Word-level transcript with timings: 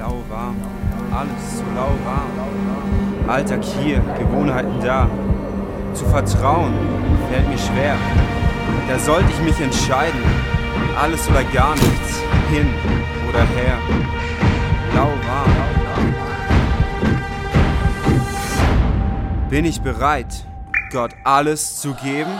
Lauwarm, 0.00 0.56
alles 1.12 1.58
so 1.58 1.64
lauwarm. 1.76 3.28
Alltag 3.28 3.62
hier, 3.62 4.00
Gewohnheiten 4.18 4.80
da. 4.82 5.10
Zu 5.92 6.06
vertrauen 6.06 6.72
fällt 7.30 7.46
mir 7.46 7.58
schwer. 7.58 7.96
Da 8.88 8.98
sollte 8.98 9.28
ich 9.30 9.40
mich 9.42 9.60
entscheiden. 9.60 10.22
Alles 10.98 11.28
oder 11.28 11.44
gar 11.44 11.74
nichts, 11.74 12.22
hin 12.50 12.66
oder 13.28 13.40
her. 13.40 13.76
Lauwarm. 14.94 15.50
Bin 19.50 19.66
ich 19.66 19.82
bereit, 19.82 20.46
Gott 20.90 21.14
alles 21.24 21.78
zu 21.78 21.92
geben? 21.92 22.30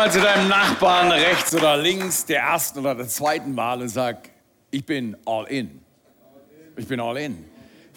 Mal 0.00 0.10
zu 0.10 0.22
deinem 0.22 0.48
Nachbarn 0.48 1.12
rechts 1.12 1.54
oder 1.54 1.76
links, 1.76 2.24
der 2.24 2.40
ersten 2.40 2.78
oder 2.78 2.94
der 2.94 3.06
zweiten 3.06 3.54
Mal 3.54 3.82
und 3.82 3.90
sag, 3.90 4.30
ich 4.70 4.86
bin 4.86 5.14
all 5.26 5.44
in. 5.44 5.78
Ich 6.78 6.86
bin 6.86 6.98
all 7.00 7.18
in. 7.18 7.44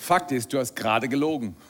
Fakt 0.03 0.33
ist, 0.33 0.51
du 0.51 0.59
hast 0.59 0.75
gerade 0.75 1.07
gelogen. 1.07 1.55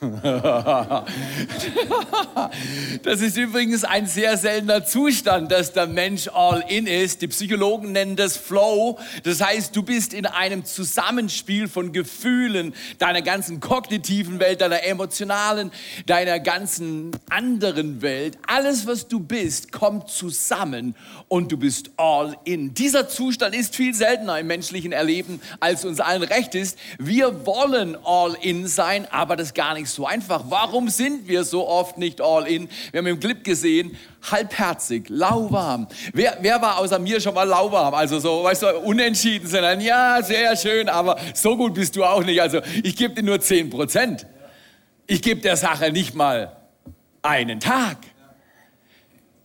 das 3.04 3.20
ist 3.20 3.36
übrigens 3.36 3.84
ein 3.84 4.08
sehr 4.08 4.36
seltener 4.36 4.84
Zustand, 4.84 5.52
dass 5.52 5.72
der 5.72 5.86
Mensch 5.86 6.26
all 6.26 6.64
in 6.66 6.88
ist. 6.88 7.22
Die 7.22 7.28
Psychologen 7.28 7.92
nennen 7.92 8.16
das 8.16 8.36
Flow. 8.36 8.98
Das 9.22 9.40
heißt, 9.40 9.76
du 9.76 9.84
bist 9.84 10.12
in 10.12 10.26
einem 10.26 10.64
Zusammenspiel 10.64 11.68
von 11.68 11.92
Gefühlen, 11.92 12.74
deiner 12.98 13.22
ganzen 13.22 13.60
kognitiven 13.60 14.40
Welt, 14.40 14.62
deiner 14.62 14.82
emotionalen, 14.82 15.70
deiner 16.06 16.40
ganzen 16.40 17.12
anderen 17.30 18.02
Welt. 18.02 18.36
Alles, 18.48 18.84
was 18.88 19.06
du 19.06 19.20
bist, 19.20 19.70
kommt 19.70 20.08
zusammen 20.10 20.96
und 21.34 21.50
du 21.50 21.56
bist 21.56 21.90
all 21.96 22.36
in. 22.44 22.74
Dieser 22.74 23.08
Zustand 23.08 23.56
ist 23.56 23.74
viel 23.74 23.92
seltener 23.92 24.38
im 24.38 24.46
menschlichen 24.46 24.92
Erleben, 24.92 25.40
als 25.58 25.84
uns 25.84 25.98
allen 25.98 26.22
recht 26.22 26.54
ist. 26.54 26.78
Wir 26.96 27.44
wollen 27.44 27.98
all 28.04 28.36
in 28.40 28.68
sein, 28.68 29.08
aber 29.10 29.34
das 29.34 29.48
ist 29.48 29.54
gar 29.56 29.74
nicht 29.74 29.88
so 29.88 30.06
einfach. 30.06 30.44
Warum 30.48 30.88
sind 30.88 31.26
wir 31.26 31.42
so 31.42 31.66
oft 31.66 31.98
nicht 31.98 32.20
all 32.20 32.46
in? 32.46 32.68
Wir 32.92 32.98
haben 32.98 33.08
im 33.08 33.18
Clip 33.18 33.42
gesehen, 33.42 33.96
halbherzig, 34.30 35.08
lauwarm. 35.08 35.88
Wer, 36.12 36.38
wer 36.40 36.62
war 36.62 36.78
außer 36.78 37.00
mir 37.00 37.20
schon 37.20 37.34
mal 37.34 37.48
lauwarm? 37.48 37.94
Also 37.94 38.20
so, 38.20 38.44
weißt 38.44 38.62
du, 38.62 38.78
unentschieden 38.78 39.48
sind. 39.48 39.80
Ja, 39.80 40.22
sehr 40.22 40.56
schön, 40.56 40.88
aber 40.88 41.18
so 41.34 41.56
gut 41.56 41.74
bist 41.74 41.96
du 41.96 42.04
auch 42.04 42.22
nicht. 42.22 42.40
Also 42.40 42.60
ich 42.84 42.94
gebe 42.94 43.12
dir 43.12 43.24
nur 43.24 43.40
10 43.40 43.70
Prozent. 43.70 44.24
Ich 45.08 45.20
gebe 45.20 45.40
der 45.40 45.56
Sache 45.56 45.90
nicht 45.90 46.14
mal 46.14 46.56
einen 47.22 47.58
Tag. 47.58 47.96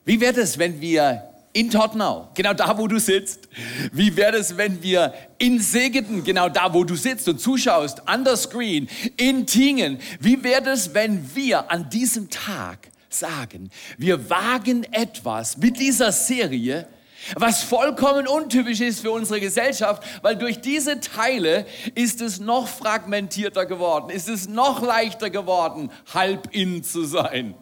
Wie 0.05 0.21
wäre 0.21 0.39
es, 0.39 0.59
wenn 0.59 0.81
wir 0.81 1.28
in 1.59 1.69
Tottenau, 1.69 2.29
genau 2.35 2.53
da, 2.53 2.77
wo 2.77 2.87
du 2.87 2.99
sitzt. 2.99 3.49
Wie 3.91 4.15
wäre 4.15 4.37
es, 4.37 4.55
wenn 4.55 4.81
wir 4.81 5.13
in 5.39 5.59
Segeten, 5.59 6.23
genau 6.23 6.47
da, 6.47 6.73
wo 6.73 6.85
du 6.85 6.95
sitzt 6.95 7.27
und 7.27 7.41
zuschaust, 7.41 8.07
an 8.07 8.23
der 8.23 8.37
Screen, 8.37 8.87
in 9.17 9.45
Tingen, 9.45 9.99
wie 10.21 10.41
wäre 10.41 10.69
es, 10.69 10.93
wenn 10.93 11.35
wir 11.35 11.69
an 11.69 11.89
diesem 11.89 12.29
Tag 12.29 12.87
sagen, 13.09 13.71
wir 13.97 14.29
wagen 14.29 14.85
etwas 14.93 15.57
mit 15.57 15.79
dieser 15.79 16.13
Serie, 16.13 16.87
was 17.35 17.61
vollkommen 17.61 18.25
untypisch 18.25 18.79
ist 18.79 19.01
für 19.01 19.11
unsere 19.11 19.41
Gesellschaft, 19.41 20.01
weil 20.21 20.37
durch 20.37 20.61
diese 20.61 21.01
Teile 21.01 21.65
ist 21.93 22.21
es 22.21 22.39
noch 22.39 22.69
fragmentierter 22.69 23.65
geworden, 23.65 24.11
ist 24.11 24.29
es 24.29 24.47
noch 24.47 24.81
leichter 24.81 25.29
geworden, 25.29 25.91
halb 26.13 26.47
in 26.55 26.85
zu 26.85 27.03
sein 27.03 27.55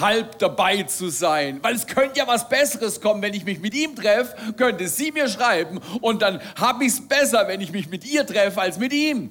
halb 0.00 0.38
dabei 0.38 0.82
zu 0.84 1.08
sein. 1.08 1.60
Weil 1.62 1.74
es 1.74 1.86
könnte 1.86 2.18
ja 2.18 2.26
was 2.26 2.48
Besseres 2.48 3.00
kommen, 3.00 3.22
wenn 3.22 3.34
ich 3.34 3.44
mich 3.44 3.60
mit 3.60 3.74
ihm 3.74 3.94
treffe, 3.94 4.54
könnte 4.54 4.88
sie 4.88 5.12
mir 5.12 5.28
schreiben 5.28 5.80
und 6.00 6.22
dann 6.22 6.40
habe 6.56 6.84
ich 6.84 6.92
es 6.92 7.08
besser, 7.08 7.46
wenn 7.48 7.60
ich 7.60 7.72
mich 7.72 7.88
mit 7.88 8.04
ihr 8.04 8.26
treffe, 8.26 8.60
als 8.60 8.78
mit 8.78 8.92
ihm. 8.92 9.30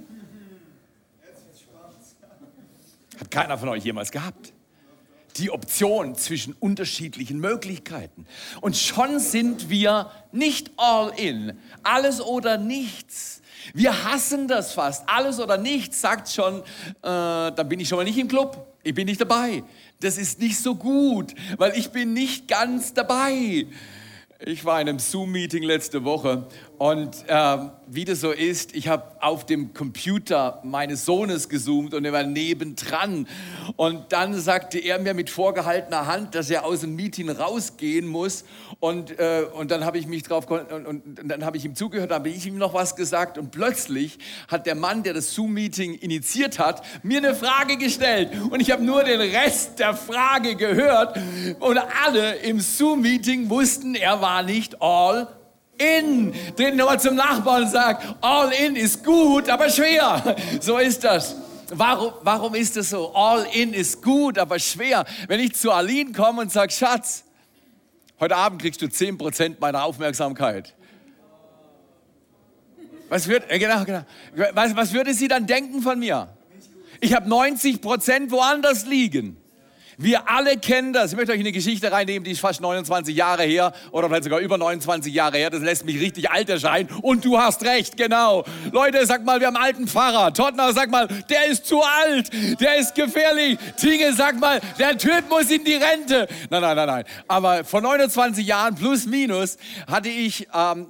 Hat 3.19 3.29
keiner 3.29 3.57
von 3.57 3.69
euch 3.69 3.84
jemals 3.84 4.12
gehabt. 4.12 4.53
Die 5.38 5.50
Option 5.50 6.16
zwischen 6.16 6.53
unterschiedlichen 6.59 7.40
Möglichkeiten. 7.40 8.25
Und 8.62 8.78
schon 8.78 9.19
sind 9.19 9.69
wir 9.69 10.12
nicht 10.31 10.72
all 10.78 11.12
in. 11.18 11.57
Alles 11.81 12.22
oder 12.22 12.57
nichts. 12.57 13.41
Wir 13.74 14.03
hassen 14.03 14.47
das 14.47 14.74
fast. 14.74 15.07
Alles 15.07 15.40
oder 15.40 15.57
nichts 15.57 16.01
sagt 16.01 16.29
schon, 16.29 16.59
äh, 16.59 16.63
dann 17.01 17.69
bin 17.69 17.79
ich 17.79 17.88
schon 17.88 17.97
mal 17.97 18.03
nicht 18.03 18.18
im 18.18 18.28
Club. 18.28 18.68
Ich 18.84 18.94
bin 18.94 19.06
nicht 19.06 19.22
dabei 19.22 19.63
das 20.03 20.18
ist 20.18 20.40
nicht 20.40 20.59
so 20.59 20.75
gut, 20.75 21.34
weil 21.57 21.78
ich 21.78 21.90
bin 21.90 22.13
nicht 22.13 22.47
ganz 22.47 22.94
dabei. 22.94 23.66
Ich 24.46 24.66
war 24.66 24.81
in 24.81 24.90
einem 24.90 25.00
Zoom-Meeting 25.00 25.63
letzte 25.63 26.03
Woche 26.03 26.47
und 26.78 27.16
äh, 27.28 27.58
wie 27.88 28.04
das 28.04 28.22
so 28.22 28.32
ist, 28.32 28.76
ich 28.76 28.88
habe 28.88 29.04
auf 29.22 29.46
dem 29.46 29.74
Computer 29.74 30.60
meines 30.64 31.06
Sohnes 31.06 31.48
gezoomt 31.48 31.94
und 31.94 32.04
er 32.04 32.12
war 32.12 32.24
nebendran. 32.24 33.28
Und 33.76 34.12
dann 34.12 34.34
sagte 34.40 34.80
er 34.80 35.00
mir 35.00 35.14
mit 35.14 35.30
vorgehaltener 35.30 36.08
Hand, 36.08 36.36
dass 36.36 36.50
er 36.50 36.66
aus 36.66 36.82
dem 36.82 36.96
Meeting 36.96 37.30
rausgehen 37.30 38.08
muss. 38.08 38.44
Und, 38.80 39.18
äh, 39.20 39.46
und 39.54 39.72
dann 39.72 39.86
habe 39.86 39.98
ich 39.98 40.08
mich 40.08 40.24
drauf 40.24 40.50
und, 40.50 40.72
und, 40.72 41.20
und 41.20 41.28
dann 41.30 41.46
habe 41.46 41.58
ich 41.58 41.64
ihm 41.64 41.76
zugehört, 41.76 42.12
dann 42.12 42.20
habe 42.20 42.30
ich 42.30 42.46
ihm 42.46 42.58
noch 42.58 42.74
was 42.74 42.96
gesagt. 42.96 43.38
Und 43.38 43.52
plötzlich 43.52 44.18
hat 44.48 44.66
der 44.66 44.76
Mann, 44.76 45.04
der 45.04 45.14
das 45.14 45.34
Zoom-Meeting 45.36 45.94
initiiert 45.94 46.60
hat, 46.60 46.84
mir 47.04 47.20
eine 47.20 47.36
Frage 47.36 47.78
gestellt. 47.78 48.32
Und 48.50 48.60
ich 48.62 48.72
habe 48.72 48.84
nur 48.84 49.04
den 49.04 49.22
Rest 49.22 49.80
der 49.80 49.94
Frage 49.94 50.56
gehört. 50.56 51.18
Und 51.60 51.80
alle 52.06 52.36
im 52.38 52.60
Zoom-Meeting 52.60 53.50
wussten, 53.50 53.96
er 53.96 54.22
war 54.22 54.44
nicht 54.44 54.82
all 54.82 55.28
in. 55.78 56.34
Dreh 56.56 56.72
nochmal 56.72 57.00
zum 57.00 57.16
Nachbarn 57.16 57.64
und 57.64 57.70
sag, 57.70 58.02
all 58.22 58.52
in 58.52 58.76
ist 58.76 59.04
gut, 59.04 59.50
aber 59.50 59.70
schwer. 59.70 60.36
So 60.62 60.78
ist 60.78 61.04
das. 61.04 61.36
Warum, 61.70 62.14
warum 62.22 62.56
ist 62.56 62.78
das 62.78 62.90
so? 62.90 63.14
All 63.16 63.46
in 63.54 63.74
ist 63.74 64.02
gut, 64.02 64.38
aber 64.38 64.60
schwer. 64.60 65.06
Wenn 65.28 65.40
ich 65.40 65.56
zu 65.56 65.72
Aline 65.72 66.12
komme 66.12 66.42
und 66.42 66.52
sage, 66.52 66.72
Schatz, 66.72 67.24
heute 68.20 68.36
Abend 68.36 68.62
kriegst 68.62 68.82
du 68.82 68.86
10% 68.86 69.56
meiner 69.60 69.84
Aufmerksamkeit. 69.84 70.74
Was, 73.10 73.28
wird, 73.28 73.50
äh, 73.50 73.60
genau, 73.60 73.84
genau. 73.84 74.04
Was, 74.54 74.76
was 74.76 74.94
würde 74.94 75.14
sie 75.14 75.28
dann 75.28 75.46
denken 75.46 75.82
von 75.82 76.00
mir? 76.00 76.30
Ich 77.00 77.14
habe 77.14 77.30
90% 77.30 78.32
woanders 78.32 78.86
liegen. 78.86 79.38
Wir 79.98 80.30
alle 80.30 80.58
kennen 80.58 80.94
das. 80.94 81.12
Ich 81.12 81.18
möchte 81.18 81.31
euch 81.34 81.40
eine 81.40 81.52
Geschichte 81.52 81.92
reinnehmen, 81.92 82.24
die 82.24 82.31
ist 82.31 82.40
fast 82.40 82.62
29 82.62 83.16
Jahre 83.16 83.44
her 83.44 83.74
oder 83.92 84.08
vielleicht 84.08 84.24
sogar 84.26 84.40
über 84.40 84.58
29 84.58 85.14
Jahre 85.14 85.38
her. 85.38 85.50
Das 85.50 85.62
lässt 85.62 85.86
mich 85.86 86.00
richtig 86.00 86.30
alt 86.30 86.50
erscheinen. 86.50 86.90
Und 87.02 87.26
du 87.26 87.38
hast 87.38 87.64
recht, 87.64 87.98
genau. 87.98 88.44
Leute, 88.72 89.06
sag 89.06 89.24
mal, 89.24 89.40
wir 89.40 89.48
haben 89.48 89.56
einen 89.56 89.66
alten 89.66 89.88
Pfarrer. 89.88 90.34
Tottner, 90.34 90.74
sag 90.74 90.90
mal, 90.90 91.08
der 91.30 91.48
ist 91.48 91.66
zu 91.66 91.81
alt. 91.81 92.30
Der 92.59 92.78
ist 92.78 92.96
gefährlich. 92.96 93.58
Tinge, 93.78 94.14
sag 94.14 94.40
mal, 94.40 94.59
der 94.80 94.98
Typ 94.98 95.30
muss 95.30 95.50
in 95.50 95.64
die 95.64 95.76
Rente. 95.76 96.28
Nein, 96.50 96.62
nein, 96.62 96.75
nein, 96.75 96.88
nein. 96.88 97.04
Aber 97.28 97.64
vor 97.64 97.81
29 97.81 98.46
Jahren 98.46 98.75
plus 98.75 99.06
minus 99.06 99.58
hatte 99.88 100.10
ich 100.10 100.48
ähm, 100.54 100.88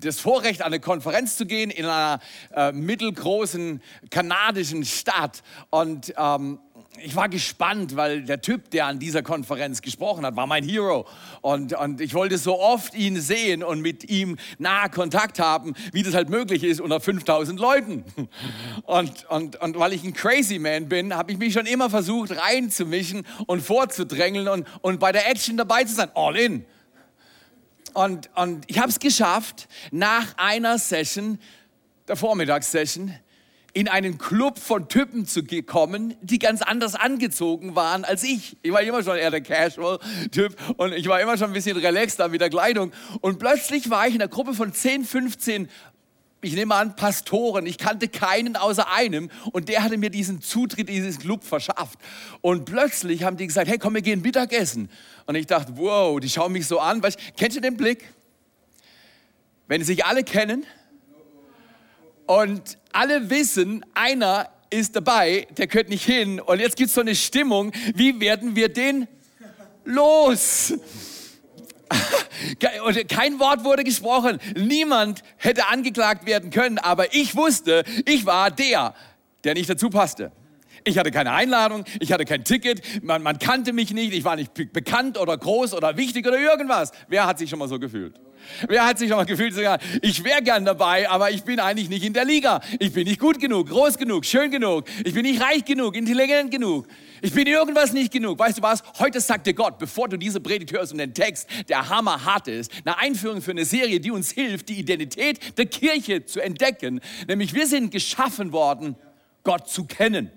das 0.00 0.20
Vorrecht, 0.20 0.62
an 0.62 0.68
eine 0.68 0.80
Konferenz 0.80 1.36
zu 1.36 1.46
gehen 1.46 1.70
in 1.70 1.84
einer 1.84 2.20
äh, 2.54 2.72
mittelgroßen 2.72 3.82
kanadischen 4.10 4.84
Stadt. 4.84 5.42
Und 5.70 6.14
ähm, 6.16 6.58
ich 7.02 7.16
war 7.16 7.28
gespannt, 7.28 7.96
weil 7.96 8.22
der 8.22 8.40
Typ, 8.40 8.70
der 8.70 8.86
an 8.86 8.98
dieser 8.98 9.22
Konferenz 9.22 9.82
gesprochen 9.82 10.24
hat, 10.24 10.36
war 10.36 10.46
mein 10.46 10.64
Hero. 10.64 11.06
Und, 11.40 11.72
und 11.74 12.00
ich 12.00 12.14
wollte 12.14 12.38
so 12.38 12.60
oft 12.60 12.94
ihn 12.94 13.20
sehen 13.20 13.62
und 13.62 13.80
mit 13.80 14.08
ihm 14.08 14.36
nahe 14.58 14.90
Kontakt 14.90 15.38
haben, 15.38 15.74
wie 15.92 16.02
das 16.02 16.14
halt 16.14 16.28
möglich 16.28 16.64
ist 16.64 16.80
unter 16.80 17.00
5000 17.00 17.58
Leuten. 17.58 18.04
Und, 18.84 19.28
und, 19.28 19.56
und 19.60 19.78
weil 19.78 19.92
ich 19.92 20.04
ein 20.04 20.14
Crazy 20.14 20.58
Man 20.58 20.88
bin, 20.88 21.14
habe 21.14 21.32
ich 21.32 21.38
mich 21.38 21.52
schon 21.52 21.66
immer 21.66 21.90
versucht 21.90 22.30
reinzumischen 22.36 23.26
und 23.46 23.60
vorzudrängeln 23.60 24.48
und, 24.48 24.66
und 24.80 24.98
bei 24.98 25.12
der 25.12 25.28
Action 25.28 25.56
dabei 25.56 25.84
zu 25.84 25.94
sein. 25.94 26.10
All 26.14 26.36
in. 26.36 26.64
Und, 27.92 28.30
und 28.34 28.64
ich 28.66 28.78
habe 28.78 28.88
es 28.88 28.98
geschafft, 28.98 29.68
nach 29.90 30.36
einer 30.36 30.78
Session, 30.78 31.38
der 32.06 32.16
Vormittagssession, 32.16 33.14
in 33.78 33.86
einen 33.86 34.18
Club 34.18 34.58
von 34.58 34.88
Typen 34.88 35.24
zu 35.24 35.44
kommen, 35.64 36.16
die 36.20 36.40
ganz 36.40 36.62
anders 36.62 36.96
angezogen 36.96 37.76
waren 37.76 38.04
als 38.04 38.24
ich. 38.24 38.56
Ich 38.62 38.72
war 38.72 38.82
immer 38.82 39.04
schon 39.04 39.16
eher 39.16 39.30
der 39.30 39.40
Casual-Typ 39.40 40.56
und 40.78 40.94
ich 40.94 41.06
war 41.06 41.20
immer 41.20 41.38
schon 41.38 41.50
ein 41.50 41.52
bisschen 41.52 41.76
relaxter 41.76 42.26
mit 42.26 42.40
der 42.40 42.50
Kleidung. 42.50 42.90
Und 43.20 43.38
plötzlich 43.38 43.88
war 43.88 44.08
ich 44.08 44.16
in 44.16 44.20
einer 44.20 44.28
Gruppe 44.28 44.54
von 44.54 44.72
10, 44.72 45.04
15 45.04 45.68
ich 46.40 46.54
nehme 46.54 46.74
an, 46.74 46.96
Pastoren. 46.96 47.66
Ich 47.66 47.78
kannte 47.78 48.08
keinen 48.08 48.56
außer 48.56 48.92
einem 48.92 49.30
und 49.52 49.68
der 49.68 49.84
hatte 49.84 49.96
mir 49.96 50.10
diesen 50.10 50.40
Zutritt 50.40 50.88
in 50.88 50.96
dieses 50.96 51.20
Club 51.20 51.44
verschafft. 51.44 52.00
Und 52.40 52.64
plötzlich 52.64 53.22
haben 53.22 53.36
die 53.36 53.46
gesagt, 53.46 53.68
hey, 53.68 53.78
komm, 53.78 53.94
wir 53.94 54.02
gehen 54.02 54.22
Mittagessen. 54.22 54.88
Und 55.26 55.36
ich 55.36 55.46
dachte, 55.46 55.72
wow, 55.76 56.18
die 56.18 56.28
schauen 56.28 56.52
mich 56.52 56.66
so 56.66 56.80
an. 56.80 57.00
Weißt, 57.00 57.18
kennst 57.36 57.56
du 57.56 57.60
den 57.60 57.76
Blick? 57.76 58.12
Wenn 59.68 59.84
sich 59.84 60.04
alle 60.04 60.24
kennen 60.24 60.64
und 62.28 62.76
alle 62.92 63.30
wissen, 63.30 63.84
einer 63.94 64.50
ist 64.68 64.94
dabei, 64.94 65.48
der 65.56 65.66
gehört 65.66 65.88
nicht 65.88 66.04
hin. 66.04 66.40
Und 66.40 66.60
jetzt 66.60 66.76
gibt 66.76 66.88
es 66.88 66.94
so 66.94 67.00
eine 67.00 67.14
Stimmung, 67.14 67.72
wie 67.94 68.20
werden 68.20 68.54
wir 68.54 68.68
den 68.68 69.08
los? 69.84 70.74
Kein 73.08 73.40
Wort 73.40 73.64
wurde 73.64 73.82
gesprochen. 73.82 74.38
Niemand 74.54 75.22
hätte 75.38 75.68
angeklagt 75.68 76.26
werden 76.26 76.50
können, 76.50 76.76
aber 76.78 77.14
ich 77.14 77.34
wusste, 77.34 77.82
ich 78.04 78.26
war 78.26 78.50
der, 78.50 78.94
der 79.44 79.54
nicht 79.54 79.70
dazu 79.70 79.88
passte. 79.88 80.30
Ich 80.84 80.98
hatte 80.98 81.10
keine 81.10 81.32
Einladung, 81.32 81.84
ich 81.98 82.12
hatte 82.12 82.24
kein 82.24 82.44
Ticket, 82.44 83.02
man, 83.02 83.22
man 83.22 83.38
kannte 83.38 83.72
mich 83.72 83.92
nicht, 83.92 84.12
ich 84.12 84.24
war 84.24 84.36
nicht 84.36 84.52
bekannt 84.54 85.18
oder 85.18 85.36
groß 85.36 85.72
oder 85.72 85.96
wichtig 85.96 86.26
oder 86.26 86.38
irgendwas. 86.38 86.92
Wer 87.08 87.26
hat 87.26 87.38
sich 87.38 87.48
schon 87.48 87.58
mal 87.58 87.68
so 87.68 87.78
gefühlt? 87.78 88.14
Wer 88.68 88.86
hat 88.86 88.98
sich 88.98 89.10
mal 89.10 89.24
gefühlt, 89.24 89.54
ich 90.02 90.24
wäre 90.24 90.42
gern 90.42 90.64
dabei, 90.64 91.08
aber 91.08 91.30
ich 91.30 91.42
bin 91.44 91.60
eigentlich 91.60 91.88
nicht 91.88 92.04
in 92.04 92.12
der 92.12 92.24
Liga. 92.24 92.60
Ich 92.78 92.92
bin 92.92 93.06
nicht 93.06 93.20
gut 93.20 93.38
genug, 93.40 93.68
groß 93.68 93.98
genug, 93.98 94.24
schön 94.24 94.50
genug. 94.50 94.84
Ich 95.04 95.14
bin 95.14 95.22
nicht 95.22 95.42
reich 95.42 95.64
genug, 95.64 95.96
intelligent 95.96 96.50
genug. 96.50 96.86
Ich 97.20 97.32
bin 97.32 97.46
irgendwas 97.46 97.92
nicht 97.92 98.12
genug. 98.12 98.38
Weißt 98.38 98.58
du 98.58 98.62
was? 98.62 98.82
Heute 98.98 99.20
sagt 99.20 99.46
dir 99.46 99.54
Gott, 99.54 99.78
bevor 99.78 100.08
du 100.08 100.16
diese 100.16 100.40
Predigt 100.40 100.72
hörst 100.72 100.92
und 100.92 100.98
den 100.98 101.14
Text, 101.14 101.48
der 101.68 101.88
hammerhart 101.88 102.48
ist, 102.48 102.72
eine 102.84 102.98
Einführung 102.98 103.42
für 103.42 103.50
eine 103.50 103.64
Serie, 103.64 104.00
die 104.00 104.10
uns 104.10 104.30
hilft, 104.30 104.68
die 104.68 104.78
Identität 104.78 105.58
der 105.58 105.66
Kirche 105.66 106.24
zu 106.24 106.40
entdecken. 106.40 107.00
Nämlich 107.26 107.54
wir 107.54 107.66
sind 107.66 107.90
geschaffen 107.90 108.52
worden, 108.52 108.96
Gott 109.42 109.68
zu 109.68 109.84
kennen. 109.84 110.30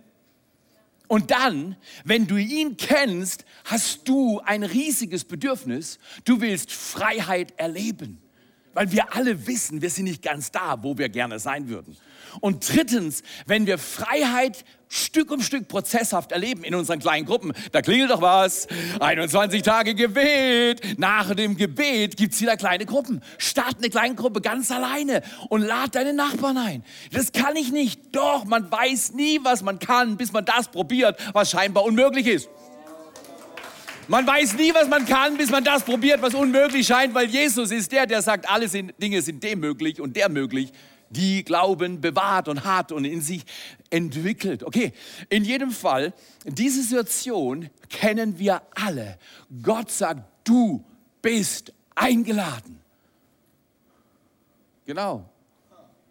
Und 1.12 1.30
dann, 1.30 1.76
wenn 2.06 2.26
du 2.26 2.38
ihn 2.38 2.78
kennst, 2.78 3.44
hast 3.66 4.08
du 4.08 4.40
ein 4.46 4.64
riesiges 4.64 5.26
Bedürfnis. 5.26 6.00
Du 6.24 6.40
willst 6.40 6.72
Freiheit 6.72 7.52
erleben. 7.58 8.22
Weil 8.74 8.94
wir 8.94 9.14
alle 9.14 9.46
wissen, 9.46 9.82
wir 9.82 9.90
sind 9.90 10.06
nicht 10.06 10.22
ganz 10.22 10.52
da, 10.52 10.82
wo 10.82 10.98
wir 10.98 11.10
gerne 11.10 11.38
sein 11.38 11.68
würden. 11.68 11.98
Und 12.40 12.74
drittens, 12.74 13.24
wenn 13.46 13.66
wir 13.66 13.78
Freiheit 13.78 14.64
Stück 14.94 15.32
um 15.32 15.42
Stück 15.42 15.70
prozesshaft 15.70 16.34
erleben 16.34 16.66
in 16.66 16.76
unseren 16.76 17.00
kleinen 17.00 17.26
Gruppen, 17.26 17.54
da 17.72 17.82
klingelt 17.82 18.12
doch 18.12 18.22
was. 18.22 18.68
21 19.00 19.62
Tage 19.62 19.96
Gebet. 19.96 21.00
Nach 21.00 21.34
dem 21.34 21.56
Gebet 21.56 22.18
gibt 22.18 22.34
es 22.34 22.42
wieder 22.42 22.58
kleine 22.58 22.86
Gruppen. 22.86 23.22
Start 23.38 23.78
eine 23.78 23.90
kleine 23.90 24.16
Gruppe 24.16 24.42
ganz 24.42 24.70
alleine 24.70 25.22
und 25.48 25.62
lad 25.62 25.96
deine 25.96 26.14
Nachbarn 26.14 26.58
ein. 26.58 26.84
Das 27.14 27.32
kann 27.32 27.56
ich 27.56 27.72
nicht. 27.72 28.14
Doch, 28.14 28.44
man 28.44 28.70
weiß 28.70 29.14
nie, 29.14 29.40
was 29.44 29.62
man 29.64 29.80
kann, 29.80 30.18
bis 30.18 30.34
man 30.34 30.44
das 30.44 30.68
probiert, 30.68 31.18
was 31.32 31.52
scheinbar 31.52 31.86
unmöglich 31.86 32.28
ist. 32.28 32.50
Man 34.10 34.28
weiß 34.28 34.56
nie, 34.56 34.74
was 34.74 34.90
man 34.90 35.06
kann, 35.06 35.38
bis 35.38 35.52
man 35.52 35.64
das 35.64 35.84
probiert, 35.84 36.22
was 36.22 36.34
unmöglich 36.34 36.86
scheint, 36.86 37.14
weil 37.14 37.28
Jesus 37.28 37.72
ist 37.72 37.94
der, 37.94 38.08
der 38.08 38.22
sagt, 38.22 38.50
alle 38.50 38.68
Dinge 38.68 39.22
sind 39.22 39.42
dem 39.42 39.62
möglich 39.62 40.02
und 40.02 40.18
der 40.18 40.28
möglich 40.28 40.74
die 41.12 41.44
Glauben 41.44 42.02
bewahrt 42.02 42.48
und 42.48 42.64
hat 42.64 42.92
und 42.92 43.06
in 43.06 43.22
sich 43.22 43.44
entwickelt. 43.90 44.64
Okay, 44.64 44.94
in 45.30 45.44
jedem 45.44 45.72
Fall, 45.72 46.14
diese 46.46 46.82
Situation 46.82 47.70
kennen 47.90 48.40
wir 48.40 48.62
alle. 48.74 49.18
Gott 49.62 49.92
sagt, 49.92 50.24
du 50.44 50.84
bist 51.22 51.74
eingeladen. 51.96 52.80
Genau. 54.86 55.30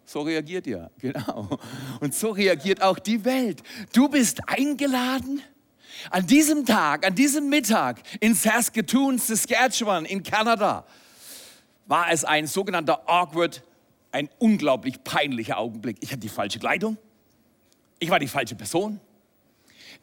So 0.05 0.21
reagiert 0.21 0.67
ihr, 0.67 0.91
genau. 0.99 1.57
Und 1.99 2.13
so 2.13 2.31
reagiert 2.31 2.81
auch 2.81 2.99
die 2.99 3.23
Welt. 3.23 3.63
Du 3.93 4.09
bist 4.09 4.41
eingeladen. 4.47 5.41
An 6.09 6.25
diesem 6.25 6.65
Tag, 6.65 7.05
an 7.05 7.15
diesem 7.15 7.47
Mittag 7.49 8.01
in 8.19 8.33
Saskatoon, 8.33 9.19
Saskatchewan 9.19 10.05
in 10.05 10.23
Kanada 10.23 10.85
war 11.85 12.11
es 12.11 12.25
ein 12.25 12.47
sogenannter 12.47 13.07
awkward 13.07 13.63
ein 14.11 14.29
unglaublich 14.39 15.03
peinlicher 15.03 15.57
Augenblick. 15.57 15.97
Ich 16.01 16.09
hatte 16.11 16.19
die 16.19 16.29
falsche 16.29 16.59
Kleidung. 16.59 16.97
Ich 17.99 18.09
war 18.09 18.19
die 18.19 18.27
falsche 18.27 18.55
Person. 18.55 18.99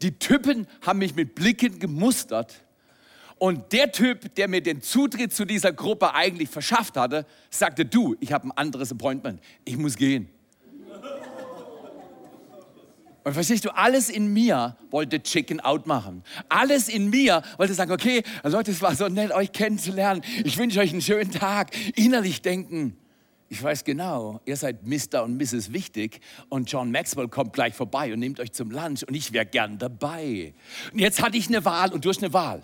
Die 0.03 0.19
Typen 0.19 0.67
haben 0.83 1.01
mich 1.01 1.15
mit 1.15 1.35
Blicken 1.35 1.79
gemustert. 1.79 2.65
Und 3.39 3.73
der 3.73 3.93
Typ, 3.93 4.35
der 4.35 4.49
mir 4.49 4.61
den 4.61 4.83
Zutritt 4.83 5.33
zu 5.33 5.45
dieser 5.45 5.73
Gruppe 5.73 6.15
eigentlich 6.15 6.49
verschafft 6.49 6.97
hatte, 6.97 7.25
sagte, 7.51 7.85
du, 7.85 8.17
ich 8.21 8.33
habe 8.33 8.49
ein 8.49 8.53
anderes 8.53 8.91
Appointment. 8.91 9.41
Ich 9.65 9.77
muss 9.77 9.97
gehen. 9.97 10.29
Und 13.25 13.35
verstehst 13.35 13.65
du, 13.65 13.77
alles 13.77 14.09
in 14.09 14.33
mir 14.33 14.77
wollte 14.91 15.23
Chicken 15.23 15.61
Out 15.61 15.87
machen. 15.87 16.25
Alles 16.49 16.89
in 16.89 17.11
mir 17.11 17.43
wollte 17.59 17.75
sagen, 17.75 17.93
okay, 17.93 18.23
Leute, 18.43 18.71
es 18.71 18.81
war 18.81 18.95
so 18.95 19.09
nett, 19.09 19.33
euch 19.33 19.53
kennenzulernen. 19.53 20.23
Ich 20.45 20.57
wünsche 20.57 20.81
euch 20.81 20.93
einen 20.93 21.03
schönen 21.03 21.31
Tag. 21.31 21.77
Innerlich 21.95 22.41
denken, 22.41 22.97
ich 23.49 23.63
weiß 23.63 23.85
genau, 23.85 24.41
ihr 24.45 24.57
seid 24.57 24.87
Mr. 24.87 25.23
und 25.25 25.37
Mrs. 25.37 25.73
Wichtig 25.73 26.21
und 26.49 26.71
John 26.71 26.91
Maxwell 26.91 27.29
kommt 27.29 27.55
gleich 27.55 27.75
vorbei 27.75 28.13
und 28.13 28.21
nimmt 28.21 28.41
euch 28.41 28.53
zum 28.53 28.71
Lunch 28.71 29.05
und 29.05 29.15
ich 29.15 29.33
wäre 29.33 29.47
gern 29.47 29.79
dabei. 29.79 30.55
Und 30.93 30.99
jetzt 30.99 31.23
hatte 31.23 31.39
ich 31.39 31.49
eine 31.49 31.65
Wahl 31.65 31.93
und 31.93 32.05
du 32.05 32.11
hast 32.11 32.23
eine 32.23 32.33
Wahl. 32.33 32.63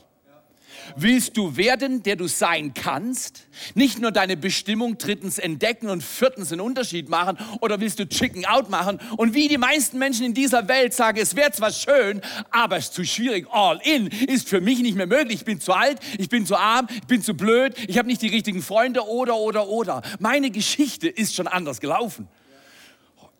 Willst 0.96 1.36
du 1.36 1.56
werden, 1.56 2.02
der 2.02 2.16
du 2.16 2.26
sein 2.26 2.74
kannst? 2.74 3.46
Nicht 3.74 4.00
nur 4.00 4.12
deine 4.12 4.36
Bestimmung 4.36 4.98
drittens 4.98 5.38
entdecken 5.38 5.88
und 5.88 6.02
viertens 6.02 6.52
einen 6.52 6.60
Unterschied 6.60 7.08
machen? 7.08 7.38
Oder 7.60 7.80
willst 7.80 7.98
du 7.98 8.08
Chicken 8.08 8.46
Out 8.46 8.70
machen? 8.70 9.00
Und 9.16 9.34
wie 9.34 9.48
die 9.48 9.58
meisten 9.58 9.98
Menschen 9.98 10.26
in 10.26 10.34
dieser 10.34 10.68
Welt 10.68 10.94
sagen, 10.94 11.18
es 11.20 11.36
wäre 11.36 11.52
zwar 11.52 11.72
schön, 11.72 12.20
aber 12.50 12.76
es 12.76 12.86
ist 12.86 12.94
zu 12.94 13.04
schwierig. 13.04 13.46
All 13.50 13.80
in 13.82 14.08
ist 14.08 14.48
für 14.48 14.60
mich 14.60 14.80
nicht 14.80 14.96
mehr 14.96 15.06
möglich. 15.06 15.40
Ich 15.40 15.44
bin 15.44 15.60
zu 15.60 15.72
alt, 15.72 15.98
ich 16.18 16.28
bin 16.28 16.46
zu 16.46 16.56
arm, 16.56 16.86
ich 16.90 17.06
bin 17.06 17.22
zu 17.22 17.34
blöd, 17.34 17.74
ich 17.88 17.98
habe 17.98 18.08
nicht 18.08 18.22
die 18.22 18.28
richtigen 18.28 18.62
Freunde 18.62 19.06
oder, 19.06 19.36
oder, 19.36 19.68
oder. 19.68 20.02
Meine 20.18 20.50
Geschichte 20.50 21.08
ist 21.08 21.34
schon 21.34 21.46
anders 21.46 21.80
gelaufen. 21.80 22.28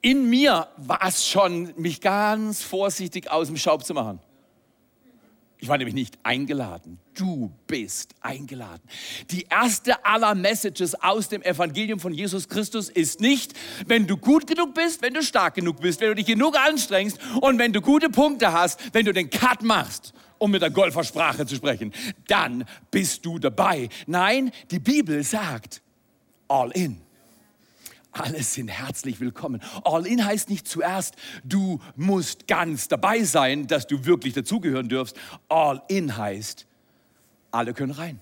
In 0.00 0.28
mir 0.28 0.68
war 0.76 1.00
es 1.06 1.26
schon, 1.26 1.72
mich 1.76 2.00
ganz 2.02 2.62
vorsichtig 2.62 3.30
aus 3.30 3.46
dem 3.46 3.56
Schaub 3.56 3.84
zu 3.84 3.94
machen. 3.94 4.20
Ich 5.64 5.68
war 5.68 5.78
nämlich 5.78 5.94
nicht 5.94 6.18
eingeladen. 6.24 6.98
Du 7.14 7.50
bist 7.66 8.14
eingeladen. 8.20 8.82
Die 9.30 9.46
erste 9.48 10.04
aller 10.04 10.34
Messages 10.34 10.94
aus 10.94 11.30
dem 11.30 11.40
Evangelium 11.40 11.98
von 11.98 12.12
Jesus 12.12 12.50
Christus 12.50 12.90
ist 12.90 13.22
nicht, 13.22 13.54
wenn 13.86 14.06
du 14.06 14.18
gut 14.18 14.46
genug 14.46 14.74
bist, 14.74 15.00
wenn 15.00 15.14
du 15.14 15.22
stark 15.22 15.54
genug 15.54 15.80
bist, 15.80 16.02
wenn 16.02 16.08
du 16.08 16.16
dich 16.16 16.26
genug 16.26 16.54
anstrengst 16.58 17.18
und 17.40 17.58
wenn 17.58 17.72
du 17.72 17.80
gute 17.80 18.10
Punkte 18.10 18.52
hast, 18.52 18.78
wenn 18.92 19.06
du 19.06 19.14
den 19.14 19.30
Cut 19.30 19.62
machst, 19.62 20.12
um 20.36 20.50
mit 20.50 20.60
der 20.60 20.68
Golfersprache 20.68 21.46
zu 21.46 21.54
sprechen, 21.54 21.94
dann 22.26 22.66
bist 22.90 23.24
du 23.24 23.38
dabei. 23.38 23.88
Nein, 24.06 24.52
die 24.70 24.80
Bibel 24.80 25.22
sagt, 25.22 25.80
all 26.46 26.72
in. 26.72 27.03
Alle 28.14 28.44
sind 28.44 28.68
herzlich 28.68 29.18
willkommen. 29.18 29.60
All 29.82 30.06
in 30.06 30.24
heißt 30.24 30.48
nicht 30.48 30.68
zuerst, 30.68 31.16
du 31.42 31.80
musst 31.96 32.46
ganz 32.46 32.86
dabei 32.86 33.24
sein, 33.24 33.66
dass 33.66 33.88
du 33.88 34.04
wirklich 34.04 34.34
dazugehören 34.34 34.88
dürfst. 34.88 35.16
All 35.48 35.82
in 35.88 36.16
heißt, 36.16 36.64
alle 37.50 37.74
können 37.74 37.90
rein. 37.90 38.20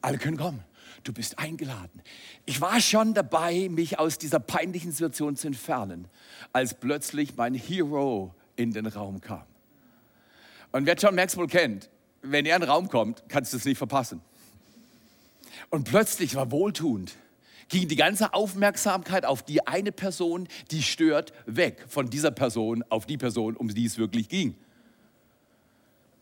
Alle 0.00 0.16
können 0.16 0.36
kommen. 0.36 0.62
Du 1.02 1.12
bist 1.12 1.40
eingeladen. 1.40 2.02
Ich 2.46 2.60
war 2.60 2.80
schon 2.80 3.14
dabei, 3.14 3.68
mich 3.68 3.98
aus 3.98 4.16
dieser 4.16 4.38
peinlichen 4.38 4.92
Situation 4.92 5.34
zu 5.34 5.48
entfernen, 5.48 6.06
als 6.52 6.74
plötzlich 6.74 7.36
mein 7.36 7.54
Hero 7.54 8.32
in 8.54 8.72
den 8.72 8.86
Raum 8.86 9.20
kam. 9.20 9.42
Und 10.70 10.86
wer 10.86 10.94
John 10.94 11.16
Maxwell 11.16 11.48
kennt, 11.48 11.90
wenn 12.22 12.46
er 12.46 12.54
in 12.54 12.62
den 12.62 12.70
Raum 12.70 12.88
kommt, 12.88 13.24
kannst 13.28 13.52
du 13.52 13.56
es 13.56 13.64
nicht 13.64 13.78
verpassen. 13.78 14.20
Und 15.68 15.82
plötzlich 15.82 16.36
war 16.36 16.52
wohltuend 16.52 17.16
ging 17.68 17.88
die 17.88 17.96
ganze 17.96 18.34
Aufmerksamkeit 18.34 19.24
auf 19.24 19.42
die 19.42 19.66
eine 19.66 19.92
Person, 19.92 20.48
die 20.70 20.82
stört, 20.82 21.32
weg 21.46 21.84
von 21.88 22.10
dieser 22.10 22.30
Person 22.30 22.84
auf 22.88 23.06
die 23.06 23.18
Person, 23.18 23.56
um 23.56 23.68
die 23.68 23.86
es 23.86 23.98
wirklich 23.98 24.28
ging. 24.28 24.54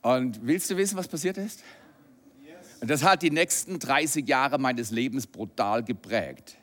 Und 0.03 0.41
willst 0.45 0.71
du 0.71 0.77
wissen, 0.77 0.97
was 0.97 1.09
passiert 1.09 1.39
ist? 1.39 1.63
Und 2.81 2.91
das 2.91 3.05
hat 3.05 3.23
die 3.23 3.31
nächsten 3.31 3.79
30 3.79 4.27
Jahre 4.27 4.59
meines 4.59 4.91
Lebens 4.91 5.29
brutal 5.29 5.85
geprägt. 5.85 6.57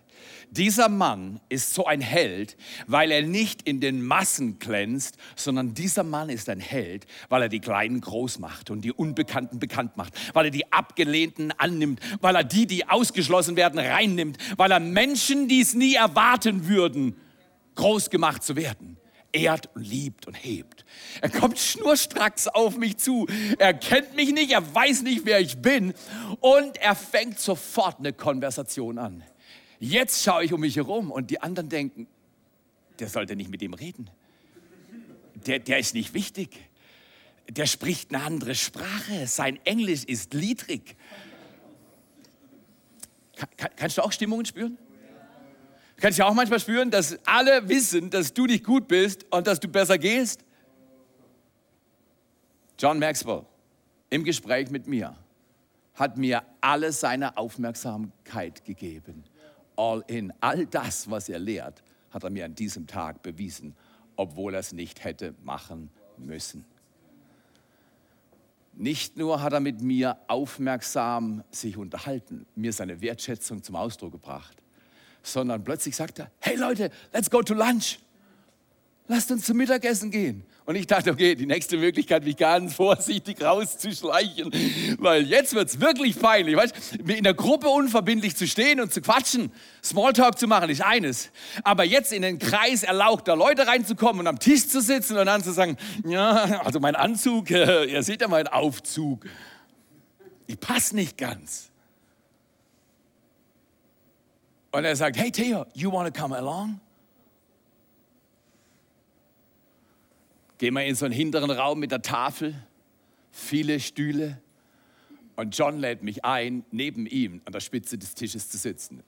Dieser 0.51 0.89
Mann 0.89 1.39
ist 1.49 1.73
so 1.73 1.85
ein 1.85 2.01
Held, 2.01 2.57
weil 2.87 3.11
er 3.11 3.21
nicht 3.21 3.61
in 3.61 3.79
den 3.79 4.01
Massen 4.01 4.57
glänzt, 4.57 5.17
sondern 5.35 5.75
dieser 5.75 6.03
Mann 6.03 6.29
ist 6.29 6.49
ein 6.49 6.59
Held, 6.59 7.05
weil 7.29 7.43
er 7.43 7.49
die 7.49 7.59
Kleinen 7.59 8.01
groß 8.01 8.39
macht 8.39 8.71
und 8.71 8.81
die 8.81 8.91
Unbekannten 8.91 9.59
bekannt 9.59 9.95
macht, 9.95 10.13
weil 10.33 10.45
er 10.45 10.51
die 10.51 10.71
Abgelehnten 10.71 11.51
annimmt, 11.51 11.99
weil 12.21 12.35
er 12.35 12.43
die, 12.43 12.65
die 12.65 12.87
ausgeschlossen 12.87 13.55
werden, 13.55 13.79
reinnimmt, 13.79 14.37
weil 14.57 14.71
er 14.71 14.79
Menschen, 14.79 15.47
die 15.47 15.61
es 15.61 15.75
nie 15.75 15.95
erwarten 15.95 16.67
würden, 16.67 17.15
groß 17.75 18.09
gemacht 18.09 18.43
zu 18.43 18.55
werden 18.55 18.97
ehrt 19.31 19.69
und 19.75 19.83
liebt 19.83 20.25
und 20.25 20.33
hebt. 20.33 20.85
Er 21.21 21.29
kommt 21.29 21.59
schnurstracks 21.59 22.47
auf 22.47 22.77
mich 22.77 22.97
zu. 22.97 23.27
Er 23.57 23.73
kennt 23.73 24.15
mich 24.15 24.31
nicht, 24.31 24.51
er 24.51 24.73
weiß 24.73 25.03
nicht, 25.03 25.25
wer 25.25 25.39
ich 25.39 25.61
bin 25.61 25.93
und 26.39 26.77
er 26.77 26.95
fängt 26.95 27.39
sofort 27.39 27.99
eine 27.99 28.13
Konversation 28.13 28.97
an. 28.97 29.23
Jetzt 29.79 30.23
schaue 30.23 30.43
ich 30.43 30.53
um 30.53 30.61
mich 30.61 30.75
herum 30.75 31.09
und 31.11 31.31
die 31.31 31.41
anderen 31.41 31.69
denken, 31.69 32.07
der 32.99 33.07
sollte 33.07 33.35
nicht 33.35 33.49
mit 33.49 33.61
ihm 33.61 33.73
reden. 33.73 34.09
Der, 35.47 35.59
der 35.59 35.79
ist 35.79 35.93
nicht 35.93 36.13
wichtig. 36.13 36.49
Der 37.49 37.65
spricht 37.65 38.13
eine 38.13 38.23
andere 38.23 38.55
Sprache. 38.55 39.25
Sein 39.25 39.57
Englisch 39.65 40.03
ist 40.03 40.33
liedrig. 40.33 40.97
Kann, 43.35 43.69
kannst 43.77 43.97
du 43.97 44.03
auch 44.03 44.11
Stimmungen 44.11 44.45
spüren? 44.45 44.77
Kannst 45.95 46.19
du 46.19 46.25
auch 46.25 46.33
manchmal 46.33 46.59
spüren, 46.59 46.91
dass 46.91 47.17
alle 47.25 47.67
wissen, 47.67 48.09
dass 48.09 48.33
du 48.33 48.45
nicht 48.45 48.63
gut 48.63 48.87
bist 48.87 49.25
und 49.31 49.47
dass 49.47 49.59
du 49.59 49.67
besser 49.67 49.97
gehst? 49.97 50.43
John 52.77 52.99
Maxwell 52.99 53.45
im 54.09 54.23
Gespräch 54.23 54.69
mit 54.69 54.87
mir 54.87 55.15
hat 55.95 56.17
mir 56.17 56.43
alle 56.61 56.91
seine 56.91 57.37
Aufmerksamkeit 57.37 58.63
gegeben. 58.63 59.23
All 59.79 60.03
in, 60.07 60.33
all 60.41 60.65
das, 60.65 61.09
was 61.09 61.29
er 61.29 61.39
lehrt, 61.39 61.81
hat 62.11 62.25
er 62.25 62.29
mir 62.29 62.43
an 62.43 62.53
diesem 62.53 62.85
Tag 62.85 63.21
bewiesen, 63.23 63.77
obwohl 64.17 64.53
er 64.53 64.59
es 64.59 64.73
nicht 64.73 65.05
hätte 65.05 65.33
machen 65.41 65.89
müssen. 66.17 66.65
Nicht 68.73 69.15
nur 69.15 69.41
hat 69.41 69.53
er 69.53 69.61
mit 69.61 69.79
mir 69.81 70.17
aufmerksam 70.27 71.45
sich 71.49 71.77
unterhalten, 71.77 72.45
mir 72.55 72.73
seine 72.73 72.99
Wertschätzung 72.99 73.63
zum 73.63 73.77
Ausdruck 73.77 74.11
gebracht, 74.11 74.57
sondern 75.23 75.63
plötzlich 75.63 75.95
sagt 75.95 76.19
er, 76.19 76.29
hey 76.41 76.57
Leute, 76.57 76.91
let's 77.13 77.29
go 77.29 77.41
to 77.41 77.53
lunch. 77.53 77.99
Lasst 79.11 79.31
uns 79.31 79.43
zum 79.43 79.57
Mittagessen 79.57 80.11
gehen. 80.11 80.43
Und 80.65 80.75
ich 80.75 80.85
dachte, 80.85 81.09
okay, 81.09 81.33
die 81.33 81.47
nächste 81.47 81.77
Möglichkeit, 81.77 82.23
mich 82.23 82.37
ganz 82.37 82.75
vorsichtig 82.75 83.41
rauszuschleichen, 83.41 84.51
weil 84.99 85.23
jetzt 85.23 85.55
wird 85.55 85.67
es 85.67 85.81
wirklich 85.81 86.19
peinlich. 86.19 86.55
Weißt, 86.55 86.97
in 87.07 87.23
der 87.23 87.33
Gruppe 87.33 87.69
unverbindlich 87.69 88.35
zu 88.35 88.45
stehen 88.45 88.79
und 88.79 88.93
zu 88.93 89.01
quatschen, 89.01 89.51
Smalltalk 89.83 90.37
zu 90.37 90.45
machen, 90.45 90.69
ist 90.69 90.83
eines. 90.83 91.31
Aber 91.63 91.85
jetzt 91.85 92.13
in 92.13 92.21
den 92.21 92.37
Kreis 92.37 92.83
erlauchter 92.83 93.35
Leute 93.35 93.65
reinzukommen 93.65 94.19
und 94.19 94.27
am 94.27 94.37
Tisch 94.37 94.67
zu 94.67 94.79
sitzen 94.79 95.17
und 95.17 95.25
dann 95.25 95.43
zu 95.43 95.53
sagen, 95.53 95.75
ja, 96.05 96.61
also 96.63 96.79
mein 96.79 96.95
Anzug, 96.95 97.49
äh, 97.49 97.85
ihr 97.85 98.03
seht 98.03 98.21
ja 98.21 98.27
meinen 98.27 98.47
Aufzug, 98.47 99.25
ich 100.45 100.59
passe 100.59 100.95
nicht 100.95 101.17
ganz. 101.17 101.71
Und 104.69 104.85
er 104.85 104.95
sagt, 104.95 105.17
hey 105.17 105.31
Theo, 105.31 105.65
you 105.73 105.91
want 105.91 106.13
to 106.13 106.21
come 106.21 106.37
along? 106.37 106.79
Gehen 110.59 110.75
wir 110.75 110.85
in 110.85 110.93
so 110.93 111.05
einen 111.05 111.13
hinteren 111.13 111.49
Raum 111.49 111.79
mit 111.79 111.91
der 111.91 112.03
Tafel, 112.03 112.53
viele 113.31 113.79
Stühle. 113.79 114.39
Und 115.35 115.57
John 115.57 115.79
lädt 115.79 116.03
mich 116.03 116.23
ein, 116.23 116.63
neben 116.71 117.07
ihm 117.07 117.41
an 117.45 117.53
der 117.53 117.61
Spitze 117.61 117.97
des 117.97 118.13
Tisches 118.13 118.49
zu 118.49 118.57
sitzen. 118.57 119.01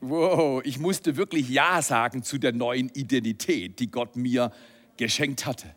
Wow, 0.00 0.62
ich 0.64 0.80
musste 0.80 1.16
wirklich 1.16 1.48
Ja 1.48 1.80
sagen 1.80 2.24
zu 2.24 2.38
der 2.38 2.52
neuen 2.52 2.88
Identität, 2.88 3.78
die 3.78 3.88
Gott 3.90 4.16
mir 4.16 4.50
geschenkt 4.96 5.46
hatte 5.46 5.72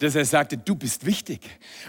dass 0.00 0.14
er 0.14 0.24
sagte, 0.24 0.56
du 0.56 0.74
bist 0.74 1.06
wichtig. 1.06 1.40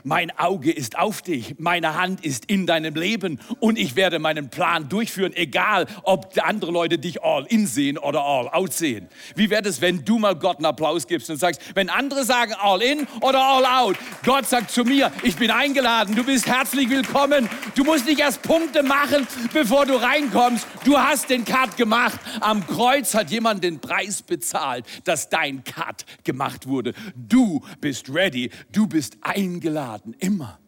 Mein 0.03 0.37
Auge 0.37 0.71
ist 0.71 0.97
auf 0.97 1.21
dich, 1.21 1.55
meine 1.59 1.95
Hand 1.95 2.25
ist 2.25 2.45
in 2.45 2.65
deinem 2.65 2.95
Leben 2.95 3.39
und 3.59 3.77
ich 3.77 3.95
werde 3.95 4.19
meinen 4.19 4.49
Plan 4.49 4.89
durchführen, 4.89 5.33
egal 5.35 5.87
ob 6.03 6.33
andere 6.41 6.71
Leute 6.71 6.97
dich 6.97 7.23
all 7.23 7.45
in 7.45 7.67
sehen 7.67 7.97
oder 7.97 8.21
all 8.21 8.49
out 8.49 8.73
sehen. 8.73 9.09
Wie 9.35 9.49
wäre 9.49 9.67
es, 9.67 9.81
wenn 9.81 10.05
du 10.05 10.19
mal 10.19 10.35
Gott 10.35 10.57
einen 10.57 10.65
Applaus 10.65 11.07
gibst 11.07 11.29
und 11.29 11.37
sagst, 11.37 11.61
wenn 11.75 11.89
andere 11.89 12.23
sagen 12.25 12.53
all 12.59 12.81
in 12.81 13.07
oder 13.21 13.39
all 13.39 13.65
out, 13.65 13.97
Gott 14.23 14.47
sagt 14.47 14.71
zu 14.71 14.83
mir, 14.83 15.11
ich 15.23 15.35
bin 15.35 15.51
eingeladen, 15.51 16.15
du 16.15 16.23
bist 16.23 16.47
herzlich 16.47 16.89
willkommen. 16.89 17.49
Du 17.75 17.83
musst 17.83 18.05
nicht 18.05 18.19
erst 18.19 18.41
Punkte 18.41 18.83
machen, 18.83 19.27
bevor 19.53 19.85
du 19.85 19.95
reinkommst. 19.95 20.65
Du 20.83 20.97
hast 20.97 21.29
den 21.29 21.45
Cut 21.45 21.77
gemacht. 21.77 22.19
Am 22.41 22.65
Kreuz 22.65 23.13
hat 23.13 23.31
jemand 23.31 23.63
den 23.63 23.79
Preis 23.79 24.21
bezahlt, 24.21 24.85
dass 25.03 25.29
dein 25.29 25.63
Cut 25.63 26.05
gemacht 26.23 26.67
wurde. 26.67 26.93
Du 27.15 27.63
bist 27.81 27.98
bist 27.99 28.15
ready, 28.15 28.49
du 28.71 28.87
bist 28.87 29.17
eingeladen, 29.21 30.15
immer. 30.19 30.59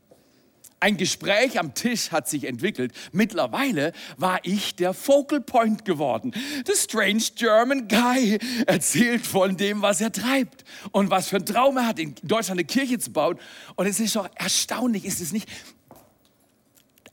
Ein 0.80 0.98
Gespräch 0.98 1.60
am 1.60 1.76
Tisch 1.76 2.12
hat 2.12 2.28
sich 2.28 2.46
entwickelt. 2.46 2.92
Mittlerweile 3.12 3.94
war 4.18 4.40
ich 4.44 4.76
der 4.76 4.96
Focal 4.96 5.40
Point 5.40 5.86
geworden. 5.86 6.34
The 6.66 6.74
Strange 6.76 7.24
German 7.36 7.88
Guy 7.88 8.40
erzählt 8.66 9.26
von 9.26 9.58
dem, 9.58 9.84
was 9.84 10.02
er 10.02 10.12
treibt 10.12 10.66
und 10.92 11.12
was 11.12 11.28
für 11.28 11.36
einen 11.36 11.46
Traum 11.46 11.78
er 11.78 11.86
hat, 11.86 12.00
in 12.00 12.16
Deutschland 12.24 12.60
eine 12.60 12.66
Kirche 12.66 12.98
zu 12.98 13.12
bauen. 13.12 13.38
Und 13.76 13.86
es 13.86 14.00
ist 14.00 14.16
doch 14.16 14.28
erstaunlich, 14.36 15.06
ist 15.06 15.22
es 15.22 15.32
nicht? 15.32 15.48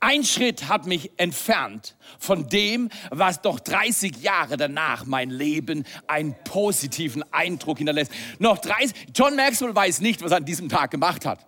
Ein 0.00 0.23
Schritt 0.23 0.69
hat 0.69 0.87
mich 0.87 1.11
entfernt 1.17 1.97
von 2.21 2.49
dem, 2.49 2.88
was 3.11 3.43
doch 3.43 3.59
30 3.59 4.19
Jahre 4.19 4.57
danach 4.57 5.07
mein 5.07 5.31
Leben 5.31 5.85
einen 6.07 6.37
positiven 6.45 7.25
Eindruck 7.33 7.78
hinterlässt. 7.78 8.12
Noch 8.38 8.59
30, 8.59 8.95
John 9.14 9.35
Maxwell 9.35 9.75
weiß 9.75 10.00
nicht, 10.00 10.23
was 10.23 10.31
er 10.31 10.37
an 10.37 10.45
diesem 10.45 10.69
Tag 10.69 10.93
gemacht 10.93 11.26
hat. 11.26 11.45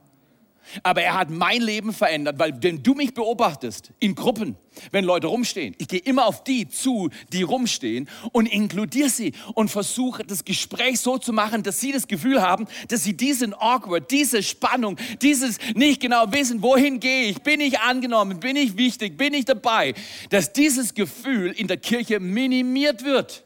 Aber 0.83 1.03
er 1.03 1.15
hat 1.15 1.31
mein 1.31 1.61
Leben 1.62 1.93
verändert, 1.93 2.39
weil 2.39 2.55
wenn 2.62 2.83
du 2.83 2.95
mich 2.95 3.15
beobachtest 3.15 3.93
in 3.99 4.15
Gruppen, 4.15 4.57
wenn 4.93 5.05
Leute 5.05 5.27
rumstehen, 5.27 5.75
ich 5.79 5.89
gehe 5.89 6.00
immer 6.00 6.27
auf 6.27 6.45
die 6.45 6.69
zu, 6.69 7.11
die 7.33 7.43
rumstehen 7.43 8.09
und 8.33 8.47
inkludiere 8.47 9.09
sie 9.09 9.33
und 9.55 9.71
versuche 9.71 10.25
das 10.25 10.45
Gespräch 10.45 11.00
so 11.00 11.19
zu 11.19 11.33
machen, 11.33 11.62
dass 11.62 11.81
sie 11.81 11.93
das 11.93 12.07
Gefühl 12.07 12.41
haben, 12.41 12.67
dass 12.89 13.05
sie 13.05 13.17
diesen 13.17 13.55
awkward, 13.55 14.11
diese 14.11 14.43
Spannung, 14.43 14.97
dieses 15.21 15.59
nicht 15.75 16.00
genau 16.00 16.33
wissen, 16.33 16.62
wohin 16.62 17.00
gehe 17.00 17.25
ich, 17.25 17.43
bin 17.43 17.61
ich 17.61 17.81
angenommen, 17.81 18.41
bin 18.41 18.57
ich 18.57 18.77
wichtig, 18.77 19.17
bin 19.17 19.35
ich 19.35 19.45
dabei, 19.45 19.95
dass 20.31 20.53
dieses 20.53 20.95
Gefühl 20.95 21.53
in 21.53 21.67
der 21.67 21.77
Kirche 21.77 22.21
minimiert 22.21 23.05
wird. 23.05 23.45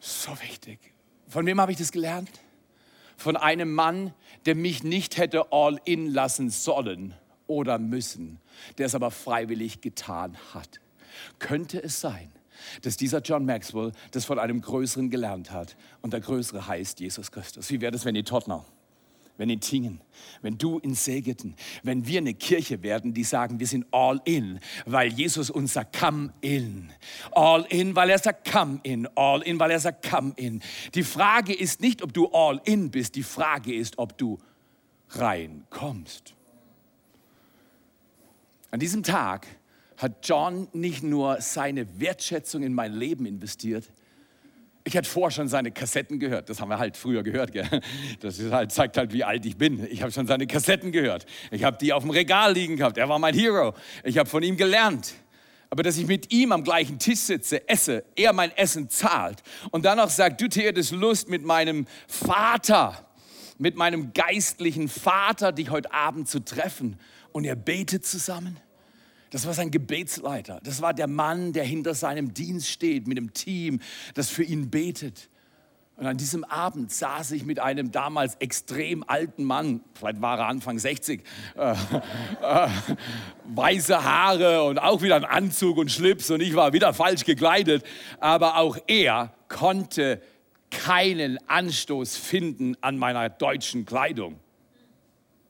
So 0.00 0.30
wichtig. 0.40 0.78
Von 1.28 1.44
wem 1.46 1.60
habe 1.60 1.72
ich 1.72 1.78
das 1.78 1.90
gelernt? 1.90 2.30
Von 3.16 3.36
einem 3.36 3.72
Mann, 3.72 4.14
der 4.46 4.54
mich 4.54 4.84
nicht 4.84 5.18
hätte 5.18 5.52
all 5.52 5.80
in 5.84 6.06
lassen 6.06 6.50
sollen 6.50 7.14
oder 7.46 7.78
müssen, 7.78 8.38
der 8.78 8.86
es 8.86 8.94
aber 8.94 9.10
freiwillig 9.10 9.80
getan 9.80 10.36
hat. 10.54 10.80
Könnte 11.38 11.82
es 11.82 12.00
sein, 12.00 12.30
dass 12.82 12.96
dieser 12.96 13.20
John 13.20 13.44
Maxwell 13.44 13.92
das 14.12 14.24
von 14.24 14.38
einem 14.38 14.60
Größeren 14.60 15.10
gelernt 15.10 15.50
hat 15.50 15.76
und 16.02 16.12
der 16.12 16.20
Größere 16.20 16.66
heißt 16.66 17.00
Jesus 17.00 17.30
Christus? 17.30 17.70
Wie 17.70 17.80
wäre 17.80 17.92
das, 17.92 18.04
wenn 18.04 18.14
die 18.14 18.22
Tottenau? 18.22 18.64
Wenn 19.38 19.50
in 19.50 19.60
Tingen, 19.60 20.00
wenn 20.42 20.56
du 20.58 20.78
in 20.78 20.94
Segeten, 20.94 21.54
wenn 21.82 22.06
wir 22.06 22.18
eine 22.18 22.34
Kirche 22.34 22.82
werden, 22.82 23.12
die 23.12 23.24
sagen, 23.24 23.60
wir 23.60 23.66
sind 23.66 23.86
all 23.90 24.20
in, 24.24 24.60
weil 24.86 25.12
Jesus 25.12 25.50
uns 25.50 25.74
sagt, 25.74 25.98
come 25.98 26.32
in. 26.40 26.90
All 27.32 27.66
in, 27.68 27.94
weil 27.94 28.10
er 28.10 28.18
sagt, 28.18 28.50
come 28.50 28.80
in. 28.82 29.06
All 29.14 29.42
in, 29.42 29.58
weil 29.58 29.70
er 29.70 29.80
sagt, 29.80 30.08
come 30.08 30.32
in. 30.36 30.62
Die 30.94 31.02
Frage 31.02 31.54
ist 31.54 31.80
nicht, 31.80 32.02
ob 32.02 32.12
du 32.14 32.28
all 32.28 32.60
in 32.64 32.90
bist, 32.90 33.14
die 33.14 33.22
Frage 33.22 33.74
ist, 33.74 33.98
ob 33.98 34.16
du 34.16 34.38
reinkommst. 35.10 36.34
An 38.70 38.80
diesem 38.80 39.02
Tag 39.02 39.46
hat 39.96 40.26
John 40.26 40.68
nicht 40.72 41.02
nur 41.02 41.40
seine 41.40 42.00
Wertschätzung 42.00 42.62
in 42.62 42.74
mein 42.74 42.92
Leben 42.92 43.26
investiert, 43.26 43.90
ich 44.86 44.96
hatte 44.96 45.10
vorher 45.10 45.32
schon 45.32 45.48
seine 45.48 45.72
Kassetten 45.72 46.20
gehört. 46.20 46.48
Das 46.48 46.60
haben 46.60 46.68
wir 46.68 46.78
halt 46.78 46.96
früher 46.96 47.24
gehört. 47.24 47.50
Gell? 47.50 47.68
Das 48.20 48.40
halt, 48.40 48.70
zeigt 48.70 48.96
halt, 48.96 49.12
wie 49.12 49.24
alt 49.24 49.44
ich 49.44 49.56
bin. 49.56 49.84
Ich 49.90 50.00
habe 50.02 50.12
schon 50.12 50.28
seine 50.28 50.46
Kassetten 50.46 50.92
gehört. 50.92 51.26
Ich 51.50 51.64
habe 51.64 51.76
die 51.76 51.92
auf 51.92 52.04
dem 52.04 52.10
Regal 52.10 52.52
liegen 52.52 52.76
gehabt. 52.76 52.96
Er 52.96 53.08
war 53.08 53.18
mein 53.18 53.34
Hero. 53.34 53.74
Ich 54.04 54.16
habe 54.16 54.28
von 54.28 54.44
ihm 54.44 54.56
gelernt. 54.56 55.14
Aber 55.70 55.82
dass 55.82 55.98
ich 55.98 56.06
mit 56.06 56.32
ihm 56.32 56.52
am 56.52 56.62
gleichen 56.62 57.00
Tisch 57.00 57.18
sitze, 57.18 57.68
esse, 57.68 58.04
er 58.14 58.32
mein 58.32 58.56
Essen 58.56 58.88
zahlt 58.88 59.42
und 59.72 59.84
dann 59.84 59.98
noch 59.98 60.10
sagt, 60.10 60.40
du 60.40 60.46
hättest 60.46 60.92
Lust 60.92 61.28
mit 61.28 61.44
meinem 61.44 61.86
Vater, 62.06 63.08
mit 63.58 63.74
meinem 63.74 64.12
geistlichen 64.12 64.88
Vater, 64.88 65.50
dich 65.50 65.70
heute 65.70 65.92
Abend 65.92 66.28
zu 66.28 66.44
treffen 66.44 67.00
und 67.32 67.44
er 67.44 67.56
betet 67.56 68.06
zusammen. 68.06 68.56
Das 69.30 69.46
war 69.46 69.54
sein 69.54 69.70
Gebetsleiter. 69.70 70.60
Das 70.62 70.80
war 70.80 70.94
der 70.94 71.08
Mann, 71.08 71.52
der 71.52 71.64
hinter 71.64 71.94
seinem 71.94 72.32
Dienst 72.32 72.68
steht, 72.68 73.06
mit 73.06 73.18
dem 73.18 73.32
Team, 73.32 73.80
das 74.14 74.30
für 74.30 74.44
ihn 74.44 74.70
betet. 74.70 75.28
Und 75.96 76.06
an 76.06 76.18
diesem 76.18 76.44
Abend 76.44 76.92
saß 76.92 77.30
ich 77.30 77.46
mit 77.46 77.58
einem 77.58 77.90
damals 77.90 78.34
extrem 78.36 79.02
alten 79.06 79.44
Mann, 79.44 79.80
vielleicht 79.94 80.20
war 80.20 80.38
er 80.38 80.46
Anfang 80.46 80.78
60, 80.78 81.22
äh, 81.56 81.70
äh, 81.72 82.68
weiße 83.46 84.04
Haare 84.04 84.62
und 84.64 84.78
auch 84.78 85.00
wieder 85.00 85.16
ein 85.16 85.24
Anzug 85.24 85.78
und 85.78 85.90
Schlips 85.90 86.30
und 86.30 86.42
ich 86.42 86.54
war 86.54 86.74
wieder 86.74 86.92
falsch 86.92 87.24
gekleidet. 87.24 87.82
Aber 88.20 88.58
auch 88.58 88.76
er 88.86 89.32
konnte 89.48 90.20
keinen 90.70 91.38
Anstoß 91.48 92.18
finden 92.18 92.76
an 92.82 92.98
meiner 92.98 93.30
deutschen 93.30 93.86
Kleidung, 93.86 94.38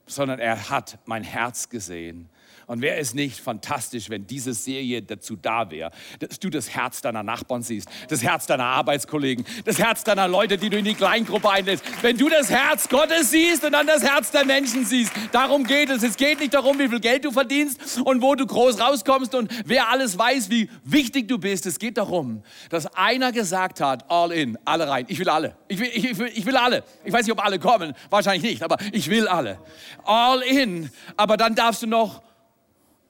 sondern 0.06 0.38
er 0.38 0.71
hat 0.71 1.00
mein 1.06 1.25
Herz 1.25 1.68
gesehen 1.68 2.28
Und 2.66 2.82
wäre 2.82 2.96
es 2.96 3.14
nicht 3.14 3.38
fantastisch, 3.38 4.11
wenn 4.11 4.26
diese 4.26 4.52
Serie 4.52 5.00
dazu 5.00 5.37
da 5.37 5.70
wäre, 5.70 5.92
dass 6.18 6.40
du 6.40 6.50
das 6.50 6.68
Herz 6.68 7.00
deiner 7.00 7.23
Nachbarn 7.23 7.62
siehst, 7.62 7.88
das 8.08 8.25
Herz 8.25 8.46
deiner 8.46 8.64
Arbeitskollegen, 8.64 9.44
das 9.64 9.78
Herz 9.78 10.02
deiner 10.02 10.26
Leute, 10.26 10.58
die 10.58 10.68
du 10.68 10.76
in 10.76 10.85
die 10.85 10.94
Kleingruppe 10.94 11.49
einlädst. 11.49 11.85
Wenn 12.02 12.16
du 12.16 12.28
das 12.28 12.50
Herz 12.50 12.88
Gottes 12.88 13.30
siehst 13.30 13.64
und 13.64 13.70
dann 13.70 13.87
das 13.87 14.02
Herz 14.02 14.32
der 14.32 14.44
Menschen 14.44 14.85
siehst, 14.85 15.12
darum 15.30 15.62
geht 15.62 15.90
es. 15.90 16.02
Es 16.02 16.16
geht 16.16 16.40
nicht 16.40 16.54
darum, 16.54 16.76
wie 16.80 16.88
viel 16.88 16.99
Geld 16.99 17.25
du 17.25 17.30
verdienst 17.30 18.00
und 18.04 18.20
wo 18.20 18.35
du 18.35 18.44
groß 18.44 18.80
rauskommst 18.80 19.37
und 19.37 19.49
wer 19.64 19.88
alles 19.88 20.18
weiß, 20.18 20.50
wie 20.50 20.68
wichtig 20.82 21.28
du 21.28 21.38
bist. 21.38 21.66
Es 21.66 21.78
geht 21.78 21.96
darum, 21.96 22.42
dass 22.70 22.87
einer 22.96 23.30
gesagt 23.30 23.80
hat, 23.80 24.11
all 24.11 24.32
in, 24.32 24.58
alle 24.64 24.88
rein. 24.88 25.04
Ich 25.06 25.20
will 25.20 25.28
alle. 25.28 25.56
Ich 25.68 25.78
will, 25.78 25.90
ich 25.94 26.18
will, 26.18 26.32
ich 26.35 26.44
will 26.44 26.56
alle. 26.56 26.82
Ich 27.04 27.12
weiß 27.12 27.25
nicht, 27.26 27.32
ob 27.32 27.44
alle 27.44 27.61
kommen, 27.61 27.94
wahrscheinlich 28.11 28.42
nicht, 28.42 28.62
aber 28.64 28.76
ich 28.90 29.08
will 29.08 29.28
alle. 29.28 29.61
All 30.04 30.42
in. 30.42 30.90
Aber 31.16 31.37
dann 31.37 31.54
darfst 31.54 31.82
du 31.82 31.87
noch 31.87 32.23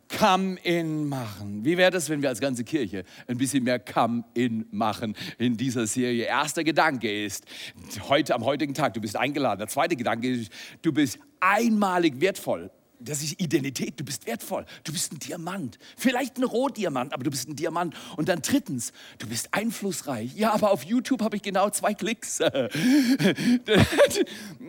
Come-in 0.09 1.09
machen. 1.09 1.65
Wie 1.65 1.77
wäre 1.77 1.91
das, 1.91 2.09
wenn 2.09 2.23
wir 2.23 2.29
als 2.29 2.41
ganze 2.41 2.65
Kirche 2.65 3.05
ein 3.27 3.39
bisschen 3.39 3.65
mehr 3.65 3.79
Come-in 3.79 4.67
machen 4.71 5.17
in 5.39 5.57
dieser 5.57 5.87
Serie? 5.87 6.25
Erster 6.25 6.65
Gedanke 6.65 7.25
ist, 7.25 7.45
heute 8.09 8.35
am 8.35 8.45
heutigen 8.45 8.75
Tag, 8.75 8.95
du 8.95 9.01
bist 9.01 9.17
eingeladen. 9.17 9.59
Der 9.59 9.69
zweite 9.69 9.97
Gedanke 9.97 10.31
ist, 10.31 10.53
du 10.83 10.93
bist 10.93 11.19
einmalig 11.41 12.21
wertvoll. 12.21 12.71
Das 12.99 13.23
ist 13.23 13.39
Identität, 13.41 14.01
du 14.01 14.05
bist 14.05 14.27
wertvoll, 14.27 14.65
du 14.85 14.93
bist 14.93 15.13
ein 15.13 15.19
Diamant. 15.19 15.79
Vielleicht 15.99 16.39
ein 16.39 16.45
Rotdiamant, 16.45 17.13
aber 17.13 17.25
du 17.25 17.31
bist 17.31 17.47
ein 17.47 17.55
Diamant. 17.55 17.95
Und 18.17 18.29
dann 18.29 18.41
drittens, 18.41 18.93
du 19.19 19.27
bist 19.27 19.53
einflussreich. 19.53 20.35
Ja, 20.35 20.55
aber 20.55 20.71
auf 20.71 20.83
YouTube 20.83 21.21
habe 21.21 21.37
ich 21.37 21.43
genau 21.43 21.69
zwei 21.71 21.95
Klicks. 21.95 22.41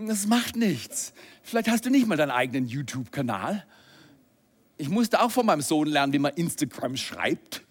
Das 0.08 0.28
macht 0.28 0.56
nichts. 0.56 1.14
Vielleicht 1.44 1.70
hast 1.70 1.86
du 1.86 1.90
nicht 1.90 2.08
mal 2.08 2.18
deinen 2.18 2.32
eigenen 2.32 2.68
YouTube-Kanal. 2.68 3.66
Ich 4.78 4.90
musste 4.90 5.22
auch 5.22 5.32
von 5.32 5.46
meinem 5.46 5.62
Sohn 5.62 5.88
lernen, 5.88 6.14
wie 6.14 6.20
man 6.20 6.34
Instagram 6.34 6.96
schreibt. 6.96 7.64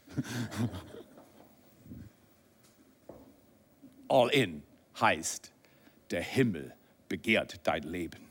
All 4.09 4.29
in 4.31 4.63
heißt, 5.01 5.53
der 6.11 6.23
Himmel 6.23 6.75
begehrt 7.09 7.61
dein 7.65 7.83
Leben. 7.85 8.27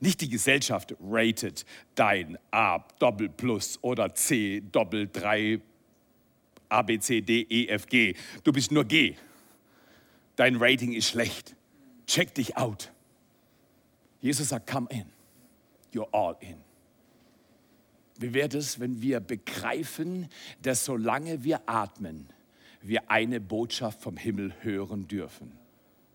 Nicht 0.00 0.20
die 0.20 0.28
Gesellschaft 0.28 0.94
rated 1.00 1.64
dein 1.94 2.38
A 2.50 2.84
Doppel 2.98 3.28
Plus 3.28 3.78
oder 3.82 4.14
C 4.14 4.62
Doppel 4.72 5.08
3 5.12 5.60
A 6.68 6.82
B 6.82 6.98
C 6.98 7.20
D 7.20 7.46
E 7.48 7.68
F 7.68 7.86
G. 7.86 8.14
Du 8.44 8.52
bist 8.52 8.70
nur 8.70 8.84
G. 8.84 9.16
Dein 10.36 10.56
Rating 10.56 10.92
ist 10.92 11.08
schlecht. 11.08 11.56
Check 12.06 12.34
dich 12.34 12.56
out. 12.56 12.92
Jesus 14.20 14.50
sagt, 14.50 14.68
come 14.68 14.86
in. 14.90 15.06
You're 15.92 16.08
all 16.12 16.36
in. 16.40 16.67
Wie 18.18 18.34
wäre 18.34 18.58
es, 18.58 18.80
wenn 18.80 19.00
wir 19.00 19.20
begreifen, 19.20 20.28
dass 20.60 20.84
solange 20.84 21.44
wir 21.44 21.62
atmen, 21.66 22.28
wir 22.82 23.10
eine 23.10 23.40
Botschaft 23.40 24.02
vom 24.02 24.16
Himmel 24.16 24.52
hören 24.60 25.06
dürfen? 25.06 25.52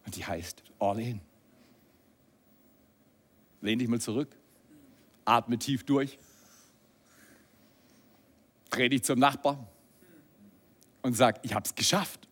Und 0.06 0.16
die 0.18 0.26
heißt 0.26 0.64
All 0.80 1.00
in. 1.00 1.22
Lehn 3.62 3.80
dich 3.80 3.88
mal 3.88 4.02
zurück, 4.02 4.36
atme 5.24 5.58
tief 5.58 5.86
durch, 5.86 6.20
dreh 8.70 8.90
dich 8.90 9.04
zum 9.04 9.20
Nachbar 9.20 9.66
und 11.02 11.14
sag, 11.14 11.40
ich 11.44 11.54
habe 11.54 11.66
es 11.66 11.74
geschafft. 11.74 12.23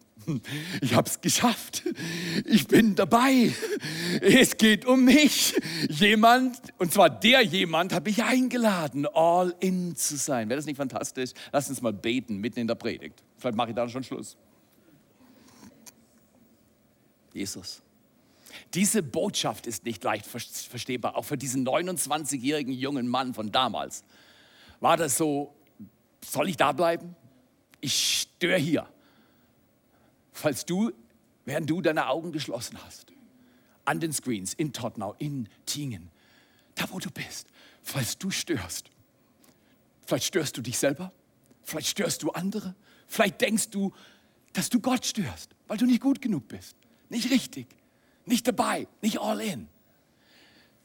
Ich 0.82 0.94
habe 0.94 1.10
es 1.10 1.22
geschafft. 1.22 1.84
Ich 2.46 2.68
bin 2.68 2.96
dabei. 2.96 3.54
Es 4.22 4.58
geht 4.58 4.86
um 4.86 5.06
mich. 5.06 5.56
Jemand, 5.90 6.60
und 6.78 6.94
zwar 6.94 7.10
der 7.10 7.42
jemand, 7.42 7.94
habe 7.94 8.10
ich 8.10 8.24
eingeladen, 8.24 9.08
all 9.08 9.56
in 9.60 9.96
zu 9.96 10.18
sein. 10.18 10.50
Wäre 10.50 10.58
das 10.58 10.66
nicht 10.66 10.78
fantastisch? 10.78 11.32
Lass 11.52 11.70
uns 11.70 11.82
mal 11.82 11.94
beten 11.94 12.38
mitten 12.38 12.60
in 12.60 12.68
der 12.68 12.76
Predigt. 12.76 13.24
Vielleicht 13.38 13.56
mache 13.56 13.70
ich 13.70 13.76
da 13.76 13.90
schon 13.90 14.04
Schluss. 14.04 14.38
Jesus. 17.34 17.82
Diese 18.74 19.02
Botschaft 19.02 19.66
ist 19.68 19.86
nicht 19.86 20.04
leicht 20.04 20.26
verstehbar, 20.26 21.16
auch 21.16 21.26
für 21.26 21.38
diesen 21.38 21.66
29-jährigen 21.66 22.74
jungen 22.74 23.08
Mann 23.08 23.34
von 23.34 23.52
damals. 23.52 24.04
War 24.80 24.98
das 24.98 25.18
so, 25.18 25.54
soll 26.24 26.50
ich 26.50 26.58
da 26.58 26.72
bleiben? 26.72 27.16
Ich 27.80 28.28
störe 28.36 28.58
hier 28.58 28.88
falls 30.32 30.66
du, 30.66 30.92
während 31.46 31.70
du 31.70 31.82
deine 31.82 32.08
Augen 32.08 32.32
geschlossen 32.32 32.78
hast, 32.84 33.12
an 33.86 34.00
den 34.00 34.14
Screens 34.14 34.54
in 34.54 34.74
Tottenau, 34.74 35.16
in 35.20 35.50
Tingen, 35.66 36.10
da 36.76 36.90
wo 36.92 37.00
du 37.00 37.10
bist, 37.10 37.48
falls 37.82 38.18
du 38.18 38.32
störst, 38.32 38.90
vielleicht 40.06 40.26
störst 40.26 40.58
du 40.58 40.62
dich 40.62 40.78
selber, 40.78 41.12
vielleicht 41.64 41.88
störst 41.88 42.24
du 42.24 42.32
andere, 42.32 42.76
vielleicht 43.08 43.42
denkst 43.42 43.70
du, 43.70 43.94
dass 44.54 44.70
du 44.70 44.80
Gott 44.80 45.06
störst, 45.06 45.52
weil 45.68 45.78
du 45.78 45.86
nicht 45.86 46.02
gut 46.02 46.22
genug 46.22 46.48
bist, 46.48 46.76
nicht 47.10 47.30
richtig, 47.30 47.68
nicht 48.26 48.48
dabei, 48.48 48.88
nicht 49.02 49.20
all 49.20 49.42
in. 49.42 49.68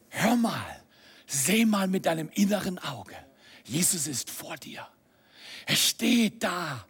Hör 0.09 0.37
mal, 0.37 0.83
seh 1.27 1.65
mal 1.65 1.89
mit 1.89 2.07
deinem 2.07 2.31
inneren 2.35 2.79
Auge, 2.79 3.17
Jesus 3.65 4.07
ist 4.07 4.31
vor 4.31 4.57
dir. 4.57 4.87
Er 5.67 5.77
steht 5.77 6.43
da 6.43 6.85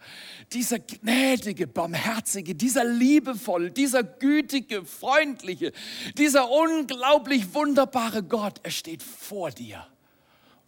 dieser 0.53 0.79
gnädige, 0.79 1.67
barmherzige, 1.67 2.55
dieser 2.55 2.85
liebevolle, 2.85 3.71
dieser 3.71 4.05
gütige, 4.05 4.85
freundliche, 4.85 5.73
dieser 6.17 6.51
unglaublich 6.51 7.53
wunderbare 7.53 8.23
Gott, 8.23 8.61
er 8.63 8.71
steht 8.71 9.03
vor 9.03 9.51
dir 9.51 9.87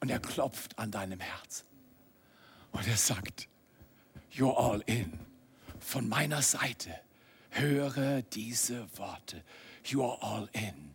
und 0.00 0.10
er 0.10 0.18
klopft 0.18 0.78
an 0.78 0.90
deinem 0.90 1.20
Herz. 1.20 1.64
Und 2.72 2.86
er 2.88 2.96
sagt, 2.96 3.48
you're 4.34 4.56
all 4.56 4.82
in. 4.86 5.12
Von 5.78 6.08
meiner 6.08 6.42
Seite 6.42 6.94
höre 7.50 8.22
diese 8.22 8.86
Worte. 8.98 9.42
You're 9.86 10.20
all 10.20 10.48
in. 10.52 10.94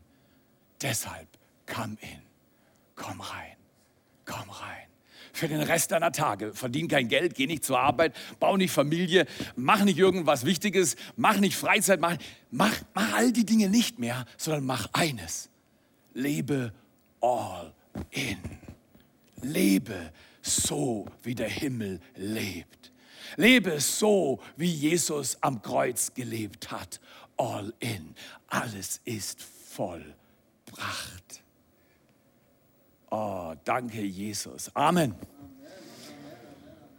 Deshalb 0.82 1.28
komm 1.66 1.98
in. 2.02 2.22
Komm 2.96 3.22
rein. 3.22 3.63
Für 5.36 5.48
den 5.48 5.62
Rest 5.62 5.92
deiner 5.92 6.12
Tage. 6.12 6.54
Verdien 6.54 6.88
kein 6.88 7.08
Geld, 7.08 7.34
geh 7.34 7.48
nicht 7.48 7.66
zur 7.66 7.80
Arbeit, 7.80 8.16
bau 8.40 8.56
nicht 8.56 8.72
Familie, 8.72 9.26
mach 9.56 9.84
nicht 9.84 9.98
irgendwas 9.98 10.46
Wichtiges, 10.46 10.96
mach 11.16 11.38
nicht 11.38 11.58
Freizeit, 11.58 12.00
mach, 12.00 12.18
mach, 12.52 12.76
mach 12.94 13.14
all 13.14 13.32
die 13.32 13.44
Dinge 13.44 13.68
nicht 13.68 13.98
mehr, 13.98 14.26
sondern 14.38 14.66
mach 14.66 14.90
eines. 14.94 15.50
Lebe 16.14 16.72
all 17.20 17.74
in. 18.12 18.38
Lebe 19.42 20.12
so, 20.44 21.08
wie 21.24 21.34
der 21.34 21.50
Himmel 21.50 22.00
lebt. 22.16 22.92
Lebe 23.36 23.80
so, 23.80 24.40
wie 24.56 24.72
Jesus 24.72 25.40
am 25.42 25.64
Kreuz 25.64 26.14
gelebt 26.14 26.70
hat. 26.70 27.02
All 27.38 27.74
in. 27.80 28.14
Alles 28.48 29.02
ist 29.04 29.42
vollbracht. 29.42 31.43
Oh, 33.16 33.54
danke, 33.64 34.02
Jesus. 34.02 34.76
Amen. 34.76 35.14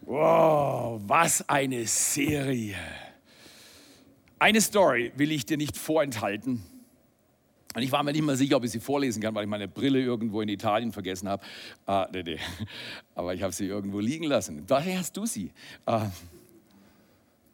Wow, 0.02 1.00
was 1.08 1.48
eine 1.48 1.88
Serie. 1.88 2.76
Eine 4.38 4.60
Story 4.60 5.10
will 5.16 5.32
ich 5.32 5.44
dir 5.44 5.56
nicht 5.56 5.76
vorenthalten. 5.76 6.62
Und 7.74 7.82
ich 7.82 7.90
war 7.90 8.04
mir 8.04 8.12
nicht 8.12 8.22
mal 8.22 8.36
sicher, 8.36 8.58
ob 8.58 8.62
ich 8.62 8.70
sie 8.70 8.78
vorlesen 8.78 9.20
kann, 9.20 9.34
weil 9.34 9.42
ich 9.42 9.50
meine 9.50 9.66
Brille 9.66 10.00
irgendwo 10.00 10.40
in 10.40 10.48
Italien 10.48 10.92
vergessen 10.92 11.28
habe. 11.28 11.44
Ah, 11.84 12.06
nee, 12.12 12.22
nee. 12.22 12.38
Aber 13.16 13.34
ich 13.34 13.42
habe 13.42 13.52
sie 13.52 13.66
irgendwo 13.66 13.98
liegen 13.98 14.26
lassen. 14.26 14.64
Daher 14.68 15.00
hast 15.00 15.16
du 15.16 15.26
sie. 15.26 15.50
Ah. 15.84 16.10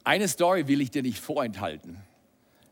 Eine 0.03 0.27
Story 0.27 0.67
will 0.67 0.81
ich 0.81 0.91
dir 0.91 1.01
nicht 1.01 1.17
vorenthalten. 1.17 1.97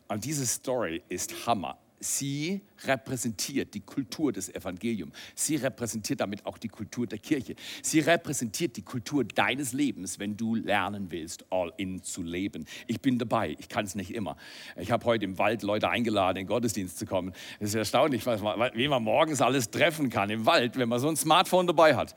Und 0.07 0.23
diese 0.23 0.45
Story 0.45 1.01
ist 1.09 1.47
Hammer 1.47 1.79
sie 1.99 2.61
repräsentiert 2.85 3.73
die 3.73 3.81
Kultur 3.81 4.31
des 4.31 4.53
Evangeliums. 4.53 5.13
Sie 5.35 5.55
repräsentiert 5.57 6.21
damit 6.21 6.45
auch 6.45 6.57
die 6.57 6.69
Kultur 6.69 7.07
der 7.07 7.19
Kirche. 7.19 7.55
Sie 7.81 7.99
repräsentiert 7.99 8.77
die 8.77 8.81
Kultur 8.81 9.23
deines 9.23 9.73
Lebens, 9.73 10.19
wenn 10.19 10.37
du 10.37 10.55
lernen 10.55 11.11
willst, 11.11 11.45
all 11.49 11.73
in 11.77 12.01
zu 12.03 12.23
leben. 12.23 12.65
Ich 12.87 13.01
bin 13.01 13.19
dabei, 13.19 13.55
ich 13.59 13.69
kann 13.69 13.85
es 13.85 13.95
nicht 13.95 14.11
immer. 14.11 14.37
Ich 14.77 14.91
habe 14.91 15.05
heute 15.05 15.25
im 15.25 15.37
Wald 15.37 15.63
Leute 15.63 15.89
eingeladen, 15.89 16.37
in 16.37 16.45
den 16.45 16.47
Gottesdienst 16.47 16.97
zu 16.97 17.05
kommen. 17.05 17.33
Es 17.59 17.69
ist 17.69 17.75
erstaunlich, 17.75 18.25
wie 18.25 18.87
man 18.87 19.03
morgens 19.03 19.41
alles 19.41 19.69
treffen 19.69 20.09
kann 20.09 20.29
im 20.29 20.45
Wald, 20.45 20.77
wenn 20.77 20.89
man 20.89 20.99
so 20.99 21.09
ein 21.09 21.17
Smartphone 21.17 21.67
dabei 21.67 21.95
hat. 21.95 22.15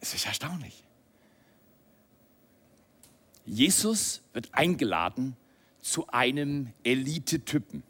Es 0.00 0.14
ist 0.14 0.26
erstaunlich. 0.26 0.84
Jesus 3.46 4.22
wird 4.32 4.48
eingeladen 4.52 5.36
zu 5.80 6.06
einem 6.08 6.72
Elite-Typen 6.82 7.82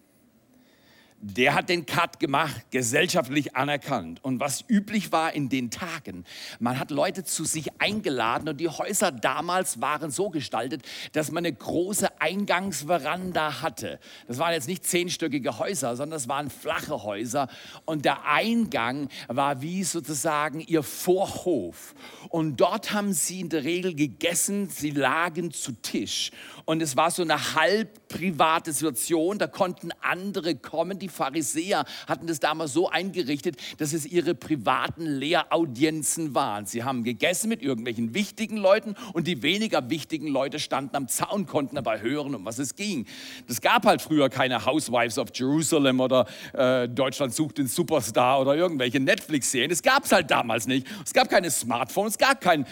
der 1.26 1.54
hat 1.54 1.70
den 1.70 1.86
Cut 1.86 2.20
gemacht, 2.20 2.66
gesellschaftlich 2.70 3.56
anerkannt. 3.56 4.22
Und 4.22 4.40
was 4.40 4.62
üblich 4.68 5.10
war 5.10 5.32
in 5.32 5.48
den 5.48 5.70
Tagen, 5.70 6.24
man 6.60 6.78
hat 6.78 6.90
Leute 6.90 7.24
zu 7.24 7.44
sich 7.44 7.80
eingeladen 7.80 8.46
und 8.46 8.58
die 8.58 8.68
Häuser 8.68 9.10
damals 9.10 9.80
waren 9.80 10.10
so 10.10 10.28
gestaltet, 10.28 10.82
dass 11.12 11.30
man 11.30 11.46
eine 11.46 11.54
große 11.54 12.20
Eingangsveranda 12.20 13.62
hatte. 13.62 14.00
Das 14.28 14.38
waren 14.38 14.52
jetzt 14.52 14.68
nicht 14.68 14.84
zehnstöckige 14.84 15.58
Häuser, 15.58 15.96
sondern 15.96 16.18
das 16.18 16.28
waren 16.28 16.50
flache 16.50 17.02
Häuser. 17.02 17.48
Und 17.86 18.04
der 18.04 18.26
Eingang 18.26 19.08
war 19.28 19.62
wie 19.62 19.82
sozusagen 19.82 20.60
ihr 20.60 20.82
Vorhof. 20.82 21.94
Und 22.28 22.60
dort 22.60 22.92
haben 22.92 23.14
sie 23.14 23.40
in 23.40 23.48
der 23.48 23.64
Regel 23.64 23.94
gegessen, 23.94 24.68
sie 24.68 24.90
lagen 24.90 25.52
zu 25.52 25.72
Tisch. 25.72 26.32
Und 26.66 26.82
es 26.82 26.96
war 26.96 27.10
so 27.10 27.22
eine 27.22 27.54
halb 27.54 28.08
private 28.08 28.72
Situation, 28.72 29.38
da 29.38 29.46
konnten 29.46 29.90
andere 30.02 30.54
kommen, 30.54 30.98
die 30.98 31.08
Pharisäer 31.14 31.84
hatten 32.06 32.26
das 32.26 32.40
damals 32.40 32.72
so 32.72 32.90
eingerichtet, 32.90 33.56
dass 33.78 33.92
es 33.92 34.04
ihre 34.04 34.34
privaten 34.34 35.06
Lehraudienzen 35.06 36.34
waren. 36.34 36.66
Sie 36.66 36.84
haben 36.84 37.04
gegessen 37.04 37.48
mit 37.48 37.62
irgendwelchen 37.62 38.14
wichtigen 38.14 38.56
Leuten 38.56 38.94
und 39.12 39.26
die 39.26 39.42
weniger 39.42 39.88
wichtigen 39.90 40.28
Leute 40.28 40.58
standen 40.58 40.96
am 40.96 41.08
Zaun, 41.08 41.46
konnten 41.46 41.76
dabei 41.76 42.00
hören, 42.00 42.34
um 42.34 42.44
was 42.44 42.58
es 42.58 42.74
ging. 42.74 43.06
Das 43.46 43.60
gab 43.60 43.86
halt 43.86 44.02
früher 44.02 44.28
keine 44.28 44.64
Housewives 44.64 45.18
of 45.18 45.28
Jerusalem 45.34 46.00
oder 46.00 46.26
äh, 46.52 46.88
Deutschland 46.88 47.34
sucht 47.34 47.58
den 47.58 47.68
Superstar 47.68 48.40
oder 48.40 48.56
irgendwelche 48.56 49.00
Netflix-Serien. 49.00 49.70
Das 49.70 49.82
gab 49.82 50.04
es 50.04 50.12
halt 50.12 50.30
damals 50.30 50.66
nicht. 50.66 50.86
Es 51.04 51.12
gab 51.12 51.28
keine 51.28 51.50
Smartphones, 51.50 52.12
es 52.12 52.18
gab 52.18 52.40
kein 52.40 52.66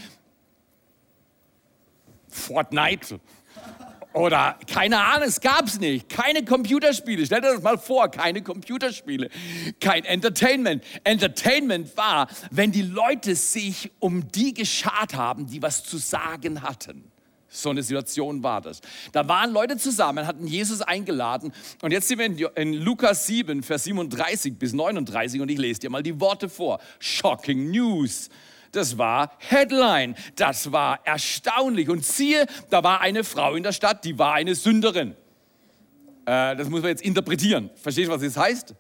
Fortnite 2.29 3.21
oder 4.14 4.59
keine 4.66 4.98
Ahnung, 4.98 5.29
es 5.29 5.40
gab 5.40 5.66
es 5.66 5.81
nicht. 5.81 6.09
Keine 6.09 6.44
Computerspiele. 6.44 7.25
Stell 7.25 7.40
dir 7.40 7.55
das 7.55 7.62
mal 7.62 7.79
vor, 7.79 8.11
keine 8.11 8.42
Computerspiele. 8.42 9.29
Kein 9.81 10.05
Entertainment. 10.05 10.85
Entertainment 11.05 11.96
war, 11.96 12.29
wenn 12.51 12.72
die 12.72 12.83
Leute 12.83 13.35
sich 13.35 13.90
um 13.98 14.31
die 14.31 14.55
geschart 14.55 15.14
haben, 15.14 15.46
die 15.46 15.62
was 15.62 15.85
zu 15.85 15.98
sagen 15.98 16.62
hatten. 16.62 17.12
So 17.55 17.68
eine 17.68 17.83
Situation 17.83 18.42
war 18.42 18.62
das. 18.62 18.81
Da 19.12 19.29
waren 19.29 19.53
Leute 19.53 19.77
zusammen, 19.77 20.27
hatten 20.27 20.46
Jesus 20.46 20.81
eingeladen. 20.81 21.53
Und 21.83 21.92
jetzt 21.92 22.09
sind 22.09 22.18
wir 22.18 22.57
in, 22.57 22.72
Lukas 22.72 23.27
7, 23.27 23.62
Vers 23.62 23.85
37 23.85 24.59
bis 24.59 24.72
39 24.72 25.40
und 25.42 25.51
ich 25.51 25.59
lese 25.59 25.81
dir 25.81 25.90
mal 25.90 26.03
die 26.03 26.18
Worte 26.18 26.48
vor. 26.48 26.81
Shocking 26.98 27.70
News 27.70 28.31
das 28.73 28.99
war 28.99 29.33
Headline. 29.39 30.17
Das 30.37 30.73
war 30.73 31.01
erstaunlich. 31.05 31.89
Und 31.89 32.05
siehe, 32.05 32.47
da 32.71 32.83
war 32.83 33.01
eine 33.01 33.25
Frau 33.25 33.55
in 33.55 33.63
der 33.63 33.73
Stadt, 33.73 34.05
die 34.05 34.19
war 34.19 34.35
eine 34.35 34.55
Sünderin. 34.55 35.15
Äh, 36.25 36.57
das 36.57 36.69
muss 36.69 36.83
man 36.83 36.91
jetzt 36.91 37.03
interpretieren. 37.03 37.71
Verstehst 37.81 38.09
du, 38.09 38.13
was 38.13 38.23
das 38.23 38.37
heißt? 38.37 38.75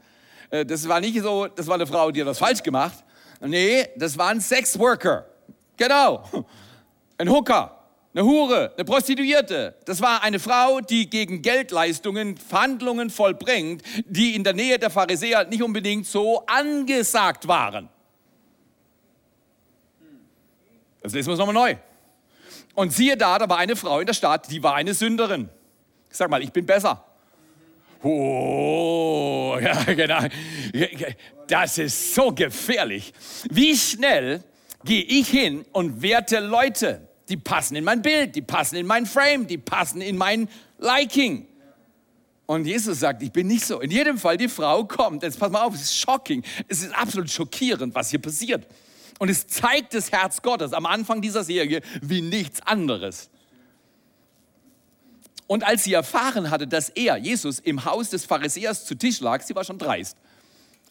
Äh, 0.50 0.66
das 0.66 0.88
war 0.88 1.00
nicht 1.00 1.20
so, 1.20 1.46
das 1.46 1.66
war 1.66 1.76
eine 1.76 1.86
Frau, 1.86 2.10
die 2.10 2.20
hat 2.20 2.28
das 2.28 2.38
falsch 2.38 2.62
gemacht. 2.62 3.04
Nee, 3.40 3.86
das 3.96 4.16
war 4.18 4.28
ein 4.28 4.40
Sexworker. 4.40 5.26
Genau. 5.76 6.24
Ein 7.18 7.28
Hooker 7.28 7.82
eine 8.14 8.24
Hure, 8.24 8.72
eine 8.76 8.84
Prostituierte. 8.84 9.74
Das 9.86 10.00
war 10.00 10.22
eine 10.22 10.38
Frau, 10.38 10.80
die 10.80 11.08
gegen 11.08 11.40
Geldleistungen 11.40 12.36
Verhandlungen 12.36 13.08
vollbringt, 13.08 13.82
die 14.06 14.34
in 14.34 14.44
der 14.44 14.52
Nähe 14.52 14.78
der 14.78 14.90
Pharisäer 14.90 15.44
nicht 15.44 15.62
unbedingt 15.62 16.06
so 16.06 16.44
angesagt 16.46 17.48
waren. 17.48 17.88
Das 21.02 21.12
lesen 21.12 21.28
wir 21.28 21.32
uns 21.32 21.38
nochmal 21.38 21.54
neu. 21.54 21.76
Und 22.74 22.92
siehe 22.92 23.16
da, 23.16 23.38
da 23.38 23.48
war 23.48 23.58
eine 23.58 23.76
Frau 23.76 24.00
in 24.00 24.06
der 24.06 24.14
Stadt, 24.14 24.50
die 24.50 24.62
war 24.62 24.74
eine 24.74 24.94
Sünderin. 24.94 25.48
Ich 26.10 26.16
sag 26.16 26.30
mal, 26.30 26.42
ich 26.42 26.52
bin 26.52 26.64
besser. 26.64 27.04
Oh, 28.02 29.58
ja, 29.62 29.82
genau. 29.94 30.20
Das 31.46 31.78
ist 31.78 32.14
so 32.14 32.32
gefährlich. 32.32 33.12
Wie 33.50 33.76
schnell 33.76 34.42
gehe 34.84 35.02
ich 35.02 35.28
hin 35.28 35.64
und 35.72 36.02
werte 36.02 36.40
Leute, 36.40 37.08
die 37.28 37.36
passen 37.36 37.76
in 37.76 37.84
mein 37.84 38.02
Bild, 38.02 38.34
die 38.34 38.42
passen 38.42 38.76
in 38.76 38.86
mein 38.86 39.06
Frame, 39.06 39.46
die 39.46 39.58
passen 39.58 40.00
in 40.00 40.16
mein 40.16 40.48
Liking. 40.78 41.46
Und 42.46 42.66
Jesus 42.66 43.00
sagt, 43.00 43.22
ich 43.22 43.32
bin 43.32 43.46
nicht 43.46 43.64
so. 43.64 43.80
In 43.80 43.90
jedem 43.90 44.18
Fall, 44.18 44.36
die 44.36 44.48
Frau 44.48 44.84
kommt. 44.84 45.22
Jetzt 45.22 45.38
pass 45.38 45.50
mal 45.50 45.62
auf, 45.62 45.74
es 45.74 45.82
ist 45.82 45.98
shocking. 45.98 46.42
Es 46.68 46.82
ist 46.82 46.92
absolut 46.94 47.30
schockierend, 47.30 47.94
was 47.94 48.10
hier 48.10 48.20
passiert. 48.20 48.66
Und 49.22 49.28
es 49.28 49.46
zeigt 49.46 49.94
das 49.94 50.10
Herz 50.10 50.42
Gottes 50.42 50.72
am 50.72 50.84
Anfang 50.84 51.22
dieser 51.22 51.44
Serie 51.44 51.80
wie 52.00 52.20
nichts 52.20 52.60
anderes. 52.62 53.30
Und 55.46 55.62
als 55.62 55.84
sie 55.84 55.92
erfahren 55.92 56.50
hatte, 56.50 56.66
dass 56.66 56.88
er, 56.88 57.18
Jesus, 57.18 57.60
im 57.60 57.84
Haus 57.84 58.10
des 58.10 58.24
Pharisäers 58.24 58.84
zu 58.84 58.96
Tisch 58.96 59.20
lag, 59.20 59.40
sie 59.40 59.54
war 59.54 59.62
schon 59.62 59.78
dreist. 59.78 60.16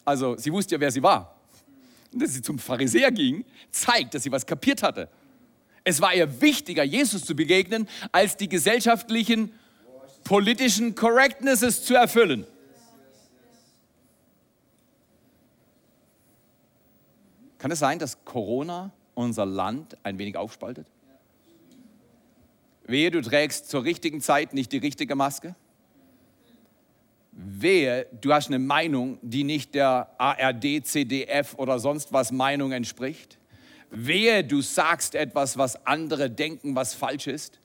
Also 0.06 0.34
sie 0.38 0.50
wusste 0.50 0.76
ja, 0.76 0.80
wer 0.80 0.90
sie 0.90 1.02
war. 1.02 1.36
Und 2.10 2.22
dass 2.22 2.32
sie 2.32 2.40
zum 2.40 2.58
Pharisäer 2.58 3.12
ging, 3.12 3.44
zeigt, 3.70 4.14
dass 4.14 4.22
sie 4.22 4.32
was 4.32 4.46
kapiert 4.46 4.82
hatte. 4.82 5.10
Es 5.84 6.00
war 6.00 6.14
ihr 6.14 6.40
wichtiger, 6.40 6.84
Jesus 6.84 7.26
zu 7.26 7.36
begegnen, 7.36 7.86
als 8.12 8.38
die 8.38 8.48
gesellschaftlichen, 8.48 9.52
politischen 10.24 10.94
Correctnesses 10.94 11.84
zu 11.84 11.96
erfüllen. 11.96 12.46
Kann 17.62 17.70
es 17.70 17.78
sein, 17.78 18.00
dass 18.00 18.24
Corona 18.24 18.90
unser 19.14 19.46
Land 19.46 19.96
ein 20.02 20.18
wenig 20.18 20.36
aufspaltet? 20.36 20.84
Wehe, 22.86 23.12
du 23.12 23.22
trägst 23.22 23.70
zur 23.70 23.84
richtigen 23.84 24.20
Zeit 24.20 24.52
nicht 24.52 24.72
die 24.72 24.78
richtige 24.78 25.14
Maske. 25.14 25.54
Wehe, 27.30 28.08
du 28.20 28.32
hast 28.32 28.48
eine 28.48 28.58
Meinung, 28.58 29.20
die 29.22 29.44
nicht 29.44 29.76
der 29.76 30.10
ARD, 30.18 30.84
CDF 30.84 31.54
oder 31.54 31.78
sonst 31.78 32.12
was 32.12 32.32
Meinung 32.32 32.72
entspricht. 32.72 33.38
Wehe, 33.90 34.42
du 34.42 34.60
sagst 34.60 35.14
etwas, 35.14 35.56
was 35.56 35.86
andere 35.86 36.30
denken, 36.30 36.74
was 36.74 36.94
falsch 36.94 37.28
ist. 37.28 37.60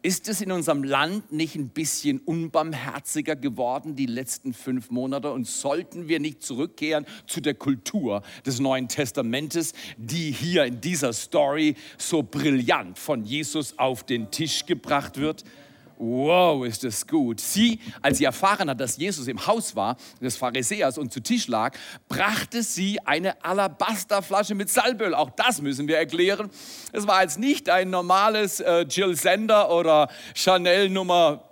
Ist 0.00 0.28
es 0.28 0.40
in 0.40 0.52
unserem 0.52 0.84
Land 0.84 1.32
nicht 1.32 1.56
ein 1.56 1.70
bisschen 1.70 2.20
unbarmherziger 2.20 3.34
geworden 3.34 3.96
die 3.96 4.06
letzten 4.06 4.54
fünf 4.54 4.90
Monate? 4.90 5.32
Und 5.32 5.48
sollten 5.48 6.06
wir 6.06 6.20
nicht 6.20 6.42
zurückkehren 6.42 7.04
zu 7.26 7.40
der 7.40 7.54
Kultur 7.54 8.22
des 8.46 8.60
Neuen 8.60 8.86
Testamentes, 8.86 9.72
die 9.96 10.30
hier 10.30 10.64
in 10.66 10.80
dieser 10.80 11.12
Story 11.12 11.74
so 11.96 12.22
brillant 12.22 12.96
von 12.96 13.24
Jesus 13.24 13.76
auf 13.76 14.04
den 14.04 14.30
Tisch 14.30 14.66
gebracht 14.66 15.18
wird? 15.18 15.42
Wow, 16.00 16.64
ist 16.64 16.84
das 16.84 17.04
gut. 17.04 17.40
Sie, 17.40 17.80
als 18.00 18.18
sie 18.18 18.24
erfahren 18.24 18.70
hat, 18.70 18.80
dass 18.80 18.96
Jesus 18.96 19.26
im 19.26 19.44
Haus 19.48 19.74
war, 19.74 19.96
des 20.20 20.36
Pharisäers 20.36 20.96
und 20.96 21.12
zu 21.12 21.20
Tisch 21.20 21.48
lag, 21.48 21.76
brachte 22.08 22.62
sie 22.62 23.00
eine 23.04 23.44
Alabasterflasche 23.44 24.54
mit 24.54 24.70
Salböl. 24.70 25.12
Auch 25.12 25.30
das 25.30 25.60
müssen 25.60 25.88
wir 25.88 25.98
erklären. 25.98 26.50
Es 26.92 27.08
war 27.08 27.22
jetzt 27.22 27.40
nicht 27.40 27.68
ein 27.68 27.90
normales 27.90 28.60
äh, 28.60 28.82
Jill 28.82 29.16
Sender 29.16 29.70
oder 29.72 30.08
Chanel 30.34 30.88
Nummer 30.88 31.47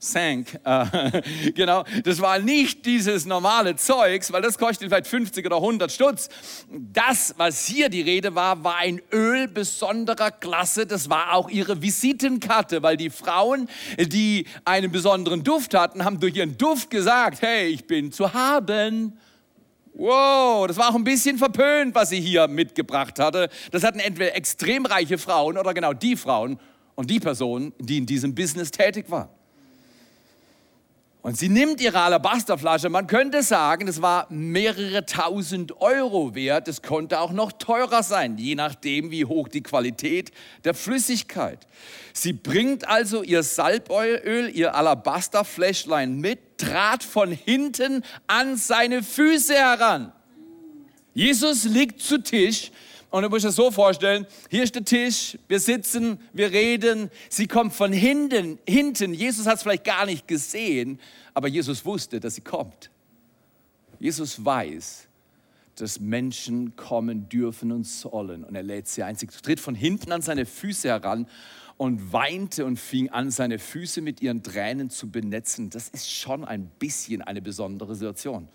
sank. 0.00 0.58
Äh, 0.70 1.22
genau, 1.52 1.84
das 2.04 2.20
war 2.20 2.38
nicht 2.38 2.86
dieses 2.86 3.26
normale 3.26 3.76
Zeugs, 3.76 4.32
weil 4.32 4.40
das 4.40 4.56
kostet 4.56 4.88
vielleicht 4.88 5.06
50 5.06 5.44
oder 5.44 5.56
100 5.56 5.90
Stutz. 5.90 6.28
Das, 6.70 7.34
was 7.36 7.66
hier 7.66 7.88
die 7.88 8.02
Rede 8.02 8.34
war, 8.34 8.62
war 8.62 8.76
ein 8.76 9.00
Öl 9.12 9.48
besonderer 9.48 10.30
Klasse. 10.30 10.86
Das 10.86 11.10
war 11.10 11.34
auch 11.34 11.50
ihre 11.50 11.82
Visitenkarte, 11.82 12.82
weil 12.82 12.96
die 12.96 13.10
Frauen, 13.10 13.68
die 13.98 14.46
einen 14.64 14.92
besonderen 14.92 15.42
Duft 15.42 15.74
hatten, 15.74 16.04
haben 16.04 16.20
durch 16.20 16.36
ihren 16.36 16.56
Duft 16.56 16.90
gesagt, 16.90 17.42
hey, 17.42 17.66
ich 17.66 17.86
bin 17.86 18.12
zu 18.12 18.32
haben. 18.32 19.18
Wow, 19.92 20.66
das 20.66 20.76
war 20.76 20.90
auch 20.90 20.94
ein 20.94 21.04
bisschen 21.04 21.36
verpönt, 21.36 21.94
was 21.94 22.10
sie 22.10 22.20
hier 22.20 22.48
mitgebracht 22.48 23.18
hatte. 23.18 23.50
Das 23.70 23.82
hatten 23.82 23.98
entweder 23.98 24.36
extrem 24.36 24.86
reiche 24.86 25.18
Frauen 25.18 25.58
oder 25.58 25.74
genau 25.74 25.92
die 25.92 26.16
Frauen 26.16 26.58
und 26.94 27.10
die 27.10 27.20
Personen, 27.20 27.72
die 27.78 27.98
in 27.98 28.06
diesem 28.06 28.34
Business 28.34 28.70
tätig 28.70 29.10
waren. 29.10 29.28
Und 31.22 31.36
sie 31.36 31.50
nimmt 31.50 31.82
ihre 31.82 32.00
Alabasterflasche, 32.00 32.88
man 32.88 33.06
könnte 33.06 33.42
sagen, 33.42 33.86
das 33.86 34.00
war 34.00 34.26
mehrere 34.30 35.04
tausend 35.04 35.78
Euro 35.82 36.34
wert, 36.34 36.66
es 36.66 36.80
konnte 36.80 37.20
auch 37.20 37.32
noch 37.32 37.52
teurer 37.52 38.02
sein, 38.02 38.38
je 38.38 38.54
nachdem, 38.54 39.10
wie 39.10 39.26
hoch 39.26 39.48
die 39.48 39.62
Qualität 39.62 40.30
der 40.64 40.72
Flüssigkeit. 40.72 41.66
Sie 42.14 42.32
bringt 42.32 42.88
also 42.88 43.22
ihr 43.22 43.42
Salböl, 43.42 44.50
ihr 44.54 44.74
Alabasterfläschlein 44.74 46.18
mit, 46.18 46.56
trat 46.56 47.04
von 47.04 47.32
hinten 47.32 48.02
an 48.26 48.56
seine 48.56 49.02
Füße 49.02 49.54
heran. 49.54 50.12
Jesus 51.12 51.64
liegt 51.64 52.00
zu 52.00 52.22
Tisch, 52.22 52.70
und 53.10 53.22
du 53.22 53.28
musst 53.28 53.44
dir 53.44 53.50
so 53.50 53.70
vorstellen, 53.70 54.26
hier 54.48 54.62
ist 54.62 54.74
der 54.74 54.84
Tisch, 54.84 55.36
wir 55.48 55.58
sitzen, 55.58 56.20
wir 56.32 56.52
reden. 56.52 57.10
Sie 57.28 57.48
kommt 57.48 57.72
von 57.72 57.92
hinten, 57.92 58.58
hinten. 58.66 59.12
Jesus 59.14 59.46
hat 59.46 59.56
es 59.56 59.62
vielleicht 59.62 59.84
gar 59.84 60.06
nicht 60.06 60.28
gesehen, 60.28 61.00
aber 61.34 61.48
Jesus 61.48 61.84
wusste, 61.84 62.20
dass 62.20 62.36
sie 62.36 62.40
kommt. 62.40 62.90
Jesus 63.98 64.44
weiß, 64.44 65.08
dass 65.74 65.98
Menschen 65.98 66.76
kommen 66.76 67.28
dürfen 67.28 67.72
und 67.72 67.84
sollen. 67.84 68.44
Und 68.44 68.54
er 68.54 68.62
lädt 68.62 68.86
sie 68.86 69.02
ein. 69.02 69.16
Sie 69.16 69.26
tritt 69.26 69.60
von 69.60 69.74
hinten 69.74 70.12
an 70.12 70.22
seine 70.22 70.46
Füße 70.46 70.88
heran 70.88 71.26
und 71.76 72.12
weinte 72.12 72.64
und 72.64 72.78
fing 72.78 73.08
an, 73.08 73.30
seine 73.30 73.58
Füße 73.58 74.02
mit 74.02 74.22
ihren 74.22 74.42
Tränen 74.42 74.90
zu 74.90 75.10
benetzen. 75.10 75.70
Das 75.70 75.88
ist 75.88 76.10
schon 76.10 76.44
ein 76.44 76.70
bisschen 76.78 77.22
eine 77.22 77.42
besondere 77.42 77.94
Situation. 77.94 78.48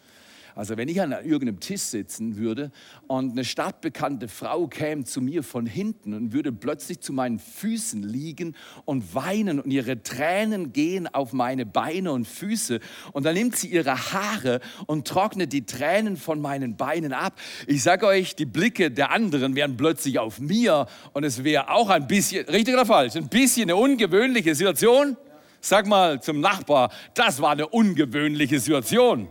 Also 0.56 0.78
wenn 0.78 0.88
ich 0.88 1.02
an 1.02 1.12
irgendeinem 1.12 1.60
Tisch 1.60 1.82
sitzen 1.82 2.38
würde 2.38 2.72
und 3.08 3.34
eine 3.34 3.44
stadtbekannte 3.44 4.30
Frau 4.30 4.68
käme 4.68 5.04
zu 5.04 5.20
mir 5.20 5.44
von 5.44 5.66
hinten 5.66 6.14
und 6.14 6.32
würde 6.32 6.54
plötzlich 6.54 7.02
zu 7.02 7.12
meinen 7.12 7.40
Füßen 7.40 8.02
liegen 8.02 8.56
und 8.86 9.14
weinen 9.14 9.60
und 9.60 9.70
ihre 9.70 10.02
Tränen 10.02 10.72
gehen 10.72 11.14
auf 11.14 11.34
meine 11.34 11.66
Beine 11.66 12.14
und 12.14 12.26
Füße 12.26 12.80
und 13.12 13.26
dann 13.26 13.34
nimmt 13.34 13.58
sie 13.58 13.68
ihre 13.68 14.14
Haare 14.14 14.62
und 14.86 15.06
trocknet 15.06 15.52
die 15.52 15.66
Tränen 15.66 16.16
von 16.16 16.40
meinen 16.40 16.78
Beinen 16.78 17.12
ab. 17.12 17.38
Ich 17.68 17.84
sage 17.84 18.08
euch, 18.08 18.38
die 18.38 18.46
Blicke 18.46 18.92
der 18.92 19.12
anderen 19.12 19.56
wären 19.56 19.76
plötzlich 19.76 20.20
auf 20.20 20.40
mir 20.40 20.88
und 21.12 21.26
es 21.26 21.44
wäre 21.44 21.70
auch 21.70 21.90
ein 21.90 22.08
bisschen, 22.08 22.46
richtig 22.46 22.74
oder 22.74 22.86
falsch, 22.86 23.18
ein 23.18 23.28
bisschen 23.28 23.64
eine 23.64 23.76
ungewöhnliche 23.76 24.56
Situation. 24.56 25.18
Sag 25.60 25.86
mal 25.86 26.22
zum 26.22 26.40
Nachbar, 26.40 26.94
das 27.14 27.42
war 27.42 27.52
eine 27.52 27.68
ungewöhnliche 27.68 28.62
Situation. 28.62 29.28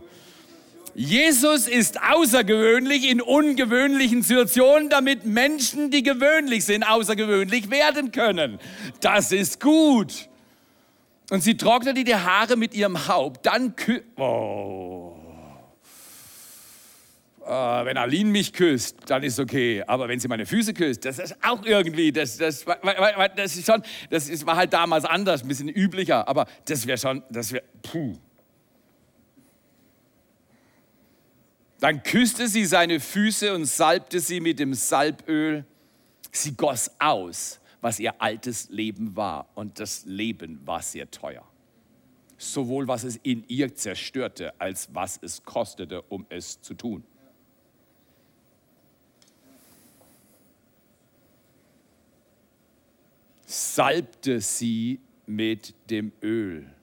Jesus 0.97 1.67
ist 1.67 2.01
außergewöhnlich 2.01 3.09
in 3.09 3.21
ungewöhnlichen 3.21 4.21
Situationen, 4.21 4.89
damit 4.89 5.25
Menschen, 5.25 5.91
die 5.91 6.03
gewöhnlich 6.03 6.63
sind, 6.63 6.83
außergewöhnlich 6.83 7.69
werden 7.69 8.13
können. 8.13 8.59
Das 9.01 9.33
ist 9.33 9.59
gut. 9.59 10.29
Und 11.31 11.41
sie 11.41 11.57
trocknete 11.57 12.05
die 12.05 12.15
Haare 12.15 12.55
mit 12.55 12.73
ihrem 12.73 13.09
Haupt. 13.09 13.45
Dann 13.45 13.75
kü 13.75 14.01
oh. 14.15 15.11
Uh, 17.47 17.85
wenn 17.85 17.95
Aline 17.95 18.31
mich 18.31 18.53
küsst, 18.53 18.97
dann 19.05 19.21
ist 19.21 19.39
okay. 19.39 19.83
Aber 19.85 20.07
wenn 20.07 20.19
sie 20.19 20.27
meine 20.27 20.47
Füße 20.47 20.73
küsst, 20.73 21.05
das 21.05 21.19
ist 21.19 21.35
auch 21.43 21.63
irgendwie, 21.63 22.11
das, 22.11 22.37
das, 22.37 22.65
das 23.35 23.55
ist 23.55 23.67
schon, 23.67 23.83
das 24.09 24.45
war 24.47 24.55
halt 24.55 24.73
damals 24.73 25.05
anders, 25.05 25.43
ein 25.43 25.47
bisschen 25.47 25.69
üblicher. 25.69 26.27
Aber 26.27 26.47
das 26.65 26.87
wäre 26.87 26.97
schon, 26.97 27.21
das 27.29 27.51
wäre, 27.51 27.63
puh. 27.83 28.17
Dann 31.79 32.03
küsste 32.03 32.47
sie 32.47 32.65
seine 32.65 32.99
Füße 32.99 33.53
und 33.53 33.65
salbte 33.65 34.19
sie 34.19 34.39
mit 34.39 34.59
dem 34.59 34.73
Salböl. 34.73 35.65
Sie 36.31 36.55
goss 36.55 36.91
aus, 36.99 37.59
was 37.81 37.99
ihr 37.99 38.21
altes 38.21 38.69
Leben 38.69 39.15
war. 39.15 39.49
Und 39.55 39.79
das 39.79 40.05
Leben 40.05 40.65
war 40.65 40.81
sehr 40.81 41.09
teuer. 41.11 41.45
Sowohl 42.37 42.87
was 42.87 43.03
es 43.03 43.17
in 43.17 43.45
ihr 43.47 43.75
zerstörte, 43.75 44.59
als 44.59 44.89
was 44.93 45.19
es 45.21 45.43
kostete, 45.43 46.01
um 46.03 46.25
es 46.29 46.61
zu 46.61 46.73
tun. 46.73 47.03
Salbte 53.45 54.41
sie 54.41 54.99
mit 55.25 55.73
dem 55.89 56.11
Öl. 56.21 56.74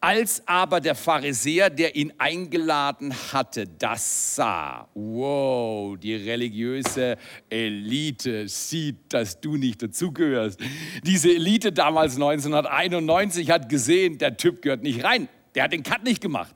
Als 0.00 0.46
aber 0.46 0.80
der 0.80 0.94
Pharisäer, 0.94 1.70
der 1.70 1.96
ihn 1.96 2.12
eingeladen 2.18 3.14
hatte, 3.32 3.66
das 3.66 4.36
sah, 4.36 4.88
wow, 4.94 5.98
die 5.98 6.14
religiöse 6.14 7.16
Elite 7.48 8.48
sieht, 8.48 9.12
dass 9.12 9.40
du 9.40 9.56
nicht 9.56 9.82
dazugehörst. 9.82 10.60
Diese 11.02 11.30
Elite 11.30 11.72
damals 11.72 12.14
1991 12.14 13.50
hat 13.50 13.68
gesehen, 13.68 14.18
der 14.18 14.36
Typ 14.36 14.62
gehört 14.62 14.82
nicht 14.82 15.04
rein. 15.04 15.28
Der 15.54 15.64
hat 15.64 15.72
den 15.72 15.82
Cut 15.82 16.04
nicht 16.04 16.20
gemacht. 16.20 16.54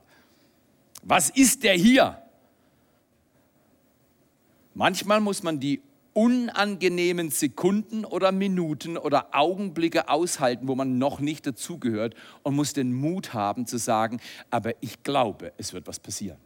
Was 1.03 1.29
ist 1.29 1.63
der 1.63 1.73
hier? 1.73 2.21
Manchmal 4.73 5.19
muss 5.19 5.43
man 5.43 5.59
die 5.59 5.81
unangenehmen 6.13 7.29
Sekunden 7.29 8.05
oder 8.05 8.31
Minuten 8.31 8.97
oder 8.97 9.29
Augenblicke 9.31 10.09
aushalten, 10.09 10.67
wo 10.67 10.75
man 10.75 10.97
noch 10.97 11.19
nicht 11.19 11.47
dazugehört 11.47 12.15
und 12.43 12.55
muss 12.55 12.73
den 12.73 12.93
Mut 12.93 13.33
haben 13.33 13.65
zu 13.65 13.77
sagen, 13.77 14.19
aber 14.49 14.73
ich 14.81 15.03
glaube, 15.03 15.53
es 15.57 15.73
wird 15.73 15.87
was 15.87 15.99
passieren. 15.99 16.37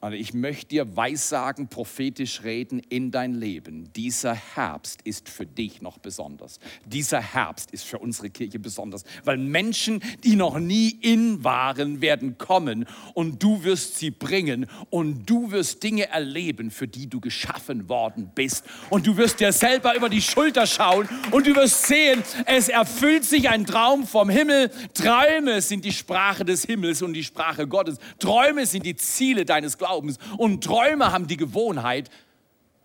Und 0.00 0.12
ich 0.12 0.32
möchte 0.32 0.68
dir 0.68 0.96
weissagen, 0.96 1.66
prophetisch 1.66 2.44
reden 2.44 2.80
in 2.88 3.10
dein 3.10 3.34
Leben. 3.34 3.92
Dieser 3.94 4.34
Herbst 4.34 5.00
ist 5.02 5.28
für 5.28 5.44
dich 5.44 5.82
noch 5.82 5.98
besonders. 5.98 6.60
Dieser 6.86 7.20
Herbst 7.20 7.72
ist 7.72 7.84
für 7.84 7.98
unsere 7.98 8.30
Kirche 8.30 8.60
besonders, 8.60 9.02
weil 9.24 9.38
Menschen, 9.38 10.00
die 10.22 10.36
noch 10.36 10.60
nie 10.60 10.90
in 10.90 11.42
waren, 11.42 12.00
werden 12.00 12.38
kommen 12.38 12.86
und 13.14 13.42
du 13.42 13.64
wirst 13.64 13.98
sie 13.98 14.12
bringen 14.12 14.66
und 14.90 15.28
du 15.28 15.50
wirst 15.50 15.82
Dinge 15.82 16.08
erleben, 16.08 16.70
für 16.70 16.86
die 16.86 17.08
du 17.08 17.20
geschaffen 17.20 17.88
worden 17.88 18.30
bist. 18.32 18.64
Und 18.90 19.04
du 19.04 19.16
wirst 19.16 19.40
dir 19.40 19.52
selber 19.52 19.96
über 19.96 20.08
die 20.08 20.22
Schulter 20.22 20.68
schauen 20.68 21.08
und 21.32 21.44
du 21.44 21.56
wirst 21.56 21.88
sehen, 21.88 22.22
es 22.46 22.68
erfüllt 22.68 23.24
sich 23.24 23.48
ein 23.48 23.66
Traum 23.66 24.06
vom 24.06 24.30
Himmel. 24.30 24.70
Träume 24.94 25.60
sind 25.60 25.84
die 25.84 25.92
Sprache 25.92 26.44
des 26.44 26.62
Himmels 26.62 27.02
und 27.02 27.14
die 27.14 27.24
Sprache 27.24 27.66
Gottes. 27.66 27.98
Träume 28.20 28.64
sind 28.64 28.86
die 28.86 28.94
Ziele 28.94 29.44
deines 29.44 29.76
Glaubens. 29.76 29.87
Glaubens. 29.88 30.18
Und 30.36 30.62
Träume 30.62 31.12
haben 31.12 31.26
die 31.26 31.36
Gewohnheit, 31.36 32.10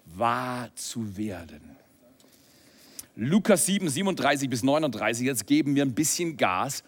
wahr 0.05 0.69
zu 0.75 1.17
werden. 1.17 1.61
Lukas 3.15 3.65
7, 3.65 3.89
37 3.89 4.49
bis 4.49 4.63
39, 4.63 5.25
jetzt 5.25 5.45
geben 5.45 5.75
wir 5.75 5.83
ein 5.83 5.93
bisschen 5.93 6.37
Gas. 6.37 6.83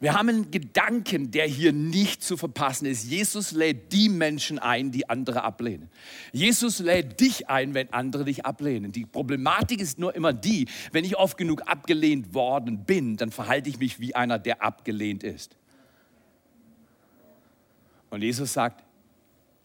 Wir 0.00 0.14
haben 0.14 0.28
einen 0.28 0.50
Gedanken, 0.50 1.30
der 1.30 1.46
hier 1.46 1.72
nicht 1.72 2.22
zu 2.22 2.36
verpassen 2.36 2.86
ist. 2.86 3.04
Jesus 3.04 3.52
lädt 3.52 3.92
die 3.92 4.08
Menschen 4.08 4.58
ein, 4.58 4.90
die 4.90 5.08
andere 5.08 5.42
ablehnen. 5.42 5.90
Jesus 6.32 6.78
lädt 6.78 7.20
dich 7.20 7.48
ein, 7.48 7.74
wenn 7.74 7.92
andere 7.92 8.24
dich 8.24 8.44
ablehnen. 8.44 8.92
Die 8.92 9.06
Problematik 9.06 9.80
ist 9.80 9.98
nur 9.98 10.14
immer 10.14 10.32
die, 10.32 10.66
wenn 10.92 11.04
ich 11.04 11.16
oft 11.16 11.36
genug 11.36 11.62
abgelehnt 11.66 12.34
worden 12.34 12.84
bin, 12.84 13.16
dann 13.16 13.30
verhalte 13.30 13.68
ich 13.68 13.78
mich 13.78 14.00
wie 14.00 14.14
einer, 14.14 14.38
der 14.38 14.62
abgelehnt 14.62 15.22
ist. 15.22 15.56
Und 18.10 18.22
Jesus 18.22 18.52
sagt, 18.52 18.84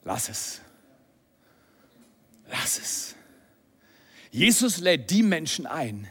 Lass 0.10 0.28
es. 0.28 0.62
Lass 2.50 2.80
es. 2.80 3.16
Jesus 4.32 4.80
lädt 4.80 5.12
die 5.12 5.22
Menschen 5.22 5.68
ein, 5.68 6.08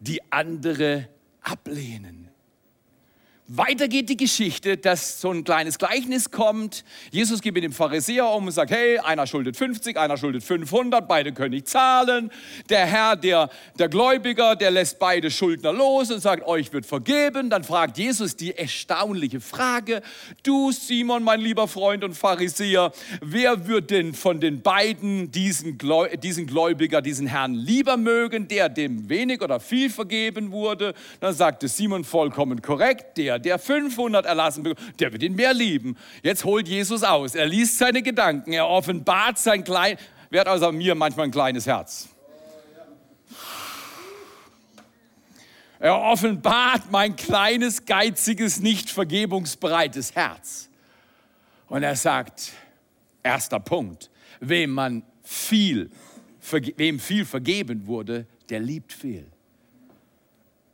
die 0.00 0.20
andere 0.30 1.08
ablehnen. 1.40 2.28
Weiter 3.46 3.88
geht 3.88 4.08
die 4.08 4.16
Geschichte, 4.16 4.78
dass 4.78 5.20
so 5.20 5.30
ein 5.30 5.44
kleines 5.44 5.76
Gleichnis 5.76 6.30
kommt. 6.30 6.82
Jesus 7.10 7.42
geht 7.42 7.52
mit 7.52 7.62
dem 7.62 7.72
Pharisäer 7.72 8.26
um 8.30 8.46
und 8.46 8.52
sagt, 8.52 8.70
hey, 8.70 8.98
einer 8.98 9.26
schuldet 9.26 9.58
50, 9.58 9.98
einer 9.98 10.16
schuldet 10.16 10.42
500, 10.42 11.06
beide 11.06 11.30
können 11.34 11.50
nicht 11.50 11.68
zahlen. 11.68 12.30
Der 12.70 12.86
Herr, 12.86 13.16
der, 13.16 13.50
der 13.78 13.90
Gläubiger, 13.90 14.56
der 14.56 14.70
lässt 14.70 14.98
beide 14.98 15.30
Schuldner 15.30 15.74
los 15.74 16.10
und 16.10 16.20
sagt, 16.20 16.46
euch 16.46 16.72
wird 16.72 16.86
vergeben. 16.86 17.50
Dann 17.50 17.64
fragt 17.64 17.98
Jesus 17.98 18.34
die 18.34 18.56
erstaunliche 18.56 19.42
Frage, 19.42 20.00
du 20.42 20.72
Simon, 20.72 21.22
mein 21.22 21.42
lieber 21.42 21.68
Freund 21.68 22.02
und 22.02 22.14
Pharisäer, 22.14 22.92
wer 23.20 23.66
wird 23.66 23.90
denn 23.90 24.14
von 24.14 24.40
den 24.40 24.62
beiden 24.62 25.30
diesen, 25.30 25.76
diesen 26.22 26.46
Gläubiger, 26.46 27.02
diesen 27.02 27.26
Herrn 27.26 27.52
lieber 27.52 27.98
mögen, 27.98 28.48
der 28.48 28.70
dem 28.70 29.10
wenig 29.10 29.42
oder 29.42 29.60
viel 29.60 29.90
vergeben 29.90 30.50
wurde? 30.50 30.94
Dann 31.20 31.34
sagte 31.34 31.68
Simon 31.68 32.04
vollkommen 32.04 32.62
korrekt, 32.62 33.18
der 33.18 33.33
der, 33.38 33.58
der 33.58 33.58
500 33.58 34.26
erlassen 34.26 34.62
bekommt, 34.62 35.00
der 35.00 35.12
wird 35.12 35.22
ihn 35.22 35.34
mehr 35.34 35.54
lieben. 35.54 35.96
Jetzt 36.22 36.44
holt 36.44 36.68
Jesus 36.68 37.02
aus. 37.02 37.34
Er 37.34 37.46
liest 37.46 37.78
seine 37.78 38.02
Gedanken. 38.02 38.52
Er 38.52 38.68
offenbart 38.68 39.38
sein 39.38 39.64
klein, 39.64 39.96
wer 40.30 40.40
hat 40.40 40.48
außer 40.48 40.72
mir 40.72 40.94
manchmal 40.94 41.26
ein 41.26 41.30
kleines 41.30 41.66
Herz? 41.66 42.08
Er 45.78 46.00
offenbart 46.00 46.90
mein 46.90 47.14
kleines, 47.14 47.84
geiziges, 47.84 48.60
nicht 48.60 48.88
vergebungsbereites 48.88 50.14
Herz. 50.14 50.70
Und 51.68 51.82
er 51.82 51.96
sagt, 51.96 52.52
erster 53.22 53.60
Punkt, 53.60 54.10
wem 54.40 54.70
man 54.70 55.02
viel, 55.22 55.90
wem 56.50 56.98
viel 56.98 57.24
vergeben 57.24 57.86
wurde, 57.86 58.26
der 58.48 58.60
liebt 58.60 58.92
viel. 58.92 59.26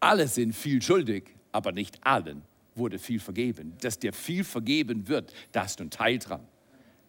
Alle 0.00 0.28
sind 0.28 0.54
viel 0.54 0.80
schuldig, 0.80 1.24
aber 1.52 1.72
nicht 1.72 1.98
allen 2.06 2.42
wurde 2.74 2.98
viel 2.98 3.20
vergeben. 3.20 3.74
Dass 3.80 3.98
dir 3.98 4.12
viel 4.12 4.44
vergeben 4.44 5.08
wird, 5.08 5.32
da 5.52 5.64
hast 5.64 5.80
du 5.80 5.84
einen 5.84 5.90
Teil 5.90 6.18
dran. 6.18 6.46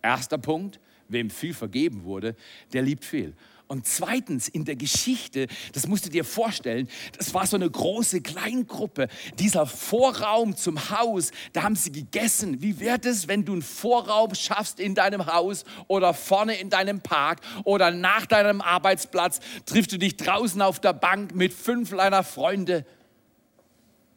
Erster 0.01 0.37
Punkt, 0.37 0.79
wem 1.07 1.29
viel 1.29 1.53
vergeben 1.53 2.03
wurde, 2.03 2.35
der 2.73 2.81
liebt 2.81 3.05
viel. 3.05 3.35
Und 3.71 3.87
zweitens, 3.87 4.49
in 4.49 4.65
der 4.65 4.75
Geschichte, 4.75 5.47
das 5.71 5.87
musst 5.87 6.05
du 6.05 6.09
dir 6.09 6.25
vorstellen, 6.25 6.89
das 7.17 7.33
war 7.33 7.47
so 7.47 7.55
eine 7.55 7.69
große 7.69 8.19
Kleingruppe. 8.19 9.07
Dieser 9.39 9.65
Vorraum 9.65 10.57
zum 10.57 10.89
Haus, 10.89 11.31
da 11.53 11.63
haben 11.63 11.77
sie 11.77 11.93
gegessen. 11.93 12.61
Wie 12.61 12.81
wäre 12.81 12.99
es, 13.03 13.29
wenn 13.29 13.45
du 13.45 13.53
einen 13.53 13.61
Vorraum 13.61 14.35
schaffst 14.35 14.81
in 14.81 14.93
deinem 14.93 15.25
Haus 15.25 15.63
oder 15.87 16.13
vorne 16.13 16.55
in 16.55 16.69
deinem 16.69 16.99
Park 16.99 17.39
oder 17.63 17.91
nach 17.91 18.25
deinem 18.25 18.59
Arbeitsplatz, 18.59 19.39
triffst 19.65 19.93
du 19.93 19.97
dich 19.97 20.17
draußen 20.17 20.61
auf 20.61 20.81
der 20.81 20.91
Bank 20.91 21.33
mit 21.33 21.53
fünf 21.53 21.91
deiner 21.91 22.25
Freunde 22.25 22.85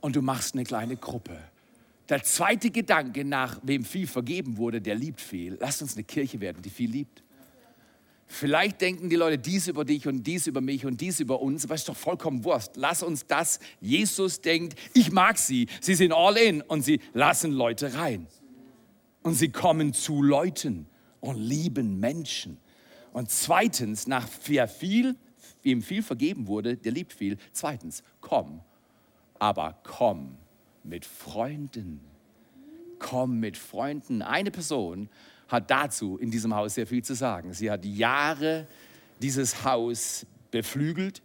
und 0.04 0.16
du 0.16 0.20
machst 0.20 0.52
eine 0.52 0.64
kleine 0.64 0.98
Gruppe. 0.98 1.38
Der 2.10 2.22
zweite 2.22 2.70
Gedanke, 2.70 3.24
nach 3.24 3.58
wem 3.62 3.86
viel 3.86 4.06
vergeben 4.06 4.58
wurde, 4.58 4.82
der 4.82 4.96
liebt 4.96 5.18
viel. 5.18 5.56
Lasst 5.58 5.80
uns 5.80 5.94
eine 5.94 6.04
Kirche 6.04 6.42
werden, 6.42 6.60
die 6.60 6.68
viel 6.68 6.90
liebt. 6.90 7.22
Vielleicht 8.26 8.82
denken 8.82 9.08
die 9.08 9.16
Leute 9.16 9.38
dies 9.38 9.66
über 9.66 9.86
dich 9.86 10.06
und 10.06 10.22
dies 10.24 10.46
über 10.46 10.60
mich 10.60 10.84
und 10.84 11.00
dies 11.00 11.20
über 11.20 11.40
uns, 11.40 11.64
aber 11.64 11.74
ist 11.74 11.88
doch 11.88 11.96
vollkommen 11.96 12.44
Wurst. 12.44 12.72
Lass 12.76 13.02
uns 13.02 13.26
das. 13.26 13.60
Jesus 13.80 14.42
denkt, 14.42 14.78
ich 14.92 15.10
mag 15.10 15.38
sie. 15.38 15.68
Sie 15.80 15.94
sind 15.94 16.12
all 16.12 16.36
in 16.36 16.60
und 16.60 16.82
sie 16.82 17.00
lassen 17.14 17.52
Leute 17.52 17.94
rein. 17.94 18.26
Und 19.22 19.36
sie 19.36 19.48
kommen 19.48 19.94
zu 19.94 20.22
Leuten 20.22 20.86
und 21.20 21.38
lieben 21.38 21.98
Menschen. 21.98 22.58
Und 23.14 23.30
zweitens, 23.30 24.06
nach 24.06 24.28
wer 24.44 24.68
viel, 24.68 25.16
wem 25.62 25.80
viel 25.80 26.02
vergeben 26.02 26.46
wurde, 26.46 26.76
der 26.76 26.92
liebt 26.92 27.14
viel. 27.14 27.38
Zweitens, 27.52 28.02
komm, 28.20 28.60
aber 29.44 29.76
komm 29.82 30.38
mit 30.84 31.04
Freunden. 31.04 32.00
Komm 32.98 33.40
mit 33.40 33.58
Freunden. 33.58 34.22
Eine 34.22 34.50
Person 34.50 35.10
hat 35.48 35.70
dazu 35.70 36.16
in 36.16 36.30
diesem 36.30 36.54
Haus 36.54 36.76
sehr 36.76 36.86
viel 36.86 37.04
zu 37.04 37.14
sagen. 37.14 37.52
Sie 37.52 37.70
hat 37.70 37.84
Jahre 37.84 38.66
dieses 39.20 39.62
Haus 39.62 40.24
beflügelt, 40.50 41.20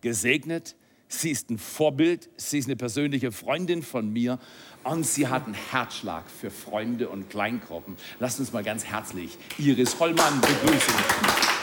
gesegnet. 0.00 0.74
Sie 1.06 1.30
ist 1.30 1.48
ein 1.50 1.58
Vorbild, 1.58 2.28
sie 2.36 2.58
ist 2.58 2.66
eine 2.66 2.74
persönliche 2.74 3.30
Freundin 3.30 3.84
von 3.84 4.12
mir 4.12 4.40
und 4.82 5.06
sie 5.06 5.28
hat 5.28 5.44
einen 5.44 5.54
Herzschlag 5.54 6.28
für 6.28 6.50
Freunde 6.50 7.08
und 7.08 7.30
Kleingruppen. 7.30 7.96
Lasst 8.18 8.40
uns 8.40 8.52
mal 8.52 8.64
ganz 8.64 8.84
herzlich 8.84 9.38
Iris 9.58 10.00
Hollmann 10.00 10.40
begrüßen. 10.40 11.59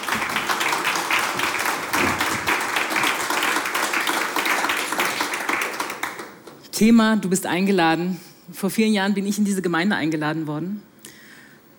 Thema, 6.77 7.15
du 7.15 7.27
bist 7.27 7.47
eingeladen. 7.47 8.19
Vor 8.53 8.69
vielen 8.69 8.93
Jahren 8.93 9.15
bin 9.15 9.25
ich 9.25 9.39
in 9.39 9.45
diese 9.45 9.63
Gemeinde 9.63 9.95
eingeladen 9.95 10.45
worden. 10.45 10.83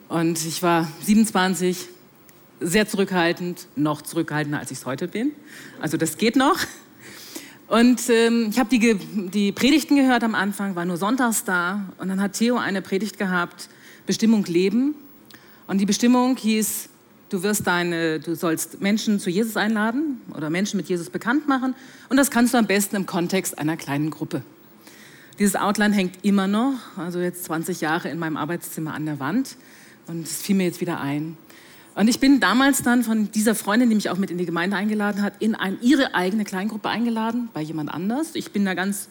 Und 0.09 0.45
ich 0.45 0.61
war 0.65 0.89
27, 1.05 1.87
sehr 2.59 2.89
zurückhaltend, 2.89 3.69
noch 3.77 4.03
zurückhaltender, 4.03 4.59
als 4.59 4.73
ich 4.73 4.79
es 4.79 4.87
heute 4.87 5.07
bin. 5.07 5.31
Also 5.81 5.99
das 5.99 6.17
geht 6.17 6.35
noch. 6.35 6.59
Und 7.69 8.11
ähm, 8.11 8.49
ich 8.51 8.59
habe 8.59 8.77
die, 8.77 8.97
die 9.33 9.53
Predigten 9.53 9.95
gehört 9.95 10.25
am 10.25 10.35
Anfang, 10.35 10.75
war 10.75 10.85
nur 10.85 10.97
sonntags 10.97 11.45
da. 11.45 11.85
Und 11.99 12.09
dann 12.09 12.21
hat 12.21 12.33
Theo 12.33 12.57
eine 12.57 12.83
Predigt 12.83 13.19
gehabt, 13.19 13.69
Bestimmung 14.05 14.47
Leben. 14.47 14.97
Und 15.69 15.79
die 15.79 15.87
Bestimmung 15.87 16.37
hieß, 16.37 16.89
du, 17.29 17.45
wirst 17.45 17.69
deine, 17.69 18.19
du 18.19 18.35
sollst 18.35 18.81
Menschen 18.81 19.21
zu 19.21 19.31
Jesus 19.31 19.57
einladen 19.57 20.21
oder 20.37 20.51
Menschen 20.51 20.77
mit 20.77 20.89
Jesus 20.89 21.09
bekannt 21.09 21.47
machen. 21.47 21.77
Und 22.09 22.17
das 22.17 22.33
kannst 22.33 22.53
du 22.53 22.59
am 22.59 22.67
besten 22.67 22.97
im 22.97 23.07
Kontext 23.07 23.61
einer 23.61 23.77
kleinen 23.77 24.11
Gruppe. 24.11 24.43
Dieses 25.39 25.55
Outline 25.55 25.95
hängt 25.95 26.25
immer 26.25 26.49
noch, 26.49 26.75
also 26.97 27.21
jetzt 27.21 27.45
20 27.45 27.81
Jahre 27.81 28.09
in 28.09 28.19
meinem 28.19 28.37
Arbeitszimmer 28.37 28.93
an 28.93 29.07
der 29.07 29.21
Wand. 29.21 29.57
Und 30.09 30.27
es 30.27 30.43
fiel 30.43 30.57
mir 30.57 30.65
jetzt 30.65 30.81
wieder 30.81 31.01
ein. 31.01 31.37
Und 31.95 32.09
ich 32.09 32.19
bin 32.19 32.41
damals 32.41 32.83
dann 32.83 33.05
von 33.05 33.31
dieser 33.31 33.55
Freundin, 33.55 33.89
die 33.89 33.95
mich 33.95 34.11
auch 34.11 34.19
mit 34.19 34.31
in 34.31 34.39
die 34.39 34.47
Gemeinde 34.47 34.77
eingeladen 34.77 35.23
hat, 35.23 35.35
in 35.41 35.55
ein, 35.55 35.79
ihre 35.81 36.15
eigene 36.15 36.45
Kleingruppe 36.45 36.89
eingeladen, 36.89 37.51
bei 37.53 37.61
jemand 37.61 37.93
anders. 37.93 38.31
Ich 38.35 38.53
bin 38.53 38.65
da 38.65 38.75
ganz 38.75 39.09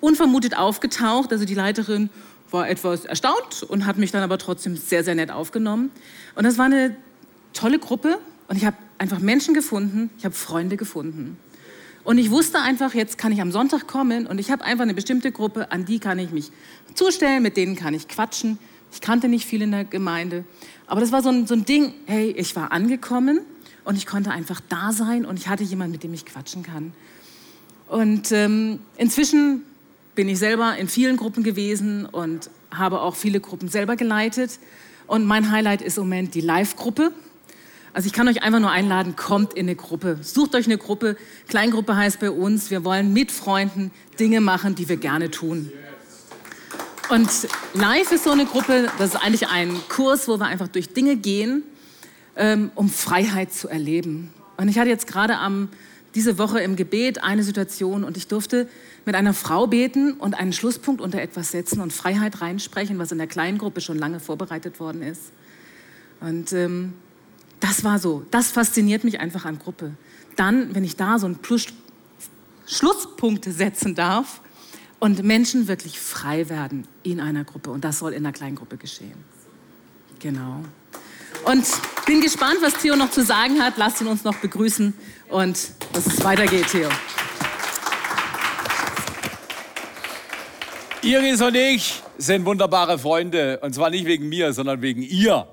unvermutet 0.00 0.56
aufgetaucht. 0.56 1.32
Also 1.32 1.44
die 1.44 1.54
Leiterin 1.54 2.10
war 2.50 2.68
etwas 2.68 3.04
erstaunt 3.04 3.62
und 3.62 3.86
hat 3.86 3.98
mich 3.98 4.10
dann 4.10 4.22
aber 4.22 4.38
trotzdem 4.38 4.76
sehr, 4.76 5.04
sehr 5.04 5.14
nett 5.14 5.30
aufgenommen. 5.30 5.90
Und 6.34 6.44
das 6.44 6.58
war 6.58 6.66
eine 6.66 6.96
tolle 7.52 7.78
Gruppe 7.78 8.18
und 8.48 8.56
ich 8.56 8.64
habe 8.64 8.76
einfach 8.98 9.18
Menschen 9.18 9.54
gefunden, 9.54 10.10
ich 10.18 10.24
habe 10.24 10.34
Freunde 10.34 10.76
gefunden. 10.76 11.36
Und 12.08 12.16
ich 12.16 12.30
wusste 12.30 12.62
einfach, 12.62 12.94
jetzt 12.94 13.18
kann 13.18 13.32
ich 13.32 13.42
am 13.42 13.52
Sonntag 13.52 13.86
kommen 13.86 14.26
und 14.26 14.40
ich 14.40 14.50
habe 14.50 14.64
einfach 14.64 14.84
eine 14.84 14.94
bestimmte 14.94 15.30
Gruppe, 15.30 15.70
an 15.70 15.84
die 15.84 15.98
kann 15.98 16.18
ich 16.18 16.30
mich 16.30 16.50
zustellen, 16.94 17.42
mit 17.42 17.58
denen 17.58 17.76
kann 17.76 17.92
ich 17.92 18.08
quatschen. 18.08 18.58
Ich 18.90 19.02
kannte 19.02 19.28
nicht 19.28 19.44
viel 19.44 19.60
in 19.60 19.72
der 19.72 19.84
Gemeinde. 19.84 20.44
Aber 20.86 21.02
das 21.02 21.12
war 21.12 21.20
so 21.22 21.28
ein, 21.28 21.46
so 21.46 21.52
ein 21.52 21.66
Ding, 21.66 21.92
hey, 22.06 22.30
ich 22.30 22.56
war 22.56 22.72
angekommen 22.72 23.40
und 23.84 23.96
ich 23.96 24.06
konnte 24.06 24.30
einfach 24.30 24.62
da 24.70 24.90
sein 24.92 25.26
und 25.26 25.38
ich 25.38 25.48
hatte 25.48 25.64
jemanden, 25.64 25.92
mit 25.92 26.02
dem 26.02 26.14
ich 26.14 26.24
quatschen 26.24 26.62
kann. 26.62 26.94
Und 27.88 28.32
ähm, 28.32 28.78
inzwischen 28.96 29.64
bin 30.14 30.30
ich 30.30 30.38
selber 30.38 30.78
in 30.78 30.88
vielen 30.88 31.18
Gruppen 31.18 31.42
gewesen 31.42 32.06
und 32.06 32.48
habe 32.70 33.02
auch 33.02 33.16
viele 33.16 33.40
Gruppen 33.40 33.68
selber 33.68 33.96
geleitet. 33.96 34.60
Und 35.06 35.26
mein 35.26 35.50
Highlight 35.50 35.82
ist 35.82 35.98
im 35.98 36.04
Moment 36.04 36.34
die 36.34 36.40
Live-Gruppe. 36.40 37.12
Also 37.92 38.06
ich 38.06 38.12
kann 38.12 38.28
euch 38.28 38.42
einfach 38.42 38.60
nur 38.60 38.70
einladen, 38.70 39.16
kommt 39.16 39.54
in 39.54 39.66
eine 39.66 39.76
Gruppe. 39.76 40.18
Sucht 40.22 40.54
euch 40.54 40.66
eine 40.66 40.78
Gruppe. 40.78 41.16
Kleingruppe 41.48 41.96
heißt 41.96 42.20
bei 42.20 42.30
uns, 42.30 42.70
wir 42.70 42.84
wollen 42.84 43.12
mit 43.12 43.32
Freunden 43.32 43.90
Dinge 44.20 44.40
machen, 44.40 44.74
die 44.74 44.88
wir 44.88 44.96
gerne 44.96 45.30
tun. 45.30 45.72
Und 47.08 47.30
Live 47.72 48.12
ist 48.12 48.24
so 48.24 48.30
eine 48.30 48.44
Gruppe, 48.44 48.88
das 48.98 49.14
ist 49.14 49.16
eigentlich 49.16 49.48
ein 49.48 49.74
Kurs, 49.88 50.28
wo 50.28 50.38
wir 50.38 50.46
einfach 50.46 50.68
durch 50.68 50.90
Dinge 50.90 51.16
gehen, 51.16 51.62
ähm, 52.36 52.70
um 52.74 52.90
Freiheit 52.90 53.52
zu 53.52 53.68
erleben. 53.68 54.32
Und 54.58 54.68
ich 54.68 54.78
hatte 54.78 54.90
jetzt 54.90 55.06
gerade 55.06 55.38
am, 55.38 55.68
diese 56.14 56.36
Woche 56.36 56.60
im 56.60 56.76
Gebet 56.76 57.22
eine 57.22 57.42
Situation 57.42 58.04
und 58.04 58.18
ich 58.18 58.28
durfte 58.28 58.68
mit 59.06 59.14
einer 59.14 59.32
Frau 59.32 59.66
beten 59.66 60.14
und 60.14 60.34
einen 60.34 60.52
Schlusspunkt 60.52 61.00
unter 61.00 61.22
etwas 61.22 61.50
setzen 61.50 61.80
und 61.80 61.94
Freiheit 61.94 62.42
reinsprechen, 62.42 62.98
was 62.98 63.10
in 63.10 63.18
der 63.18 63.26
kleinen 63.26 63.56
Gruppe 63.56 63.80
schon 63.80 63.98
lange 63.98 64.20
vorbereitet 64.20 64.78
worden 64.78 65.00
ist. 65.00 65.32
Und 66.20 66.52
ähm, 66.52 66.92
das 67.60 67.84
war 67.84 67.98
so, 67.98 68.24
das 68.30 68.50
fasziniert 68.50 69.04
mich 69.04 69.20
einfach 69.20 69.44
an 69.44 69.58
Gruppe. 69.58 69.92
Dann, 70.36 70.74
wenn 70.74 70.84
ich 70.84 70.96
da 70.96 71.18
so 71.18 71.26
einen 71.26 71.36
Plus 71.36 71.66
Schlusspunkt 72.66 73.44
setzen 73.44 73.94
darf, 73.94 74.40
und 75.00 75.22
Menschen 75.22 75.68
wirklich 75.68 75.98
frei 75.98 76.48
werden 76.48 76.86
in 77.02 77.20
einer 77.20 77.44
Gruppe. 77.44 77.70
Und 77.70 77.84
das 77.84 77.98
soll 77.98 78.12
in 78.12 78.24
einer 78.24 78.32
kleinen 78.32 78.56
Gruppe 78.56 78.76
geschehen. 78.76 79.24
Genau. 80.18 80.64
Und 81.44 81.64
bin 82.06 82.20
gespannt, 82.20 82.58
was 82.62 82.74
Theo 82.74 82.96
noch 82.96 83.10
zu 83.10 83.22
sagen 83.22 83.62
hat. 83.62 83.76
Lasst 83.76 84.00
ihn 84.00 84.08
uns 84.08 84.24
noch 84.24 84.36
begrüßen 84.36 84.92
und 85.28 85.70
dass 85.92 86.06
es 86.06 86.24
weitergeht, 86.24 86.66
Theo. 86.70 86.88
Iris 91.02 91.40
und 91.40 91.54
ich 91.54 92.02
sind 92.18 92.44
wunderbare 92.44 92.98
Freunde. 92.98 93.60
Und 93.60 93.74
zwar 93.74 93.90
nicht 93.90 94.04
wegen 94.04 94.28
mir, 94.28 94.52
sondern 94.52 94.82
wegen 94.82 95.02
ihr. 95.02 95.46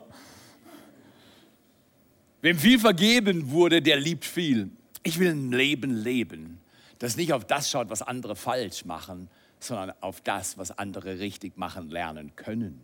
Wem 2.45 2.59
viel 2.59 2.79
vergeben 2.79 3.49
wurde, 3.49 3.81
der 3.81 3.97
liebt 3.97 4.23
viel. 4.23 4.69
Ich 5.03 5.19
will 5.19 5.31
ein 5.31 5.51
Leben 5.51 5.91
leben 5.91 6.59
das 6.99 7.17
nicht 7.17 7.33
auf 7.33 7.45
das 7.45 7.69
schaut, 7.69 7.89
was 7.89 8.01
andere 8.01 8.35
falsch 8.35 8.85
machen, 8.85 9.29
sondern 9.59 9.93
auf 10.01 10.21
das, 10.21 10.57
was 10.57 10.77
andere 10.77 11.19
richtig 11.19 11.57
machen 11.57 11.89
lernen 11.89 12.35
können. 12.35 12.81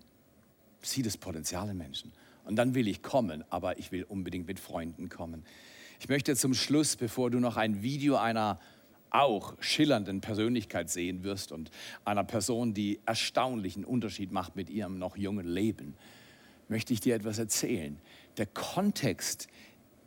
Sieh 0.82 1.02
das 1.02 1.18
Potenzial 1.18 1.70
in 1.70 1.78
Menschen. 1.78 2.12
Und 2.44 2.56
dann 2.56 2.74
will 2.76 2.88
ich 2.88 3.02
kommen, 3.02 3.44
aber 3.50 3.78
ich 3.80 3.92
will 3.92 4.04
unbedingt 4.04 4.48
mit 4.48 4.60
Freunden 4.60 5.10
kommen. 5.10 5.46
Ich 6.00 6.10
möchte 6.10 6.36
zum 6.36 6.54
Schluss, 6.54 6.96
bevor 6.96 7.30
du 7.30 7.40
noch 7.40 7.58
ein 7.58 7.84
Video 7.84 8.18
einer 8.18 8.60
auch 9.12 9.56
schillernden 9.60 10.22
Persönlichkeit 10.22 10.90
sehen 10.90 11.24
wirst 11.24 11.52
und 11.52 11.70
einer 12.06 12.24
Person, 12.24 12.74
die 12.74 13.00
erstaunlichen 13.06 13.86
Unterschied 13.86 14.32
macht 14.32 14.56
mit 14.56 14.70
ihrem 14.70 14.98
noch 14.98 15.18
jungen 15.18 15.46
Leben, 15.46 15.96
möchte 16.70 16.94
ich 16.94 17.02
dir 17.02 17.16
etwas 17.16 17.38
erzählen. 17.38 18.00
Der 18.38 18.46
Kontext 18.46 19.48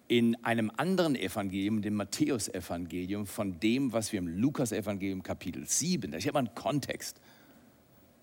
in 0.08 0.36
einem 0.44 0.70
anderen 0.76 1.16
Evangelium, 1.16 1.82
dem 1.82 1.94
Matthäusevangelium, 1.94 3.26
von 3.26 3.58
dem, 3.60 3.92
was 3.92 4.12
wir 4.12 4.18
im 4.18 4.28
Lukasevangelium 4.28 5.22
Kapitel 5.22 5.66
7, 5.66 6.10
da 6.10 6.18
ist 6.18 6.26
immer 6.26 6.40
ein 6.40 6.54
Kontext. 6.54 7.20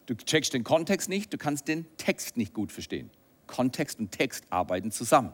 Du 0.06 0.16
checkst 0.16 0.54
den 0.54 0.64
Kontext 0.64 1.10
nicht, 1.10 1.34
du 1.34 1.38
kannst 1.38 1.68
den 1.68 1.86
Text 1.98 2.38
nicht 2.38 2.54
gut 2.54 2.72
verstehen. 2.72 3.10
Kontext 3.48 4.00
und 4.00 4.12
Text 4.12 4.46
arbeiten 4.50 4.92
zusammen. 4.92 5.34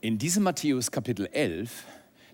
In 0.00 0.18
diesem 0.18 0.42
Matthäus 0.42 0.90
Kapitel 0.90 1.26
11, 1.26 1.84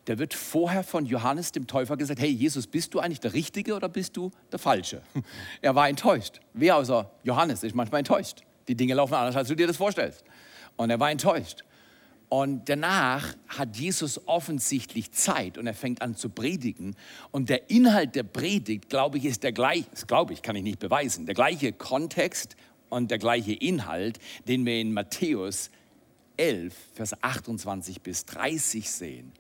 da 0.04 0.18
wird 0.18 0.34
vorher 0.34 0.84
von 0.84 1.04
Johannes 1.04 1.50
dem 1.50 1.66
Täufer 1.66 1.96
gesagt, 1.96 2.20
hey 2.20 2.30
Jesus, 2.30 2.68
bist 2.68 2.94
du 2.94 3.00
eigentlich 3.00 3.20
der 3.20 3.34
Richtige 3.34 3.74
oder 3.74 3.88
bist 3.88 4.16
du 4.16 4.30
der 4.52 4.58
Falsche? 4.58 5.02
Er 5.62 5.74
war 5.74 5.88
enttäuscht. 5.88 6.40
Wer 6.52 6.76
außer 6.76 7.10
Johannes 7.24 7.64
ist 7.64 7.74
manchmal 7.74 8.00
enttäuscht? 8.00 8.42
Die 8.68 8.76
Dinge 8.76 8.94
laufen 8.94 9.14
anders, 9.14 9.36
als 9.36 9.48
du 9.48 9.56
dir 9.56 9.66
das 9.66 9.76
vorstellst. 9.76 10.24
Und 10.76 10.90
er 10.90 11.00
war 11.00 11.10
enttäuscht. 11.10 11.64
Und 12.28 12.68
danach 12.68 13.36
hat 13.46 13.76
Jesus 13.76 14.26
offensichtlich 14.26 15.12
Zeit 15.12 15.58
und 15.58 15.66
er 15.66 15.74
fängt 15.74 16.02
an 16.02 16.16
zu 16.16 16.28
predigen. 16.28 16.96
Und 17.30 17.48
der 17.48 17.70
Inhalt 17.70 18.16
der 18.16 18.24
Predigt, 18.24 18.88
glaube 18.88 19.18
ich, 19.18 19.26
ist 19.26 19.44
der 19.44 19.52
gleiche, 19.52 19.86
das 19.92 20.06
glaube 20.06 20.32
ich, 20.32 20.42
kann 20.42 20.56
ich 20.56 20.64
nicht 20.64 20.80
beweisen, 20.80 21.26
der 21.26 21.36
gleiche 21.36 21.72
Kontext 21.72 22.56
und 22.88 23.10
der 23.10 23.18
gleiche 23.18 23.52
Inhalt, 23.52 24.18
den 24.48 24.66
wir 24.66 24.80
in 24.80 24.92
Matthäus 24.92 25.70
11, 26.36 26.74
Vers 26.94 27.22
28 27.22 28.02
bis 28.02 28.24
30 28.26 28.90
sehen. 28.90 29.32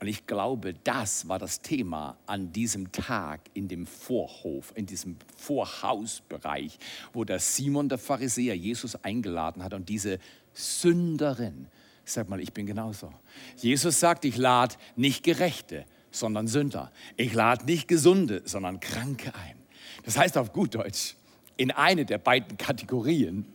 Und 0.00 0.08
ich 0.08 0.26
glaube, 0.26 0.74
das 0.74 1.28
war 1.28 1.38
das 1.38 1.62
Thema 1.62 2.16
an 2.26 2.52
diesem 2.52 2.90
Tag 2.90 3.40
in 3.54 3.68
dem 3.68 3.86
Vorhof, 3.86 4.72
in 4.74 4.84
diesem 4.84 5.16
Vorhausbereich, 5.36 6.76
wo 7.12 7.22
der 7.22 7.38
Simon 7.38 7.88
der 7.88 7.98
Pharisäer 7.98 8.56
Jesus 8.56 8.96
eingeladen 9.04 9.62
hat 9.62 9.74
und 9.74 9.88
diese 9.88 10.18
Sünderin, 10.54 11.68
Sag 12.04 12.28
mal, 12.28 12.40
ich 12.40 12.52
bin 12.52 12.66
genauso. 12.66 13.12
Jesus 13.56 14.00
sagt, 14.00 14.24
ich 14.24 14.36
lade 14.36 14.74
nicht 14.96 15.22
Gerechte, 15.22 15.86
sondern 16.10 16.48
Sünder. 16.48 16.92
Ich 17.16 17.32
lade 17.32 17.64
nicht 17.64 17.88
Gesunde, 17.88 18.42
sondern 18.44 18.80
Kranke 18.80 19.34
ein. 19.34 19.56
Das 20.04 20.18
heißt 20.18 20.36
auf 20.36 20.52
gut 20.52 20.74
Deutsch, 20.74 21.14
in 21.56 21.70
eine 21.70 22.04
der 22.04 22.18
beiden 22.18 22.56
Kategorien 22.58 23.46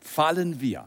fallen 0.00 0.60
wir. 0.60 0.86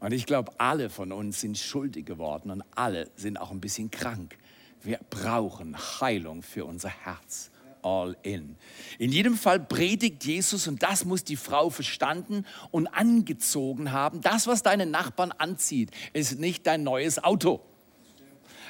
Und 0.00 0.12
ich 0.12 0.26
glaube, 0.26 0.52
alle 0.58 0.90
von 0.90 1.12
uns 1.12 1.40
sind 1.40 1.56
schuldig 1.56 2.04
geworden 2.04 2.50
und 2.50 2.64
alle 2.74 3.10
sind 3.16 3.38
auch 3.38 3.50
ein 3.50 3.60
bisschen 3.60 3.90
krank. 3.90 4.36
Wir 4.82 5.00
brauchen 5.08 5.76
Heilung 6.00 6.42
für 6.42 6.64
unser 6.64 6.90
Herz. 6.90 7.50
All 7.84 8.16
in. 8.22 8.56
In 8.98 9.12
jedem 9.12 9.36
Fall 9.36 9.60
predigt 9.60 10.24
Jesus, 10.24 10.66
und 10.66 10.82
das 10.82 11.04
muss 11.04 11.22
die 11.22 11.36
Frau 11.36 11.68
verstanden 11.68 12.46
und 12.70 12.86
angezogen 12.86 13.92
haben. 13.92 14.22
Das, 14.22 14.46
was 14.46 14.62
deinen 14.62 14.90
Nachbarn 14.90 15.32
anzieht, 15.32 15.90
ist 16.14 16.38
nicht 16.38 16.66
dein 16.66 16.82
neues 16.82 17.22
Auto. 17.22 17.60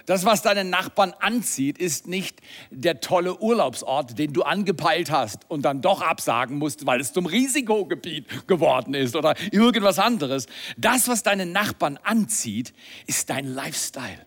Das, 0.06 0.24
was 0.24 0.42
deinen 0.42 0.68
Nachbarn 0.68 1.14
anzieht, 1.20 1.78
ist 1.78 2.08
nicht 2.08 2.40
der 2.70 3.00
tolle 3.00 3.38
Urlaubsort, 3.38 4.18
den 4.18 4.32
du 4.32 4.42
angepeilt 4.42 5.10
hast 5.10 5.48
und 5.48 5.62
dann 5.62 5.80
doch 5.80 6.02
absagen 6.02 6.58
musst, 6.58 6.84
weil 6.84 7.00
es 7.00 7.12
zum 7.12 7.26
Risikogebiet 7.26 8.46
geworden 8.46 8.94
ist 8.94 9.16
oder 9.16 9.34
irgendwas 9.50 9.98
anderes. 9.98 10.46
Das, 10.76 11.08
was 11.08 11.22
deinen 11.22 11.52
Nachbarn 11.52 11.98
anzieht, 12.02 12.74
ist 13.06 13.30
dein 13.30 13.46
Lifestyle. 13.46 14.26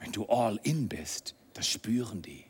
Wenn 0.00 0.12
du 0.12 0.24
all 0.26 0.58
in 0.62 0.88
bist, 0.88 1.34
das 1.52 1.68
spüren 1.68 2.22
die. 2.22 2.47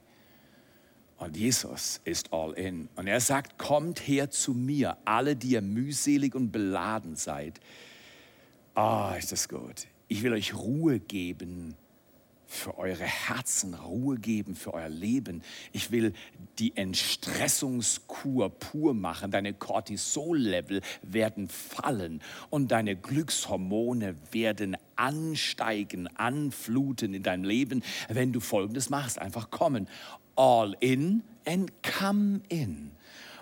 Und 1.19 1.37
Jesus 1.37 2.01
ist 2.05 2.33
all 2.33 2.53
in. 2.53 2.89
Und 2.95 3.09
er 3.09 3.21
sagt, 3.21 3.59
kommt 3.59 4.07
her 4.07 4.31
zu 4.31 4.55
mir, 4.55 4.97
alle, 5.05 5.35
die 5.35 5.51
ihr 5.51 5.63
mühselig 5.63 6.35
und 6.35 6.53
beladen 6.53 7.17
seid. 7.17 7.61
Ah, 8.75 9.13
oh, 9.13 9.19
ist 9.19 9.33
das 9.33 9.49
gut. 9.49 9.89
Ich 10.07 10.23
will 10.23 10.33
euch 10.33 10.55
Ruhe 10.55 11.01
geben 11.01 11.75
für 12.49 12.79
eure 12.79 13.05
Herzen, 13.05 13.75
Ruhe 13.75 14.17
geben 14.17 14.55
für 14.55 14.73
euer 14.73 14.89
Leben. 14.89 15.43
Ich 15.73 15.91
will 15.91 16.15
die 16.59 16.75
Entstressungskur 16.77 18.49
pur 18.49 18.95
machen. 18.95 19.31
Deine 19.31 19.53
Cortisol-Level 19.53 20.81
werden 21.03 21.49
fallen 21.49 22.23
und 22.49 22.71
deine 22.71 22.97
Glückshormone 22.97 24.15
werden 24.33 24.79
ansteigen, 24.97 26.09
anfluten 26.17 27.13
in 27.13 27.23
deinem 27.23 27.45
Leben, 27.45 27.83
wenn 28.09 28.33
du 28.33 28.41
Folgendes 28.41 28.89
machst. 28.89 29.19
Einfach 29.19 29.51
kommen. 29.51 29.87
All 30.39 30.77
in 30.81 31.25
and 31.45 31.73
come 31.83 32.41
in 32.49 32.93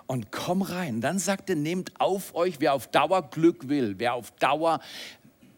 und 0.07 0.31
komm 0.31 0.61
rein. 0.63 1.01
Dann 1.01 1.19
sagt 1.19 1.49
er, 1.49 1.55
nehmt 1.55 1.91
auf 1.99 2.33
euch, 2.33 2.59
wer 2.59 2.73
auf 2.73 2.87
Dauer 2.87 3.29
Glück 3.29 3.69
will, 3.69 3.95
wer 3.99 4.15
auf 4.15 4.31
Dauer 4.31 4.79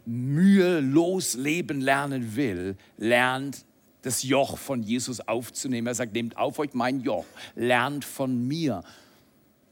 mühelos 0.05 1.35
leben 1.35 1.81
lernen 1.81 2.35
will, 2.35 2.75
lernt 2.97 3.65
das 4.01 4.23
Joch 4.23 4.57
von 4.57 4.81
Jesus 4.81 5.21
aufzunehmen. 5.21 5.87
Er 5.87 5.95
sagt, 5.95 6.13
nehmt 6.13 6.35
auf 6.35 6.59
euch 6.59 6.73
mein 6.73 7.01
Joch, 7.01 7.25
lernt 7.55 8.03
von 8.03 8.47
mir, 8.47 8.83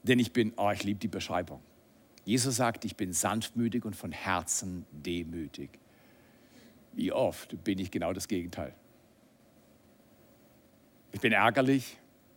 denn 0.04 0.18
ich 0.18 0.32
bin, 0.32 0.52
oh, 0.56 0.70
ich 0.70 0.84
liebe 0.84 1.00
die 1.00 1.08
Beschreibung. 1.08 1.60
Jesus 2.24 2.56
sagt, 2.56 2.84
ich 2.84 2.94
bin 2.94 3.12
sanftmütig 3.12 3.84
und 3.84 3.96
von 3.96 4.12
Herzen 4.12 4.84
demütig. 4.92 5.70
Wie 6.92 7.10
oft 7.10 7.62
bin 7.64 7.78
ich 7.78 7.90
genau 7.90 8.12
das 8.12 8.28
Gegenteil? 8.28 8.74
Ich 11.12 11.20
bin 11.20 11.32
ärgerlich 11.32 11.96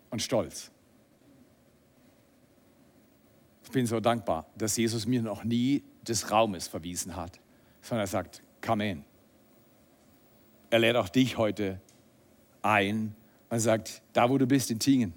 und 0.09 0.21
stolz. 0.21 0.71
Ich 3.63 3.71
bin 3.71 3.85
so 3.85 3.99
dankbar, 3.99 4.47
dass 4.57 4.75
Jesus 4.77 5.05
mir 5.05 5.21
noch 5.21 5.43
nie 5.43 5.83
des 6.07 6.31
Raumes 6.31 6.67
verwiesen 6.67 7.15
hat 7.15 7.39
sondern 7.81 8.05
er 8.05 8.07
sagt, 8.07 8.41
come 8.61 8.89
in. 8.89 9.05
Er 10.69 10.79
lädt 10.79 10.95
auch 10.95 11.09
dich 11.09 11.37
heute 11.37 11.81
ein 12.61 13.15
und 13.49 13.59
sagt, 13.59 14.01
da 14.13 14.29
wo 14.29 14.37
du 14.37 14.45
bist 14.45 14.71
in 14.71 14.79
Tingen, 14.79 15.13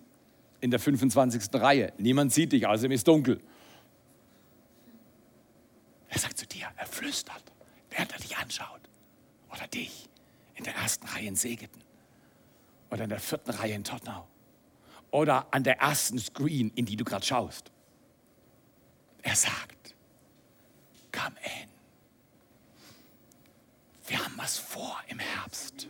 in 0.60 0.70
der 0.70 0.80
25. 0.80 1.42
Reihe, 1.54 1.92
niemand 1.98 2.32
sieht 2.32 2.52
dich, 2.52 2.66
außerdem 2.66 2.92
ist 2.92 3.06
dunkel. 3.06 3.40
Er 6.08 6.18
sagt 6.18 6.38
zu 6.38 6.46
dir, 6.46 6.68
er 6.76 6.86
flüstert, 6.86 7.42
während 7.90 8.12
er 8.12 8.18
dich 8.18 8.36
anschaut. 8.36 8.80
Oder 9.52 9.68
dich 9.68 10.08
in 10.54 10.64
der 10.64 10.74
ersten 10.74 11.06
Reihe 11.06 11.26
in 11.26 11.36
Segeten. 11.36 11.82
Oder 12.94 13.04
in 13.04 13.10
der 13.10 13.18
vierten 13.18 13.50
Reihe 13.50 13.74
in 13.74 13.82
Tottenau. 13.82 14.28
Oder 15.10 15.52
an 15.52 15.64
der 15.64 15.80
ersten 15.80 16.16
Screen, 16.16 16.70
in 16.76 16.86
die 16.86 16.94
du 16.94 17.02
gerade 17.02 17.26
schaust. 17.26 17.72
Er 19.22 19.34
sagt, 19.34 19.96
come 21.10 21.34
in. 21.60 21.68
Wir 24.06 24.24
haben 24.24 24.34
was 24.36 24.58
vor 24.58 24.96
im 25.08 25.18
Herbst. 25.18 25.88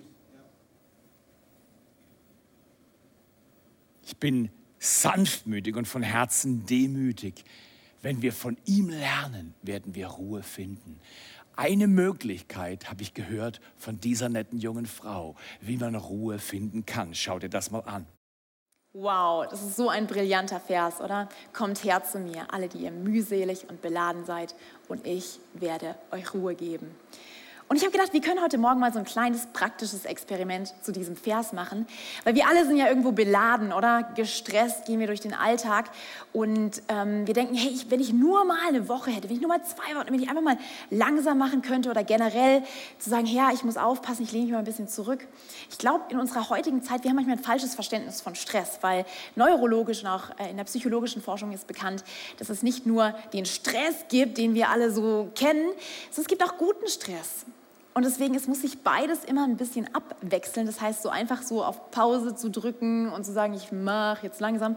Ich 4.06 4.16
bin 4.16 4.50
sanftmütig 4.78 5.76
und 5.76 5.86
von 5.86 6.02
Herzen 6.02 6.64
demütig. 6.64 7.44
Wenn 8.00 8.22
wir 8.22 8.32
von 8.32 8.56
ihm 8.64 8.88
lernen, 8.88 9.54
werden 9.60 9.94
wir 9.94 10.06
Ruhe 10.06 10.42
finden. 10.42 10.98
Eine 11.56 11.86
Möglichkeit 11.86 12.90
habe 12.90 13.02
ich 13.02 13.14
gehört 13.14 13.60
von 13.76 14.00
dieser 14.00 14.28
netten 14.28 14.58
jungen 14.58 14.86
Frau, 14.86 15.36
wie 15.60 15.76
man 15.76 15.94
Ruhe 15.94 16.40
finden 16.40 16.84
kann. 16.84 17.14
Schau 17.14 17.38
dir 17.38 17.48
das 17.48 17.70
mal 17.70 17.80
an. 17.80 18.06
Wow, 18.92 19.46
das 19.48 19.62
ist 19.62 19.76
so 19.76 19.88
ein 19.88 20.06
brillanter 20.06 20.60
Vers, 20.60 21.00
oder? 21.00 21.28
Kommt 21.52 21.82
her 21.84 22.04
zu 22.04 22.18
mir, 22.18 22.46
alle, 22.52 22.68
die 22.68 22.78
ihr 22.78 22.92
mühselig 22.92 23.68
und 23.68 23.82
beladen 23.82 24.24
seid, 24.24 24.54
und 24.88 25.04
ich 25.06 25.40
werde 25.52 25.96
euch 26.12 26.32
Ruhe 26.32 26.54
geben. 26.54 26.94
Und 27.74 27.78
ich 27.78 27.84
habe 27.84 27.90
gedacht, 27.90 28.12
wir 28.12 28.20
können 28.20 28.40
heute 28.40 28.56
Morgen 28.56 28.78
mal 28.78 28.92
so 28.92 29.00
ein 29.00 29.04
kleines 29.04 29.46
praktisches 29.46 30.04
Experiment 30.04 30.72
zu 30.80 30.92
diesem 30.92 31.16
Vers 31.16 31.52
machen, 31.52 31.88
weil 32.22 32.36
wir 32.36 32.46
alle 32.46 32.64
sind 32.64 32.76
ja 32.76 32.86
irgendwo 32.86 33.10
beladen 33.10 33.72
oder 33.72 34.04
gestresst, 34.14 34.84
gehen 34.84 35.00
wir 35.00 35.08
durch 35.08 35.18
den 35.18 35.34
Alltag 35.34 35.90
und 36.32 36.82
ähm, 36.86 37.26
wir 37.26 37.34
denken, 37.34 37.56
hey, 37.56 37.72
ich, 37.72 37.90
wenn 37.90 37.98
ich 37.98 38.12
nur 38.12 38.44
mal 38.44 38.58
eine 38.68 38.88
Woche 38.88 39.10
hätte, 39.10 39.28
wenn 39.28 39.34
ich 39.34 39.42
nur 39.42 39.48
mal 39.48 39.60
zwei 39.64 39.96
Wochen, 39.96 40.06
wenn 40.06 40.22
ich 40.22 40.28
einfach 40.28 40.40
mal 40.40 40.56
langsam 40.90 41.36
machen 41.36 41.62
könnte 41.62 41.90
oder 41.90 42.04
generell 42.04 42.62
zu 43.00 43.10
sagen, 43.10 43.26
ja, 43.26 43.50
ich 43.52 43.64
muss 43.64 43.76
aufpassen, 43.76 44.22
ich 44.22 44.30
lehne 44.30 44.44
mich 44.44 44.52
mal 44.52 44.60
ein 44.60 44.64
bisschen 44.64 44.86
zurück. 44.86 45.26
Ich 45.68 45.78
glaube, 45.78 46.04
in 46.10 46.20
unserer 46.20 46.50
heutigen 46.50 46.80
Zeit, 46.80 47.02
wir 47.02 47.10
haben 47.10 47.16
manchmal 47.16 47.38
ein 47.38 47.42
falsches 47.42 47.74
Verständnis 47.74 48.20
von 48.20 48.36
Stress, 48.36 48.78
weil 48.82 49.04
neurologisch 49.34 50.00
und 50.00 50.10
auch 50.10 50.30
äh, 50.38 50.48
in 50.48 50.58
der 50.58 50.64
psychologischen 50.64 51.20
Forschung 51.20 51.50
ist 51.50 51.66
bekannt, 51.66 52.04
dass 52.38 52.50
es 52.50 52.62
nicht 52.62 52.86
nur 52.86 53.16
den 53.32 53.46
Stress 53.46 54.04
gibt, 54.08 54.38
den 54.38 54.54
wir 54.54 54.68
alle 54.68 54.92
so 54.92 55.28
kennen, 55.34 55.70
sondern 56.12 56.22
es 56.22 56.28
gibt 56.28 56.44
auch 56.44 56.56
guten 56.56 56.86
Stress. 56.86 57.46
Und 57.96 58.04
deswegen, 58.04 58.34
es 58.34 58.48
muss 58.48 58.62
sich 58.62 58.82
beides 58.82 59.24
immer 59.24 59.44
ein 59.44 59.56
bisschen 59.56 59.88
abwechseln. 59.94 60.66
Das 60.66 60.80
heißt, 60.80 61.00
so 61.00 61.10
einfach 61.10 61.42
so 61.42 61.64
auf 61.64 61.92
Pause 61.92 62.34
zu 62.34 62.50
drücken 62.50 63.08
und 63.08 63.24
zu 63.24 63.32
sagen, 63.32 63.54
ich 63.54 63.70
mache 63.70 64.26
jetzt 64.26 64.40
langsam, 64.40 64.74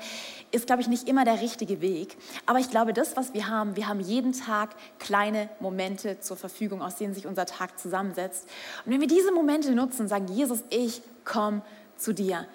ist, 0.51 0.67
glaube 0.67 0.83
ich, 0.83 0.87
nicht 0.87 1.09
immer 1.09 1.25
der 1.25 1.41
richtige 1.41 1.81
Weg. 1.81 2.15
Aber 2.45 2.59
ich 2.59 2.69
glaube, 2.69 2.93
das, 2.93 3.17
was 3.17 3.33
wir 3.33 3.47
haben, 3.47 3.75
wir 3.75 3.87
haben 3.87 4.01
jeden 4.01 4.33
Tag 4.33 4.75
kleine 4.99 5.49
Momente 5.59 6.19
zur 6.19 6.37
Verfügung, 6.37 6.83
aus 6.83 6.97
denen 6.97 7.15
sich 7.15 7.25
unser 7.25 7.47
Tag 7.47 7.79
zusammensetzt. 7.79 8.47
Und 8.85 8.91
wenn 8.91 9.01
wir 9.01 9.07
diese 9.07 9.31
Momente 9.31 9.71
nutzen, 9.73 10.07
sagen, 10.07 10.27
Jesus, 10.27 10.63
ich 10.69 11.01
komme 11.25 11.63
zu 11.97 12.13
dir. 12.13 12.45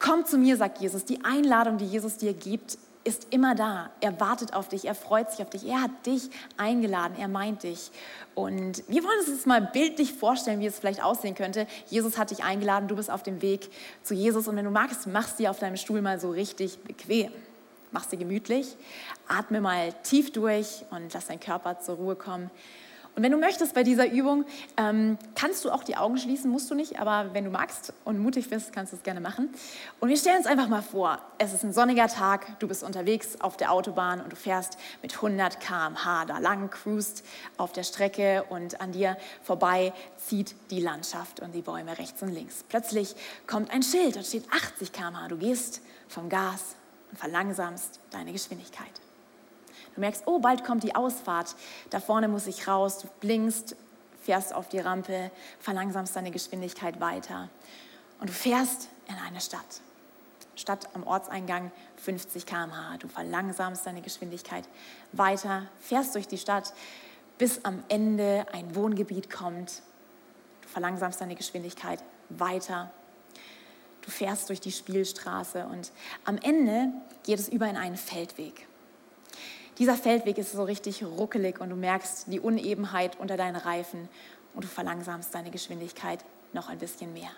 Komm 0.00 0.24
zu 0.26 0.38
mir, 0.38 0.56
sagt 0.56 0.80
Jesus. 0.80 1.04
Die 1.04 1.24
Einladung, 1.24 1.78
die 1.78 1.86
Jesus 1.86 2.16
dir 2.16 2.34
gibt, 2.34 2.78
ist 3.02 3.28
immer 3.30 3.54
da. 3.54 3.90
Er 4.00 4.20
wartet 4.20 4.52
auf 4.52 4.68
dich, 4.68 4.84
er 4.84 4.94
freut 4.94 5.30
sich 5.30 5.42
auf 5.42 5.50
dich, 5.50 5.66
er 5.66 5.82
hat 5.82 6.06
dich 6.06 6.30
eingeladen, 6.56 7.16
er 7.18 7.28
meint 7.28 7.62
dich. 7.62 7.90
Und 8.34 8.82
wir 8.88 9.02
wollen 9.02 9.18
uns 9.20 9.28
jetzt 9.28 9.46
mal 9.46 9.60
bildlich 9.60 10.12
vorstellen, 10.12 10.60
wie 10.60 10.66
es 10.66 10.78
vielleicht 10.78 11.02
aussehen 11.02 11.34
könnte. 11.34 11.66
Jesus 11.88 12.18
hat 12.18 12.30
dich 12.30 12.44
eingeladen, 12.44 12.88
du 12.88 12.96
bist 12.96 13.10
auf 13.10 13.22
dem 13.22 13.42
Weg 13.42 13.70
zu 14.02 14.14
Jesus 14.14 14.48
und 14.48 14.56
wenn 14.56 14.64
du 14.64 14.70
magst, 14.70 15.06
machst 15.06 15.38
dir 15.38 15.50
auf 15.50 15.58
deinem 15.58 15.76
Stuhl 15.76 16.02
mal 16.02 16.20
so 16.20 16.30
richtig 16.30 16.78
bequem. 16.80 17.32
Machst 17.92 18.12
dir 18.12 18.18
gemütlich, 18.18 18.76
atme 19.26 19.60
mal 19.60 19.92
tief 20.04 20.32
durch 20.32 20.84
und 20.90 21.12
lass 21.12 21.26
deinen 21.26 21.40
Körper 21.40 21.80
zur 21.80 21.96
Ruhe 21.96 22.14
kommen. 22.14 22.50
Und 23.16 23.22
wenn 23.22 23.32
du 23.32 23.38
möchtest 23.38 23.74
bei 23.74 23.82
dieser 23.82 24.10
Übung, 24.10 24.44
ähm, 24.76 25.18
kannst 25.34 25.64
du 25.64 25.70
auch 25.70 25.82
die 25.82 25.96
Augen 25.96 26.16
schließen, 26.16 26.50
musst 26.50 26.70
du 26.70 26.74
nicht, 26.74 27.00
aber 27.00 27.34
wenn 27.34 27.44
du 27.44 27.50
magst 27.50 27.92
und 28.04 28.18
mutig 28.18 28.48
bist, 28.48 28.72
kannst 28.72 28.92
du 28.92 28.96
es 28.96 29.02
gerne 29.02 29.20
machen. 29.20 29.48
Und 29.98 30.08
wir 30.08 30.16
stellen 30.16 30.38
uns 30.38 30.46
einfach 30.46 30.68
mal 30.68 30.82
vor, 30.82 31.18
es 31.38 31.52
ist 31.52 31.64
ein 31.64 31.72
sonniger 31.72 32.06
Tag, 32.06 32.58
du 32.60 32.68
bist 32.68 32.82
unterwegs 32.82 33.40
auf 33.40 33.56
der 33.56 33.72
Autobahn 33.72 34.20
und 34.20 34.32
du 34.32 34.36
fährst 34.36 34.78
mit 35.02 35.14
100 35.14 35.60
km/h 35.60 36.24
da 36.26 36.38
lang, 36.38 36.70
cruist 36.70 37.24
auf 37.56 37.72
der 37.72 37.82
Strecke 37.82 38.44
und 38.48 38.80
an 38.80 38.92
dir 38.92 39.16
vorbei 39.42 39.92
zieht 40.16 40.54
die 40.70 40.80
Landschaft 40.80 41.40
und 41.40 41.54
die 41.54 41.62
Bäume 41.62 41.98
rechts 41.98 42.22
und 42.22 42.30
links. 42.30 42.64
Plötzlich 42.68 43.16
kommt 43.46 43.70
ein 43.70 43.82
Schild, 43.82 44.16
dort 44.16 44.26
steht 44.26 44.44
80 44.52 44.92
km/h. 44.92 45.28
Du 45.28 45.36
gehst 45.36 45.82
vom 46.08 46.28
Gas 46.28 46.76
und 47.10 47.18
verlangsamst 47.18 48.00
deine 48.10 48.32
Geschwindigkeit. 48.32 49.09
Du 50.00 50.06
merkst, 50.06 50.22
oh, 50.24 50.38
bald 50.38 50.64
kommt 50.64 50.82
die 50.82 50.94
Ausfahrt. 50.94 51.54
Da 51.90 52.00
vorne 52.00 52.26
muss 52.26 52.46
ich 52.46 52.66
raus. 52.66 53.00
Du 53.00 53.08
blinkst, 53.20 53.76
fährst 54.22 54.54
auf 54.54 54.70
die 54.70 54.78
Rampe, 54.78 55.30
verlangsamst 55.58 56.16
deine 56.16 56.30
Geschwindigkeit 56.30 57.02
weiter. 57.02 57.50
Und 58.18 58.30
du 58.30 58.32
fährst 58.32 58.88
in 59.08 59.16
eine 59.16 59.42
Stadt. 59.42 59.82
Stadt 60.56 60.88
am 60.94 61.06
Ortseingang 61.06 61.70
50 61.96 62.46
km/h. 62.46 62.96
Du 62.96 63.08
verlangsamst 63.08 63.84
deine 63.84 64.00
Geschwindigkeit 64.00 64.66
weiter, 65.12 65.66
fährst 65.80 66.14
durch 66.14 66.26
die 66.26 66.38
Stadt, 66.38 66.72
bis 67.36 67.62
am 67.66 67.84
Ende 67.88 68.46
ein 68.52 68.74
Wohngebiet 68.74 69.28
kommt. 69.28 69.82
Du 70.62 70.68
verlangsamst 70.68 71.20
deine 71.20 71.34
Geschwindigkeit 71.34 72.02
weiter. 72.30 72.90
Du 74.00 74.10
fährst 74.10 74.48
durch 74.48 74.62
die 74.62 74.72
Spielstraße 74.72 75.66
und 75.66 75.92
am 76.24 76.38
Ende 76.38 76.88
geht 77.22 77.38
es 77.38 77.50
über 77.50 77.68
in 77.68 77.76
einen 77.76 77.98
Feldweg. 77.98 78.66
Dieser 79.80 79.96
Feldweg 79.96 80.36
ist 80.36 80.52
so 80.52 80.62
richtig 80.62 81.02
ruckelig 81.02 81.58
und 81.58 81.70
du 81.70 81.74
merkst 81.74 82.26
die 82.26 82.38
Unebenheit 82.38 83.18
unter 83.18 83.38
deinen 83.38 83.56
Reifen 83.56 84.10
und 84.54 84.64
du 84.64 84.68
verlangsamst 84.68 85.34
deine 85.34 85.50
Geschwindigkeit 85.50 86.22
noch 86.52 86.68
ein 86.68 86.78
bisschen 86.78 87.14
mehr. 87.14 87.30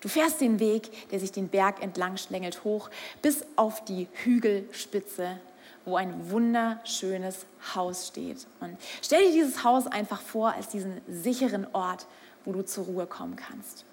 Du 0.00 0.08
fährst 0.08 0.40
den 0.40 0.58
Weg, 0.58 1.08
der 1.10 1.20
sich 1.20 1.30
den 1.30 1.46
Berg 1.46 1.80
entlang 1.80 2.16
schlängelt, 2.16 2.64
hoch 2.64 2.90
bis 3.22 3.44
auf 3.54 3.84
die 3.84 4.08
Hügelspitze, 4.24 5.38
wo 5.84 5.94
ein 5.94 6.28
wunderschönes 6.32 7.46
Haus 7.76 8.08
steht. 8.08 8.44
Und 8.58 8.76
stell 9.00 9.26
dir 9.26 9.32
dieses 9.32 9.62
Haus 9.62 9.86
einfach 9.86 10.20
vor 10.20 10.54
als 10.54 10.70
diesen 10.70 11.00
sicheren 11.06 11.68
Ort, 11.72 12.08
wo 12.44 12.52
du 12.52 12.62
zur 12.62 12.84
Ruhe 12.86 13.06
kommen 13.06 13.36
kannst. 13.36 13.84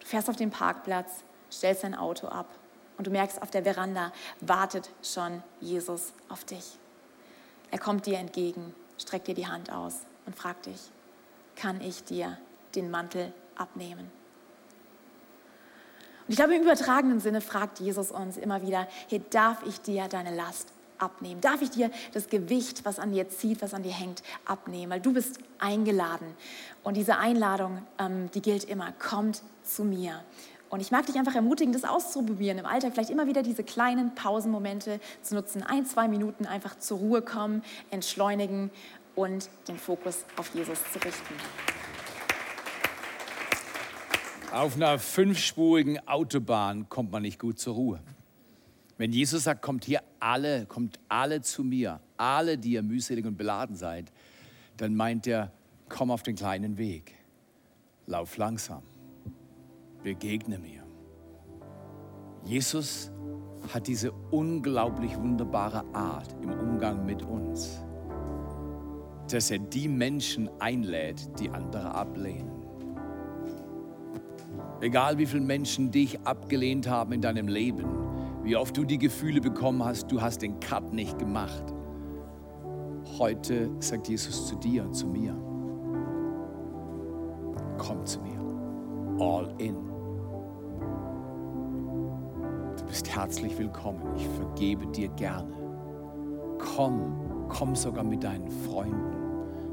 Du 0.00 0.06
fährst 0.06 0.28
auf 0.28 0.36
den 0.36 0.50
Parkplatz, 0.50 1.24
stellst 1.50 1.82
dein 1.82 1.94
Auto 1.94 2.26
ab 2.28 2.46
und 2.98 3.06
du 3.06 3.10
merkst, 3.10 3.42
auf 3.42 3.50
der 3.50 3.62
Veranda 3.62 4.12
wartet 4.40 4.90
schon 5.02 5.42
Jesus 5.60 6.12
auf 6.28 6.44
dich. 6.44 6.78
Er 7.70 7.78
kommt 7.78 8.06
dir 8.06 8.18
entgegen, 8.18 8.74
streckt 8.98 9.26
dir 9.28 9.34
die 9.34 9.46
Hand 9.46 9.70
aus 9.70 10.00
und 10.24 10.36
fragt 10.36 10.66
dich, 10.66 10.80
kann 11.56 11.80
ich 11.80 12.04
dir 12.04 12.38
den 12.74 12.90
Mantel 12.90 13.32
abnehmen? 13.56 14.10
Und 16.26 16.32
ich 16.32 16.36
glaube, 16.36 16.56
im 16.56 16.62
übertragenen 16.62 17.20
Sinne 17.20 17.40
fragt 17.40 17.78
Jesus 17.78 18.10
uns 18.10 18.36
immer 18.36 18.62
wieder, 18.62 18.88
hey, 19.08 19.22
darf 19.30 19.62
ich 19.64 19.80
dir 19.80 20.08
deine 20.08 20.34
Last 20.34 20.72
abnehmen? 20.98 21.40
Darf 21.40 21.62
ich 21.62 21.70
dir 21.70 21.90
das 22.14 22.28
Gewicht, 22.28 22.84
was 22.84 22.98
an 22.98 23.12
dir 23.12 23.28
zieht, 23.28 23.62
was 23.62 23.74
an 23.74 23.84
dir 23.84 23.92
hängt, 23.92 24.22
abnehmen? 24.44 24.90
Weil 24.90 25.00
du 25.00 25.12
bist 25.12 25.38
eingeladen. 25.58 26.34
Und 26.82 26.96
diese 26.96 27.18
Einladung, 27.18 27.82
ähm, 27.98 28.28
die 28.32 28.42
gilt 28.42 28.64
immer, 28.64 28.92
kommt 28.92 29.42
zu 29.62 29.84
mir. 29.84 30.22
Und 30.68 30.80
ich 30.80 30.90
mag 30.90 31.06
dich 31.06 31.16
einfach 31.16 31.34
ermutigen, 31.34 31.72
das 31.72 31.84
auszuprobieren, 31.84 32.58
im 32.58 32.66
Alltag 32.66 32.92
vielleicht 32.92 33.10
immer 33.10 33.26
wieder 33.26 33.42
diese 33.42 33.62
kleinen 33.62 34.14
Pausenmomente 34.14 35.00
zu 35.22 35.34
nutzen, 35.34 35.62
ein, 35.62 35.86
zwei 35.86 36.08
Minuten 36.08 36.44
einfach 36.46 36.78
zur 36.78 36.98
Ruhe 36.98 37.22
kommen, 37.22 37.62
entschleunigen 37.90 38.70
und 39.14 39.48
den 39.68 39.78
Fokus 39.78 40.24
auf 40.36 40.52
Jesus 40.54 40.78
zu 40.92 40.98
richten. 40.98 41.34
Auf 44.52 44.76
einer 44.76 44.98
fünfspurigen 44.98 46.06
Autobahn 46.08 46.88
kommt 46.88 47.12
man 47.12 47.22
nicht 47.22 47.38
gut 47.38 47.58
zur 47.58 47.74
Ruhe. 47.74 48.00
Wenn 48.98 49.12
Jesus 49.12 49.44
sagt, 49.44 49.60
kommt 49.60 49.84
hier 49.84 50.00
alle, 50.20 50.66
kommt 50.66 50.98
alle 51.08 51.42
zu 51.42 51.62
mir, 51.62 52.00
alle, 52.16 52.56
die 52.56 52.72
ihr 52.72 52.82
mühselig 52.82 53.26
und 53.26 53.36
beladen 53.36 53.76
seid, 53.76 54.10
dann 54.78 54.94
meint 54.94 55.26
er, 55.26 55.52
komm 55.88 56.10
auf 56.10 56.22
den 56.22 56.36
kleinen 56.36 56.78
Weg, 56.78 57.14
lauf 58.06 58.36
langsam, 58.36 58.82
begegne 60.06 60.56
mir. 60.60 60.84
Jesus 62.44 63.10
hat 63.74 63.88
diese 63.88 64.12
unglaublich 64.30 65.18
wunderbare 65.18 65.82
Art 65.92 66.32
im 66.42 66.50
Umgang 66.50 67.04
mit 67.04 67.24
uns, 67.24 67.82
dass 69.28 69.50
er 69.50 69.58
die 69.58 69.88
Menschen 69.88 70.48
einlädt, 70.60 71.28
die 71.40 71.50
andere 71.50 71.92
ablehnen. 71.92 72.52
Egal 74.80 75.18
wie 75.18 75.26
viele 75.26 75.42
Menschen 75.42 75.90
dich 75.90 76.20
abgelehnt 76.20 76.88
haben 76.88 77.12
in 77.12 77.20
deinem 77.20 77.48
Leben, 77.48 77.88
wie 78.44 78.54
oft 78.54 78.76
du 78.76 78.84
die 78.84 78.98
Gefühle 78.98 79.40
bekommen 79.40 79.84
hast, 79.84 80.12
du 80.12 80.22
hast 80.22 80.40
den 80.40 80.60
Cut 80.60 80.92
nicht 80.92 81.18
gemacht. 81.18 81.64
Heute 83.18 83.72
sagt 83.80 84.06
Jesus 84.06 84.46
zu 84.46 84.54
dir 84.54 84.88
zu 84.92 85.08
mir, 85.08 85.34
komm 87.76 88.06
zu 88.06 88.20
mir, 88.20 88.38
all 89.18 89.52
in. 89.58 89.85
Bist 92.86 93.14
herzlich 93.14 93.58
willkommen, 93.58 94.00
ich 94.16 94.26
vergebe 94.36 94.86
dir 94.86 95.08
gerne. 95.08 95.52
Komm, 96.58 97.46
komm 97.48 97.74
sogar 97.74 98.04
mit 98.04 98.24
deinen 98.24 98.50
Freunden. 98.50 99.16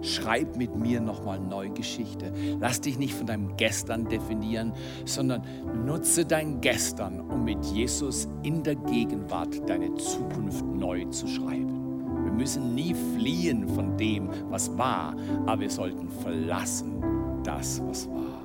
Schreib 0.02 0.58
mit 0.58 0.76
mir 0.76 1.00
nochmal 1.00 1.40
neu 1.40 1.70
Geschichte. 1.70 2.34
Lass 2.60 2.82
dich 2.82 3.00
nicht 3.00 3.14
von 3.14 3.26
deinem 3.26 3.56
Gestern 3.56 4.06
definieren, 4.10 4.74
sondern 5.06 5.44
nutze 5.86 6.26
dein 6.26 6.60
Gestern, 6.60 7.22
um 7.22 7.46
mit 7.46 7.64
Jesus 7.66 8.28
in 8.42 8.64
der 8.64 8.76
Gegenwart 8.76 9.70
deine 9.70 9.96
Zukunft 9.96 10.66
neu 10.66 11.06
zu 11.06 11.26
schreiben. 11.28 12.26
Wir 12.26 12.34
müssen 12.34 12.76
nie 12.76 12.94
fliehen 13.16 13.70
von 13.70 13.96
dem, 13.96 14.30
was 14.50 14.78
war, 14.78 15.16
aber 15.46 15.62
wir 15.62 15.70
sollten 15.70 16.10
verlassen 16.10 17.02
das, 17.44 17.82
was 17.88 18.10
war. 18.10 18.44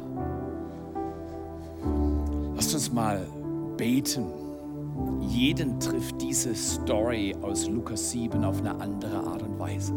Lasst 2.55 2.75
uns 2.75 2.93
mal 2.93 3.27
beten. 3.77 4.48
Jeden 5.21 5.79
trifft 5.79 6.21
diese 6.21 6.55
Story 6.55 7.35
aus 7.43 7.69
Lukas 7.69 8.11
7 8.11 8.45
auf 8.45 8.59
eine 8.61 8.81
andere 8.81 9.19
Art 9.19 9.43
und 9.43 9.59
Weise. 9.59 9.95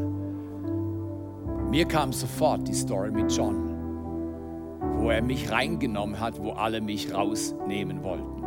Mir 1.70 1.86
kam 1.86 2.12
sofort 2.12 2.68
die 2.68 2.74
Story 2.74 3.12
mit 3.12 3.32
John, 3.32 4.80
wo 4.98 5.10
er 5.10 5.22
mich 5.22 5.50
reingenommen 5.52 6.20
hat, 6.20 6.42
wo 6.44 6.52
alle 6.52 6.82
mich 6.82 7.14
rausnehmen 7.14 8.04
wollten. 8.04 8.44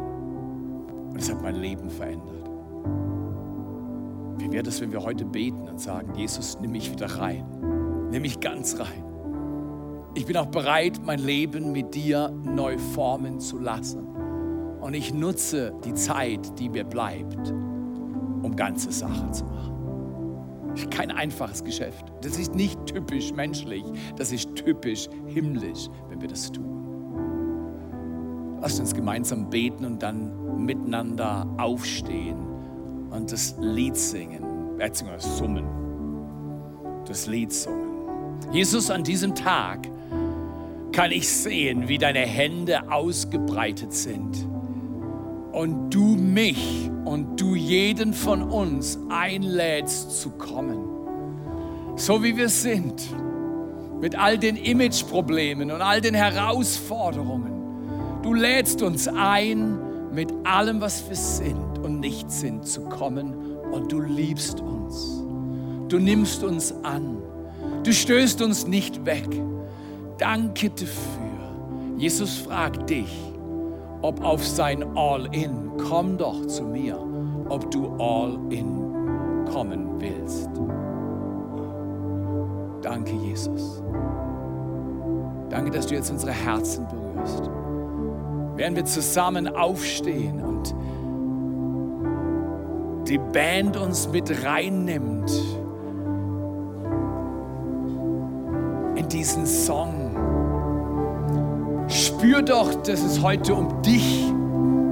Und 1.10 1.16
es 1.16 1.30
hat 1.30 1.42
mein 1.42 1.56
Leben 1.56 1.88
verändert. 1.88 2.50
Wie 4.38 4.52
wäre 4.52 4.62
das, 4.62 4.80
wenn 4.80 4.92
wir 4.92 5.02
heute 5.02 5.24
beten 5.24 5.68
und 5.68 5.80
sagen, 5.80 6.14
Jesus, 6.14 6.58
nimm 6.60 6.72
mich 6.72 6.90
wieder 6.92 7.06
rein, 7.06 7.46
nimm 8.10 8.22
mich 8.22 8.40
ganz 8.40 8.78
rein. 8.78 9.04
Ich 10.14 10.26
bin 10.26 10.36
auch 10.36 10.46
bereit, 10.46 11.00
mein 11.04 11.18
Leben 11.18 11.72
mit 11.72 11.94
dir 11.94 12.30
neu 12.44 12.78
formen 12.78 13.40
zu 13.40 13.58
lassen. 13.58 14.06
Und 14.84 14.92
ich 14.92 15.14
nutze 15.14 15.72
die 15.82 15.94
Zeit, 15.94 16.58
die 16.58 16.68
mir 16.68 16.84
bleibt, 16.84 17.54
um 18.42 18.54
ganze 18.54 18.92
Sachen 18.92 19.32
zu 19.32 19.46
machen. 19.46 20.74
Kein 20.90 21.10
einfaches 21.10 21.64
Geschäft. 21.64 22.04
Das 22.20 22.38
ist 22.38 22.54
nicht 22.54 22.78
typisch 22.84 23.32
menschlich, 23.32 23.82
das 24.16 24.30
ist 24.30 24.54
typisch 24.54 25.08
himmlisch, 25.26 25.88
wenn 26.10 26.20
wir 26.20 26.28
das 26.28 26.52
tun. 26.52 28.58
Lasst 28.60 28.78
uns 28.78 28.94
gemeinsam 28.94 29.48
beten 29.48 29.86
und 29.86 30.02
dann 30.02 30.62
miteinander 30.62 31.46
aufstehen 31.56 32.36
und 33.08 33.32
das 33.32 33.56
Lied 33.58 33.96
singen, 33.96 34.76
beziehungsweise 34.76 35.30
summen. 35.30 35.64
Das 37.06 37.26
Lied 37.26 37.54
summen. 37.54 37.88
Jesus, 38.52 38.90
an 38.90 39.02
diesem 39.02 39.34
Tag 39.34 39.88
kann 40.92 41.10
ich 41.10 41.26
sehen, 41.26 41.88
wie 41.88 41.96
deine 41.96 42.20
Hände 42.20 42.92
ausgebreitet 42.92 43.94
sind 43.94 44.46
und 45.54 45.94
du 45.94 46.16
mich 46.16 46.90
und 47.04 47.40
du 47.40 47.54
jeden 47.54 48.12
von 48.12 48.42
uns 48.42 48.98
einlädst 49.08 50.20
zu 50.20 50.30
kommen. 50.30 50.78
So 51.96 52.24
wie 52.24 52.36
wir 52.36 52.48
sind, 52.48 53.00
mit 54.00 54.18
all 54.18 54.36
den 54.36 54.56
Imageproblemen 54.56 55.70
und 55.70 55.80
all 55.80 56.00
den 56.00 56.14
Herausforderungen. 56.14 57.52
Du 58.22 58.34
lädst 58.34 58.82
uns 58.82 59.06
ein, 59.06 59.78
mit 60.12 60.32
allem, 60.44 60.80
was 60.80 61.08
wir 61.08 61.16
sind 61.16 61.78
und 61.82 62.00
nicht 62.00 62.30
sind, 62.30 62.66
zu 62.66 62.82
kommen 62.82 63.34
und 63.72 63.92
du 63.92 64.00
liebst 64.00 64.60
uns. 64.60 65.22
Du 65.88 65.98
nimmst 65.98 66.42
uns 66.42 66.74
an. 66.82 67.18
Du 67.84 67.92
stößt 67.92 68.42
uns 68.42 68.66
nicht 68.66 69.06
weg. 69.06 69.28
Danke 70.18 70.70
dafür. 70.70 71.96
Jesus 71.96 72.38
fragt 72.38 72.90
dich, 72.90 73.33
ob 74.04 74.22
auf 74.22 74.46
sein 74.46 74.84
All-In. 74.98 75.78
Komm 75.88 76.18
doch 76.18 76.46
zu 76.46 76.64
mir, 76.64 76.98
ob 77.48 77.70
du 77.70 77.90
All-In 77.98 79.46
kommen 79.50 79.98
willst. 79.98 80.50
Danke, 82.82 83.12
Jesus. 83.14 83.82
Danke, 85.48 85.70
dass 85.70 85.86
du 85.86 85.94
jetzt 85.94 86.10
unsere 86.10 86.32
Herzen 86.32 86.86
berührst. 86.86 87.50
Während 88.56 88.76
wir 88.76 88.84
zusammen 88.84 89.48
aufstehen 89.48 90.44
und 90.44 90.74
die 93.08 93.18
Band 93.18 93.78
uns 93.78 94.06
mit 94.08 94.44
reinnimmt 94.44 95.32
in 98.96 99.08
diesen 99.08 99.46
Song 99.46 100.03
spür 102.24 102.40
doch, 102.40 102.74
dass 102.74 103.02
es 103.02 103.22
heute 103.22 103.54
um 103.54 103.82
dich 103.82 104.32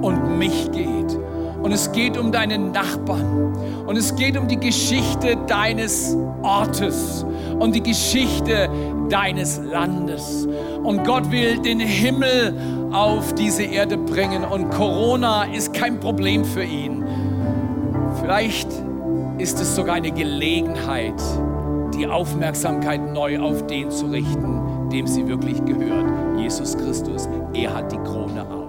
und 0.03 0.39
mich 0.39 0.71
geht. 0.71 1.19
Und 1.63 1.73
es 1.73 1.91
geht 1.93 2.19
um 2.19 2.31
deinen 2.31 2.73
Nachbarn. 2.73 3.55
Und 3.87 3.97
es 3.97 4.15
geht 4.17 4.37
um 4.37 4.49
die 4.49 4.59
Geschichte 4.59 5.39
deines 5.47 6.15
Ortes 6.43 7.25
und 7.59 7.75
die 7.75 7.83
Geschichte 7.83 8.69
deines 9.09 9.59
Landes. 9.59 10.47
Und 10.83 11.05
Gott 11.05 11.31
will 11.31 11.59
den 11.59 11.81
Himmel 11.81 12.55
auf 12.93 13.35
diese 13.35 13.63
Erde 13.63 13.97
bringen. 13.97 14.45
Und 14.45 14.69
Corona 14.71 15.45
ist 15.45 15.73
kein 15.73 16.01
Problem 16.01 16.45
für 16.45 16.65
ihn. 16.65 17.03
Vielleicht 18.21 18.69
ist 19.39 19.59
es 19.59 19.75
sogar 19.75 19.95
eine 19.95 20.11
Gelegenheit, 20.11 21.21
die 21.95 22.07
Aufmerksamkeit 22.07 23.11
neu 23.11 23.41
auf 23.41 23.67
den 23.67 23.91
zu 23.91 24.07
richten, 24.07 24.72
dem 24.93 25.07
sie 25.07 25.27
wirklich 25.27 25.65
gehört. 25.65 26.07
Jesus 26.39 26.77
Christus, 26.77 27.29
er 27.55 27.75
hat 27.75 27.91
die 27.91 27.99
Krone 27.99 28.43
auf. 28.51 28.62